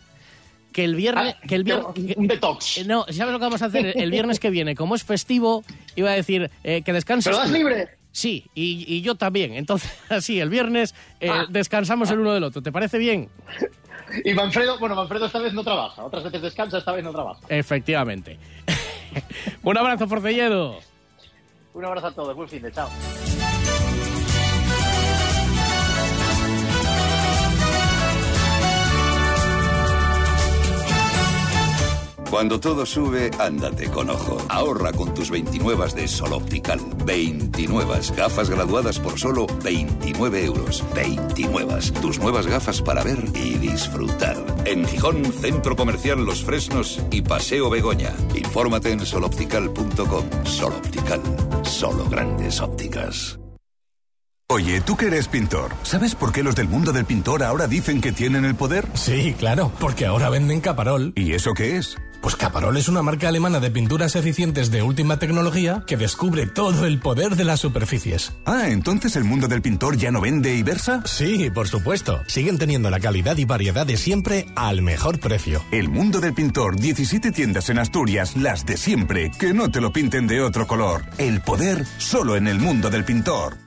que 0.73 0.83
el 0.83 0.95
viernes... 0.95 1.35
Ah, 1.39 1.47
que 1.47 1.55
el 1.55 1.63
viernes 1.63 1.85
un 2.17 2.27
detox. 2.27 2.79
Eh, 2.79 2.83
No, 2.85 3.05
¿sabes 3.09 3.31
lo 3.31 3.39
que 3.39 3.45
vamos 3.45 3.61
a 3.61 3.65
hacer? 3.67 3.93
El 3.97 4.11
viernes 4.11 4.39
que 4.39 4.49
viene, 4.49 4.75
como 4.75 4.95
es 4.95 5.03
festivo, 5.03 5.63
iba 5.95 6.09
a 6.11 6.13
decir 6.13 6.51
eh, 6.63 6.81
que 6.81 6.91
descanses. 6.91 7.31
¿Pero 7.31 7.37
das 7.41 7.51
libre? 7.51 7.89
Sí, 8.11 8.45
y, 8.53 8.85
y 8.87 9.01
yo 9.01 9.15
también. 9.15 9.53
Entonces, 9.53 9.91
así, 10.09 10.39
el 10.39 10.49
viernes 10.49 10.93
eh, 11.19 11.29
Ah. 11.31 11.45
descansamos 11.49 12.11
el 12.11 12.19
uno 12.19 12.33
del 12.33 12.43
otro. 12.43 12.61
¿Te 12.61 12.71
parece 12.71 12.97
bien? 12.97 13.29
Y 14.25 14.33
Manfredo, 14.35 14.77
bueno, 14.77 14.93
Manfredo 14.95 15.25
esta 15.25 15.39
vez 15.39 15.53
no 15.53 15.63
trabaja, 15.63 16.03
otras 16.03 16.23
veces 16.25 16.39
descansa, 16.43 16.77
esta 16.77 16.91
vez 16.91 17.03
no 17.03 17.11
trabaja. 17.11 17.39
Efectivamente. 17.49 18.37
Un 19.63 19.75
abrazo, 19.75 20.07
Forcelledo. 20.07 20.77
Un 21.73 21.85
abrazo 21.85 22.07
a 22.07 22.11
todos, 22.11 22.35
buen 22.35 22.47
fin 22.47 22.61
de 22.61 22.71
chao. 22.71 22.89
Cuando 32.33 32.59
todo 32.59 32.83
sube, 32.83 33.29
ándate 33.37 33.91
con 33.91 34.09
ojo. 34.09 34.43
Ahorra 34.49 34.91
con 34.91 35.13
tus 35.13 35.29
29 35.29 35.93
de 35.93 36.07
Sol 36.07 36.33
Optical. 36.33 36.79
29 37.05 37.99
gafas 38.17 38.49
graduadas 38.49 38.97
por 38.97 39.19
solo 39.19 39.45
29 39.63 40.43
euros. 40.43 40.83
29. 40.95 41.91
Tus 42.01 42.17
nuevas 42.17 42.47
gafas 42.47 42.81
para 42.81 43.03
ver 43.03 43.23
y 43.35 43.59
disfrutar. 43.59 44.35
En 44.65 44.83
Gijón, 44.87 45.23
Centro 45.25 45.75
Comercial 45.75 46.25
Los 46.25 46.43
Fresnos 46.43 46.99
y 47.11 47.21
Paseo 47.21 47.69
Begoña. 47.69 48.11
Infórmate 48.33 48.93
en 48.93 49.05
soloptical.com. 49.05 50.25
Sol 50.43 50.73
Optical. 50.73 51.21
Solo 51.61 52.09
grandes 52.09 52.59
ópticas. 52.61 53.37
Oye, 54.49 54.81
tú 54.81 54.97
que 54.97 55.05
eres 55.05 55.27
pintor, 55.27 55.71
¿sabes 55.83 56.15
por 56.15 56.31
qué 56.31 56.41
los 56.41 56.55
del 56.55 56.67
mundo 56.67 56.91
del 56.91 57.05
pintor 57.05 57.43
ahora 57.43 57.67
dicen 57.67 58.01
que 58.01 58.11
tienen 58.11 58.43
el 58.43 58.55
poder? 58.55 58.87
Sí, 58.95 59.35
claro, 59.37 59.71
porque 59.79 60.07
ahora 60.07 60.29
venden 60.29 60.61
Caparol. 60.61 61.13
¿Y 61.15 61.33
eso 61.33 61.53
qué 61.53 61.77
es? 61.77 61.95
Pues 62.23 62.37
Caparol 62.37 62.77
es 62.77 62.87
una 62.87 63.01
marca 63.01 63.27
alemana 63.27 63.59
de 63.59 63.69
pinturas 63.69 64.15
eficientes 64.15 64.71
de 64.71 64.81
última 64.81 65.19
tecnología 65.19 65.83
que 65.85 65.97
descubre 65.97 66.47
todo 66.47 66.85
el 66.85 67.01
poder 67.01 67.35
de 67.35 67.43
las 67.43 67.59
superficies. 67.59 68.31
Ah, 68.45 68.69
entonces 68.69 69.17
el 69.17 69.25
mundo 69.25 69.49
del 69.49 69.61
pintor 69.61 69.97
ya 69.97 70.09
no 70.09 70.21
vende 70.21 70.55
y 70.55 70.63
versa? 70.63 71.01
Sí, 71.03 71.49
por 71.49 71.67
supuesto. 71.67 72.21
Siguen 72.27 72.57
teniendo 72.57 72.89
la 72.89 73.01
calidad 73.01 73.35
y 73.35 73.43
variedad 73.43 73.85
de 73.85 73.97
siempre 73.97 74.45
al 74.55 74.81
mejor 74.81 75.19
precio. 75.19 75.65
El 75.69 75.89
mundo 75.89 76.21
del 76.21 76.33
pintor, 76.33 76.77
17 76.77 77.33
tiendas 77.33 77.69
en 77.69 77.77
Asturias, 77.77 78.37
las 78.37 78.65
de 78.65 78.77
siempre, 78.77 79.29
que 79.37 79.53
no 79.53 79.69
te 79.69 79.81
lo 79.81 79.91
pinten 79.91 80.25
de 80.25 80.39
otro 80.39 80.65
color. 80.65 81.03
El 81.17 81.41
poder 81.41 81.85
solo 81.97 82.37
en 82.37 82.47
el 82.47 82.57
mundo 82.57 82.89
del 82.89 83.03
pintor. 83.03 83.62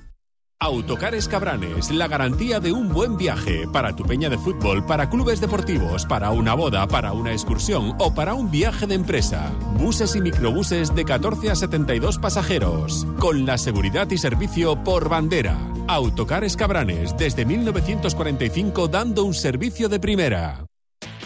Autocares 0.59 1.29
Cabranes, 1.29 1.91
la 1.91 2.09
garantía 2.09 2.61
de 2.61 2.73
un 2.73 2.89
buen 2.89 3.19
viaje 3.19 3.69
para 3.73 3.95
tu 3.95 4.05
peña 4.05 4.31
de 4.31 4.39
fútbol, 4.39 4.87
para 4.87 5.11
clubes 5.11 5.39
deportivos, 5.39 6.07
para 6.07 6.31
una 6.31 6.55
boda, 6.55 6.89
para 6.89 7.13
una 7.13 7.33
excursión 7.33 7.95
o 7.99 8.15
para 8.15 8.33
un 8.33 8.51
viaje 8.51 8.87
de 8.87 8.95
empresa. 8.95 9.53
Buses 9.79 10.17
y 10.17 10.23
microbuses 10.23 10.95
de 10.95 11.05
14 11.05 11.51
a 11.51 11.57
72 11.57 12.19
pasajeros, 12.19 13.07
con 13.19 13.45
la 13.45 13.59
seguridad 13.59 14.11
y 14.11 14.17
servicio 14.17 14.83
por 14.83 15.11
bandera. 15.11 15.59
Autocares 15.89 16.57
Cabranes, 16.57 17.15
desde 17.19 17.45
1945 17.45 18.89
dando 18.89 19.25
un 19.25 19.35
servicio 19.35 19.91
de 19.91 20.01
primera. 20.01 20.66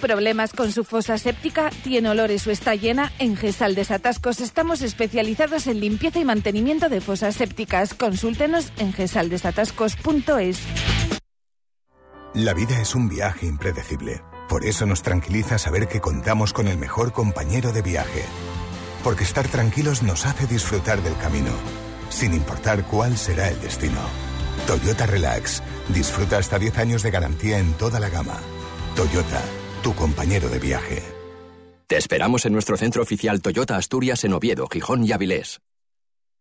¿Problemas 0.01 0.53
con 0.53 0.73
su 0.73 0.85
fosa 0.85 1.19
séptica? 1.19 1.71
¿Tiene 1.85 2.09
olores 2.09 2.47
o 2.47 2.51
está 2.51 2.75
llena? 2.75 3.13
En 3.19 3.37
Gesal 3.37 3.75
Desatascos 3.75 4.41
estamos 4.41 4.81
especializados 4.81 5.67
en 5.67 5.81
limpieza 5.81 6.19
y 6.19 6.25
mantenimiento 6.25 6.89
de 6.89 7.01
fosas 7.01 7.37
sépticas. 7.37 7.93
Consúltenos 7.95 8.73
en 8.79 8.93
gesaldesatascos.es. 8.93 10.59
La 12.35 12.55
vida 12.55 12.81
es 12.81 12.95
un 12.95 13.09
viaje 13.09 13.47
impredecible. 13.47 14.23
Por 14.49 14.65
eso 14.65 14.87
nos 14.87 15.03
tranquiliza 15.03 15.59
saber 15.59 15.87
que 15.87 16.01
contamos 16.01 16.53
con 16.53 16.67
el 16.67 16.79
mejor 16.79 17.13
compañero 17.13 17.73
de 17.73 17.83
viaje. 17.83 18.25
Porque 19.05 19.25
estar 19.25 19.49
tranquilos 19.49 20.03
nos 20.03 20.27
hace 20.27 20.47
disfrutar 20.47 21.03
del 21.03 21.17
camino, 21.19 21.53
sin 22.09 22.35
importar 22.35 22.85
cuál 22.85 23.19
será 23.19 23.49
el 23.49 23.61
destino. 23.61 24.01
Toyota 24.67 25.07
Relax. 25.07 25.63
Disfruta 25.89 26.39
hasta 26.39 26.59
10 26.59 26.79
años 26.79 27.03
de 27.03 27.11
garantía 27.11 27.59
en 27.59 27.75
toda 27.75 28.01
la 28.01 28.09
gama. 28.09 28.39
Toyota, 28.95 29.43
tu 29.83 29.95
compañero 29.95 30.49
de 30.49 30.59
viaje. 30.59 31.03
Te 31.87 31.97
esperamos 31.97 32.47
en 32.47 32.53
nuestro 32.53 32.77
centro 32.77 33.03
oficial 33.03 33.43
Toyota 33.43 33.77
Asturias 33.77 34.25
en 34.25 34.33
Oviedo, 34.33 34.67
Gijón 34.69 35.05
y 35.05 35.13
Avilés. 35.13 35.61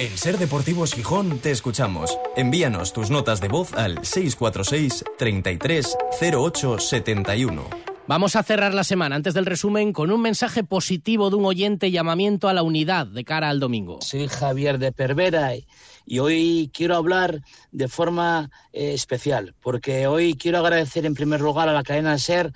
En 0.00 0.16
Ser 0.16 0.38
Deportivos 0.38 0.94
Gijón 0.94 1.40
te 1.40 1.50
escuchamos. 1.50 2.18
Envíanos 2.34 2.94
tus 2.94 3.10
notas 3.10 3.38
de 3.42 3.48
voz 3.48 3.74
al 3.74 4.02
646 4.02 5.04
33 5.18 5.94
08 6.32 6.78
71. 6.78 7.68
Vamos 8.06 8.34
a 8.34 8.42
cerrar 8.42 8.72
la 8.72 8.82
semana 8.82 9.16
antes 9.16 9.34
del 9.34 9.44
resumen 9.44 9.92
con 9.92 10.10
un 10.10 10.22
mensaje 10.22 10.64
positivo 10.64 11.28
de 11.28 11.36
un 11.36 11.44
oyente 11.44 11.90
llamamiento 11.90 12.48
a 12.48 12.54
la 12.54 12.62
unidad 12.62 13.08
de 13.08 13.24
cara 13.24 13.50
al 13.50 13.60
domingo. 13.60 13.98
Soy 14.00 14.26
Javier 14.26 14.78
de 14.78 14.90
Pervera 14.90 15.50
y 16.06 16.18
hoy 16.18 16.70
quiero 16.72 16.96
hablar 16.96 17.42
de 17.70 17.88
forma 17.88 18.50
eh, 18.72 18.94
especial 18.94 19.54
porque 19.60 20.06
hoy 20.06 20.32
quiero 20.32 20.60
agradecer 20.60 21.04
en 21.04 21.12
primer 21.12 21.42
lugar 21.42 21.68
a 21.68 21.74
la 21.74 21.82
cadena 21.82 22.16
Ser 22.16 22.54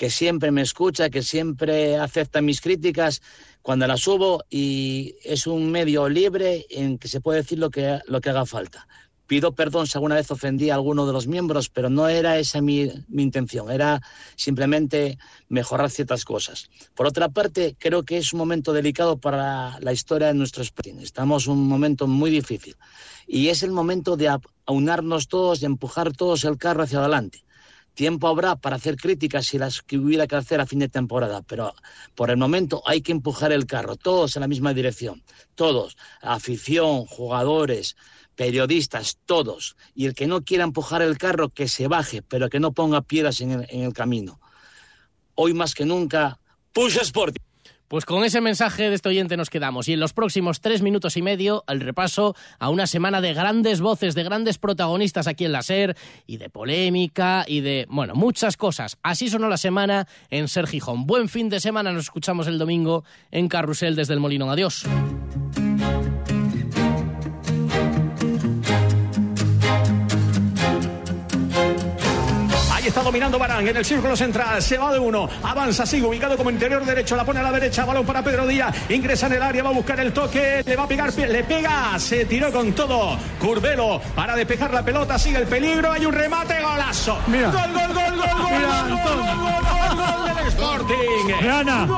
que 0.00 0.08
siempre 0.08 0.50
me 0.50 0.62
escucha, 0.62 1.10
que 1.10 1.22
siempre 1.22 1.98
acepta 1.98 2.40
mis 2.40 2.62
críticas 2.62 3.20
cuando 3.62 3.86
la 3.86 3.96
subo 3.96 4.44
y 4.50 5.16
es 5.22 5.46
un 5.46 5.70
medio 5.70 6.08
libre 6.08 6.66
en 6.70 6.98
que 6.98 7.08
se 7.08 7.20
puede 7.20 7.42
decir 7.42 7.58
lo 7.58 7.70
que, 7.70 8.00
lo 8.06 8.20
que 8.20 8.30
haga 8.30 8.46
falta. 8.46 8.86
Pido 9.26 9.54
perdón 9.54 9.86
si 9.86 9.96
alguna 9.96 10.16
vez 10.16 10.28
ofendí 10.32 10.70
a 10.70 10.74
alguno 10.74 11.06
de 11.06 11.12
los 11.12 11.28
miembros, 11.28 11.68
pero 11.68 11.88
no 11.88 12.08
era 12.08 12.38
esa 12.40 12.60
mi, 12.60 12.90
mi 13.06 13.22
intención, 13.22 13.70
era 13.70 14.00
simplemente 14.34 15.18
mejorar 15.48 15.88
ciertas 15.88 16.24
cosas. 16.24 16.68
Por 16.96 17.06
otra 17.06 17.28
parte, 17.28 17.76
creo 17.78 18.02
que 18.02 18.18
es 18.18 18.32
un 18.32 18.40
momento 18.40 18.72
delicado 18.72 19.18
para 19.18 19.78
la 19.78 19.92
historia 19.92 20.26
de 20.28 20.34
nuestro 20.34 20.64
sprint. 20.64 21.02
Estamos 21.02 21.46
en 21.46 21.52
un 21.52 21.68
momento 21.68 22.08
muy 22.08 22.28
difícil 22.30 22.74
y 23.24 23.48
es 23.48 23.62
el 23.62 23.70
momento 23.70 24.16
de 24.16 24.36
aunarnos 24.66 25.28
todos 25.28 25.62
y 25.62 25.66
empujar 25.66 26.12
todos 26.12 26.42
el 26.42 26.58
carro 26.58 26.82
hacia 26.82 26.98
adelante. 26.98 27.44
Tiempo 27.94 28.28
habrá 28.28 28.56
para 28.56 28.76
hacer 28.76 28.96
críticas 28.96 29.46
si 29.46 29.58
las 29.58 29.82
que 29.82 29.98
hubiera 29.98 30.26
que 30.26 30.36
hacer 30.36 30.60
a 30.60 30.66
fin 30.66 30.78
de 30.78 30.88
temporada, 30.88 31.42
pero 31.42 31.74
por 32.14 32.30
el 32.30 32.36
momento 32.36 32.82
hay 32.86 33.02
que 33.02 33.12
empujar 33.12 33.52
el 33.52 33.66
carro, 33.66 33.96
todos 33.96 34.36
en 34.36 34.40
la 34.40 34.48
misma 34.48 34.72
dirección, 34.72 35.22
todos, 35.54 35.96
afición, 36.22 37.04
jugadores, 37.06 37.96
periodistas, 38.36 39.18
todos. 39.26 39.76
Y 39.94 40.06
el 40.06 40.14
que 40.14 40.26
no 40.26 40.42
quiera 40.42 40.64
empujar 40.64 41.02
el 41.02 41.18
carro, 41.18 41.50
que 41.50 41.68
se 41.68 41.88
baje, 41.88 42.22
pero 42.22 42.48
que 42.48 42.60
no 42.60 42.72
ponga 42.72 43.02
piedras 43.02 43.40
en 43.40 43.50
el, 43.50 43.66
en 43.68 43.82
el 43.82 43.92
camino. 43.92 44.40
Hoy 45.34 45.52
más 45.52 45.74
que 45.74 45.84
nunca, 45.84 46.38
push 46.72 46.96
Sporting. 46.98 47.49
Pues 47.90 48.04
con 48.04 48.22
ese 48.22 48.40
mensaje 48.40 48.88
de 48.88 48.94
este 48.94 49.08
oyente 49.08 49.36
nos 49.36 49.50
quedamos 49.50 49.88
y 49.88 49.94
en 49.94 49.98
los 49.98 50.12
próximos 50.12 50.60
tres 50.60 50.80
minutos 50.80 51.16
y 51.16 51.22
medio 51.22 51.64
el 51.66 51.80
repaso 51.80 52.36
a 52.60 52.68
una 52.68 52.86
semana 52.86 53.20
de 53.20 53.34
grandes 53.34 53.80
voces, 53.80 54.14
de 54.14 54.22
grandes 54.22 54.58
protagonistas 54.58 55.26
aquí 55.26 55.44
en 55.44 55.50
la 55.50 55.62
SER 55.62 55.96
y 56.24 56.36
de 56.36 56.50
polémica 56.50 57.44
y 57.48 57.62
de, 57.62 57.86
bueno, 57.90 58.14
muchas 58.14 58.56
cosas. 58.56 58.96
Así 59.02 59.28
sonó 59.28 59.48
la 59.48 59.56
semana 59.56 60.06
en 60.30 60.46
Ser 60.46 60.68
Gijón. 60.68 61.04
Buen 61.04 61.28
fin 61.28 61.48
de 61.48 61.58
semana, 61.58 61.90
nos 61.90 62.04
escuchamos 62.04 62.46
el 62.46 62.60
domingo 62.60 63.02
en 63.32 63.48
Carrusel 63.48 63.96
desde 63.96 64.14
el 64.14 64.20
Molinón. 64.20 64.50
Adiós. 64.50 64.86
Está 72.90 73.02
dominando 73.02 73.38
Barán 73.38 73.66
en 73.68 73.76
el 73.76 73.84
círculo 73.84 74.16
central. 74.16 74.60
Se 74.60 74.76
va 74.76 74.92
de 74.92 74.98
uno. 74.98 75.28
Avanza, 75.44 75.86
sigue 75.86 76.06
ubicado 76.06 76.36
como 76.36 76.50
interior 76.50 76.84
derecho. 76.84 77.14
La 77.14 77.24
pone 77.24 77.38
a 77.38 77.42
la 77.44 77.52
derecha. 77.52 77.84
Balón 77.84 78.04
para 78.04 78.22
Pedro 78.22 78.46
Díaz. 78.46 78.74
Ingresa 78.90 79.26
en 79.26 79.34
el 79.34 79.42
área. 79.42 79.62
Va 79.62 79.70
a 79.70 79.72
buscar 79.72 80.00
el 80.00 80.12
toque. 80.12 80.62
Le 80.66 80.76
va 80.76 80.82
a 80.82 80.88
pegar. 80.88 81.14
Le 81.14 81.44
pega. 81.44 81.98
Se 81.98 82.24
tiró 82.24 82.52
con 82.52 82.72
todo. 82.72 83.16
Curvelo 83.38 84.00
para 84.14 84.34
despejar 84.34 84.74
la 84.74 84.84
pelota. 84.84 85.18
Sigue 85.18 85.38
el 85.38 85.46
peligro. 85.46 85.92
Hay 85.92 86.04
un 86.04 86.12
remate. 86.12 86.60
Golazo. 86.60 87.18
Mira. 87.28 87.50
Gol, 87.50 87.72
gol, 87.72 87.94
gol, 87.94 88.16
gol, 88.16 88.28
gol, 88.28 88.50
Mira, 88.50 88.68
gol, 88.68 88.90
gol, 88.90 88.98
gol, 88.98 89.36
gol, 89.38 89.96
gol, 89.96 90.26
gol 90.26 90.36
del 90.36 90.46
Sporting. 90.48 91.46
Gana. 91.46 91.88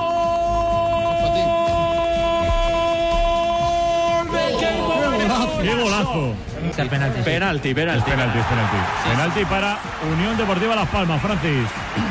¡Qué 5.63 5.75
golazo! 5.75 6.52
Penalti, 6.73 7.23
penalti. 7.23 7.75
penalti, 7.75 7.75
penalti, 7.75 8.11
penalti. 8.11 8.77
Penalti 9.11 9.45
para 9.45 9.79
Unión 10.13 10.37
Deportiva 10.37 10.75
Las 10.75 10.89
Palmas, 10.89 11.21
Francis. 11.21 11.69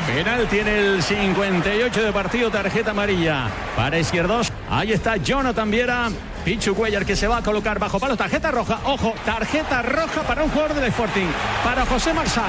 Penalti 0.07 0.59
en 0.59 0.67
el 0.67 1.03
58 1.03 2.03
de 2.03 2.11
partido, 2.11 2.51
tarjeta 2.51 2.91
amarilla 2.91 3.47
para 3.75 3.97
Izquierdos. 3.97 4.51
Ahí 4.69 4.91
está 4.91 5.17
Jonathan 5.17 5.69
Viera. 5.69 6.09
Pichu 6.43 6.73
Cuellar 6.73 7.05
que 7.05 7.15
se 7.15 7.27
va 7.27 7.37
a 7.37 7.43
colocar 7.43 7.77
bajo 7.79 7.99
palo. 7.99 8.17
Tarjeta 8.17 8.51
roja, 8.51 8.79
ojo, 8.85 9.13
tarjeta 9.25 9.81
roja 9.81 10.21
para 10.23 10.43
un 10.43 10.49
jugador 10.49 10.73
del 10.73 10.85
Sporting. 10.85 11.27
Para 11.63 11.85
José 11.85 12.13
Marsá 12.13 12.43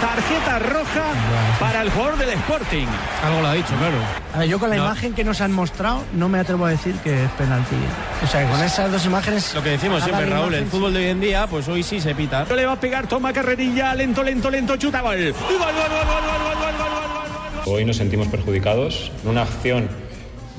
tarjeta 0.00 0.58
roja 0.58 1.04
para 1.60 1.82
el 1.82 1.90
jugador 1.90 2.18
del 2.18 2.30
Sporting. 2.30 2.86
Algo 3.24 3.42
lo 3.42 3.48
ha 3.48 3.54
dicho, 3.54 3.74
claro. 3.78 3.96
A 4.34 4.38
ver, 4.38 4.48
yo 4.48 4.58
con 4.58 4.70
la 4.70 4.76
imagen 4.76 5.12
que 5.12 5.24
nos 5.24 5.40
han 5.40 5.52
mostrado 5.52 6.02
no 6.14 6.28
me 6.28 6.38
atrevo 6.38 6.64
a 6.64 6.70
decir 6.70 6.94
que 6.96 7.24
es 7.24 7.30
penalti. 7.32 7.76
O 8.24 8.26
sea, 8.26 8.44
que 8.44 8.50
con 8.50 8.62
esas 8.62 8.90
dos 8.90 9.04
imágenes... 9.04 9.54
Lo 9.54 9.62
que 9.62 9.70
decimos 9.70 10.02
siempre, 10.02 10.26
Raúl, 10.26 10.54
el 10.54 10.66
fútbol 10.66 10.92
de 10.94 11.00
hoy 11.00 11.06
en 11.06 11.20
día, 11.20 11.46
pues 11.46 11.68
hoy 11.68 11.82
sí 11.82 12.00
se 12.00 12.14
pita. 12.14 12.44
No 12.48 12.56
Le 12.56 12.64
va 12.66 12.72
a 12.72 12.80
pegar, 12.80 13.06
toma 13.06 13.32
carrerilla, 13.32 13.94
lento, 13.94 14.22
lento, 14.22 14.50
lento, 14.50 14.76
chuta, 14.76 15.00
gol. 15.00 15.16
¡Gol, 15.18 15.58
gol! 15.58 15.70
Hoy 17.66 17.84
nos 17.84 17.96
sentimos 17.96 18.28
perjudicados. 18.28 19.12
en 19.22 19.30
Una 19.30 19.42
acción 19.42 19.88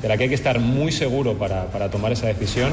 de 0.02 0.08
la 0.08 0.18
que 0.18 0.24
hay 0.24 0.30
que 0.30 0.36
estar 0.36 0.60
muy 0.60 0.92
seguro 0.92 1.34
para, 1.38 1.66
para 1.68 1.90
tomar 1.90 2.12
esa 2.12 2.28
decisión 2.28 2.72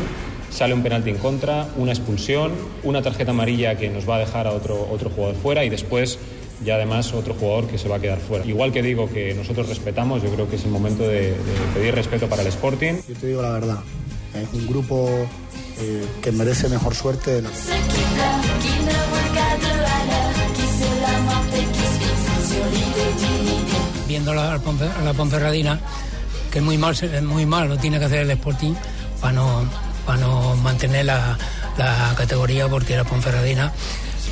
sale 0.51 0.75
un 0.75 0.83
penalti 0.83 1.11
en 1.11 1.19
contra, 1.19 1.69
una 1.77 1.93
expulsión, 1.93 2.53
una 2.83 3.03
tarjeta 3.03 3.33
amarilla 3.33 3.77
que 3.77 3.89
nos 3.91 4.09
va 4.09 4.17
a 4.17 4.19
dejar 4.21 4.47
a 4.47 4.53
otro, 4.53 4.89
otro 4.91 5.11
jugador 5.11 5.37
fuera 5.37 5.65
y 5.65 5.69
después 5.69 6.19
ya 6.65 6.75
además 6.75 7.13
otro 7.13 7.35
jugador 7.35 7.67
que 7.69 7.79
se 7.79 7.89
va 7.89 7.97
a 7.97 8.01
quedar 8.01 8.19
fuera. 8.19 8.45
Igual 8.45 8.73
que 8.73 8.83
digo 8.83 9.09
que 9.11 9.35
nosotros 9.35 9.69
respetamos, 9.69 10.23
yo 10.23 10.31
creo 10.31 10.49
que 10.49 10.57
es 10.57 10.65
el 10.65 10.71
momento 10.71 11.03
de, 11.05 11.31
de 11.33 11.37
pedir 11.75 11.95
respeto 11.95 12.29
para 12.29 12.43
el 12.43 12.49
Sporting. 12.49 12.95
Yo 13.09 13.15
te 13.15 13.27
digo 13.29 13.43
la 13.43 13.51
verdad, 13.51 13.79
es 14.35 14.49
un 14.53 14.67
grupo 14.67 15.09
eh, 15.81 16.05
que 16.23 16.33
merece 16.33 16.69
mejor 16.69 16.95
suerte 16.95 17.31
de 17.33 17.43
la 17.43 17.51
viendo 24.07 24.35
la, 24.35 24.53
la 24.53 24.59
Ponfe- 24.59 25.03
la 25.05 25.13
Ponferradina, 25.13 25.79
que 26.51 26.61
muy 26.61 26.79
mal, 26.79 26.97
muy 27.23 27.47
mal 27.47 27.69
lo 27.69 27.77
tiene 27.77 27.99
que 27.99 28.07
hacer 28.07 28.21
el 28.21 28.31
Sporting 28.33 28.75
para 29.21 29.33
no, 29.35 29.65
para 30.07 30.19
no 30.19 30.57
mantener 30.57 31.05
la, 31.07 31.37
la 31.77 32.15
categoría, 32.17 32.69
porque 32.69 32.97
la 32.97 33.05
Ponferradina 33.05 33.73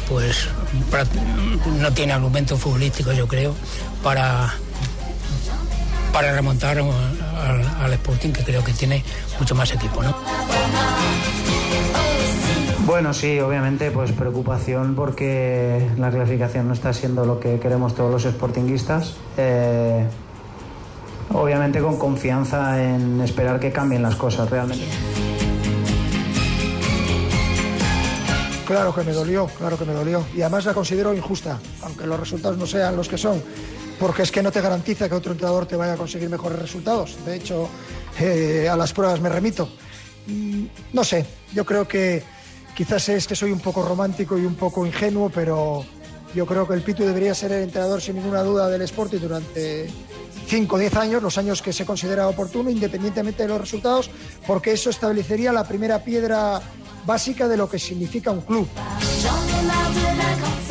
pues 0.08 0.48
no 1.80 1.92
tiene 1.92 2.12
argumentos 2.12 2.60
futbolísticos, 2.60 3.16
yo 3.16 3.26
creo, 3.26 3.54
para, 4.02 4.54
para 6.12 6.32
remontar 6.32 6.78
al, 6.78 7.66
al 7.80 7.92
Sporting, 7.92 8.30
que 8.30 8.44
creo 8.44 8.62
que 8.64 8.72
tiene 8.72 9.04
mucho 9.38 9.54
más 9.54 9.72
equipo, 9.72 10.02
¿no? 10.02 10.14
Bueno, 12.86 13.12
sí, 13.12 13.40
obviamente, 13.40 13.90
pues 13.90 14.12
preocupación 14.12 14.94
porque 14.94 15.90
la 15.98 16.10
clasificación 16.10 16.68
no 16.68 16.74
está 16.74 16.92
siendo 16.92 17.24
lo 17.24 17.40
que 17.40 17.58
queremos 17.58 17.96
todos 17.96 18.12
los 18.12 18.32
sportinguistas. 18.32 19.16
Eh, 19.36 20.06
obviamente 21.32 21.80
con 21.80 21.98
confianza 21.98 22.82
en 22.82 23.20
esperar 23.20 23.60
que 23.60 23.72
cambien 23.72 24.02
las 24.02 24.14
cosas 24.16 24.48
realmente. 24.48 24.86
Claro 28.66 28.92
que 28.94 29.02
me 29.02 29.12
dolió, 29.12 29.46
claro 29.46 29.78
que 29.78 29.84
me 29.84 29.92
dolió. 29.92 30.24
Y 30.34 30.42
además 30.42 30.64
la 30.64 30.74
considero 30.74 31.14
injusta, 31.14 31.58
aunque 31.82 32.06
los 32.06 32.18
resultados 32.18 32.58
no 32.58 32.66
sean 32.66 32.96
los 32.96 33.08
que 33.08 33.16
son, 33.16 33.40
porque 34.00 34.22
es 34.22 34.32
que 34.32 34.42
no 34.42 34.50
te 34.50 34.60
garantiza 34.60 35.08
que 35.08 35.14
otro 35.14 35.32
entrenador 35.32 35.66
te 35.66 35.76
vaya 35.76 35.92
a 35.92 35.96
conseguir 35.96 36.28
mejores 36.28 36.58
resultados. 36.58 37.16
De 37.24 37.36
hecho, 37.36 37.68
eh, 38.18 38.68
a 38.68 38.76
las 38.76 38.92
pruebas 38.92 39.20
me 39.20 39.28
remito. 39.28 39.68
Mm, 40.26 40.64
No 40.92 41.04
sé, 41.04 41.24
yo 41.54 41.64
creo 41.64 41.86
que 41.86 42.24
quizás 42.74 43.08
es 43.08 43.26
que 43.28 43.36
soy 43.36 43.52
un 43.52 43.60
poco 43.60 43.82
romántico 43.86 44.36
y 44.36 44.44
un 44.44 44.56
poco 44.56 44.84
ingenuo, 44.84 45.30
pero 45.32 45.84
yo 46.34 46.44
creo 46.44 46.66
que 46.66 46.74
el 46.74 46.82
Pitu 46.82 47.04
debería 47.04 47.34
ser 47.34 47.52
el 47.52 47.62
entrenador 47.62 48.02
sin 48.02 48.16
ninguna 48.16 48.42
duda 48.42 48.68
del 48.68 48.82
Sporting 48.82 49.18
durante 49.20 49.88
5 50.48 50.74
o 50.74 50.78
10 50.78 50.96
años, 50.96 51.22
los 51.22 51.38
años 51.38 51.62
que 51.62 51.72
se 51.72 51.86
considera 51.86 52.26
oportuno, 52.26 52.68
independientemente 52.68 53.44
de 53.44 53.48
los 53.48 53.60
resultados, 53.60 54.10
porque 54.44 54.72
eso 54.72 54.90
establecería 54.90 55.52
la 55.52 55.64
primera 55.64 56.02
piedra 56.02 56.60
básica 57.06 57.48
de 57.48 57.56
lo 57.56 57.68
que 57.68 57.78
significa 57.78 58.30
un 58.30 58.40
club. 58.40 58.68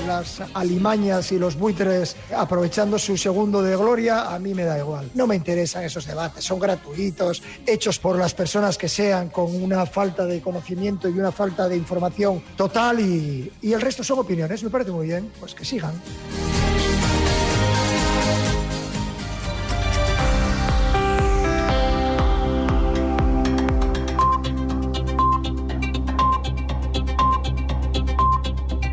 las 0.05 0.41
alimañas 0.53 1.31
y 1.31 1.39
los 1.39 1.57
buitres 1.57 2.15
aprovechando 2.35 2.99
su 2.99 3.17
segundo 3.17 3.63
de 3.63 3.75
gloria, 3.75 4.33
a 4.33 4.37
mí 4.37 4.53
me 4.53 4.63
da 4.63 4.77
igual. 4.77 5.09
No 5.15 5.25
me 5.25 5.35
interesan 5.35 5.83
esos 5.83 6.05
debates, 6.05 6.43
son 6.43 6.59
gratuitos, 6.59 7.41
hechos 7.65 7.97
por 7.97 8.17
las 8.17 8.33
personas 8.35 8.77
que 8.77 8.87
sean, 8.87 9.29
con 9.29 9.55
una 9.63 9.85
falta 9.87 10.25
de 10.25 10.41
conocimiento 10.41 11.09
y 11.09 11.13
una 11.13 11.31
falta 11.31 11.67
de 11.67 11.75
información 11.75 12.43
total 12.55 12.99
y, 12.99 13.51
y 13.61 13.73
el 13.73 13.81
resto 13.81 14.03
son 14.03 14.19
opiniones, 14.19 14.63
me 14.63 14.69
parece 14.69 14.91
muy 14.91 15.07
bien, 15.07 15.31
pues 15.39 15.55
que 15.55 15.65
sigan. 15.65 15.93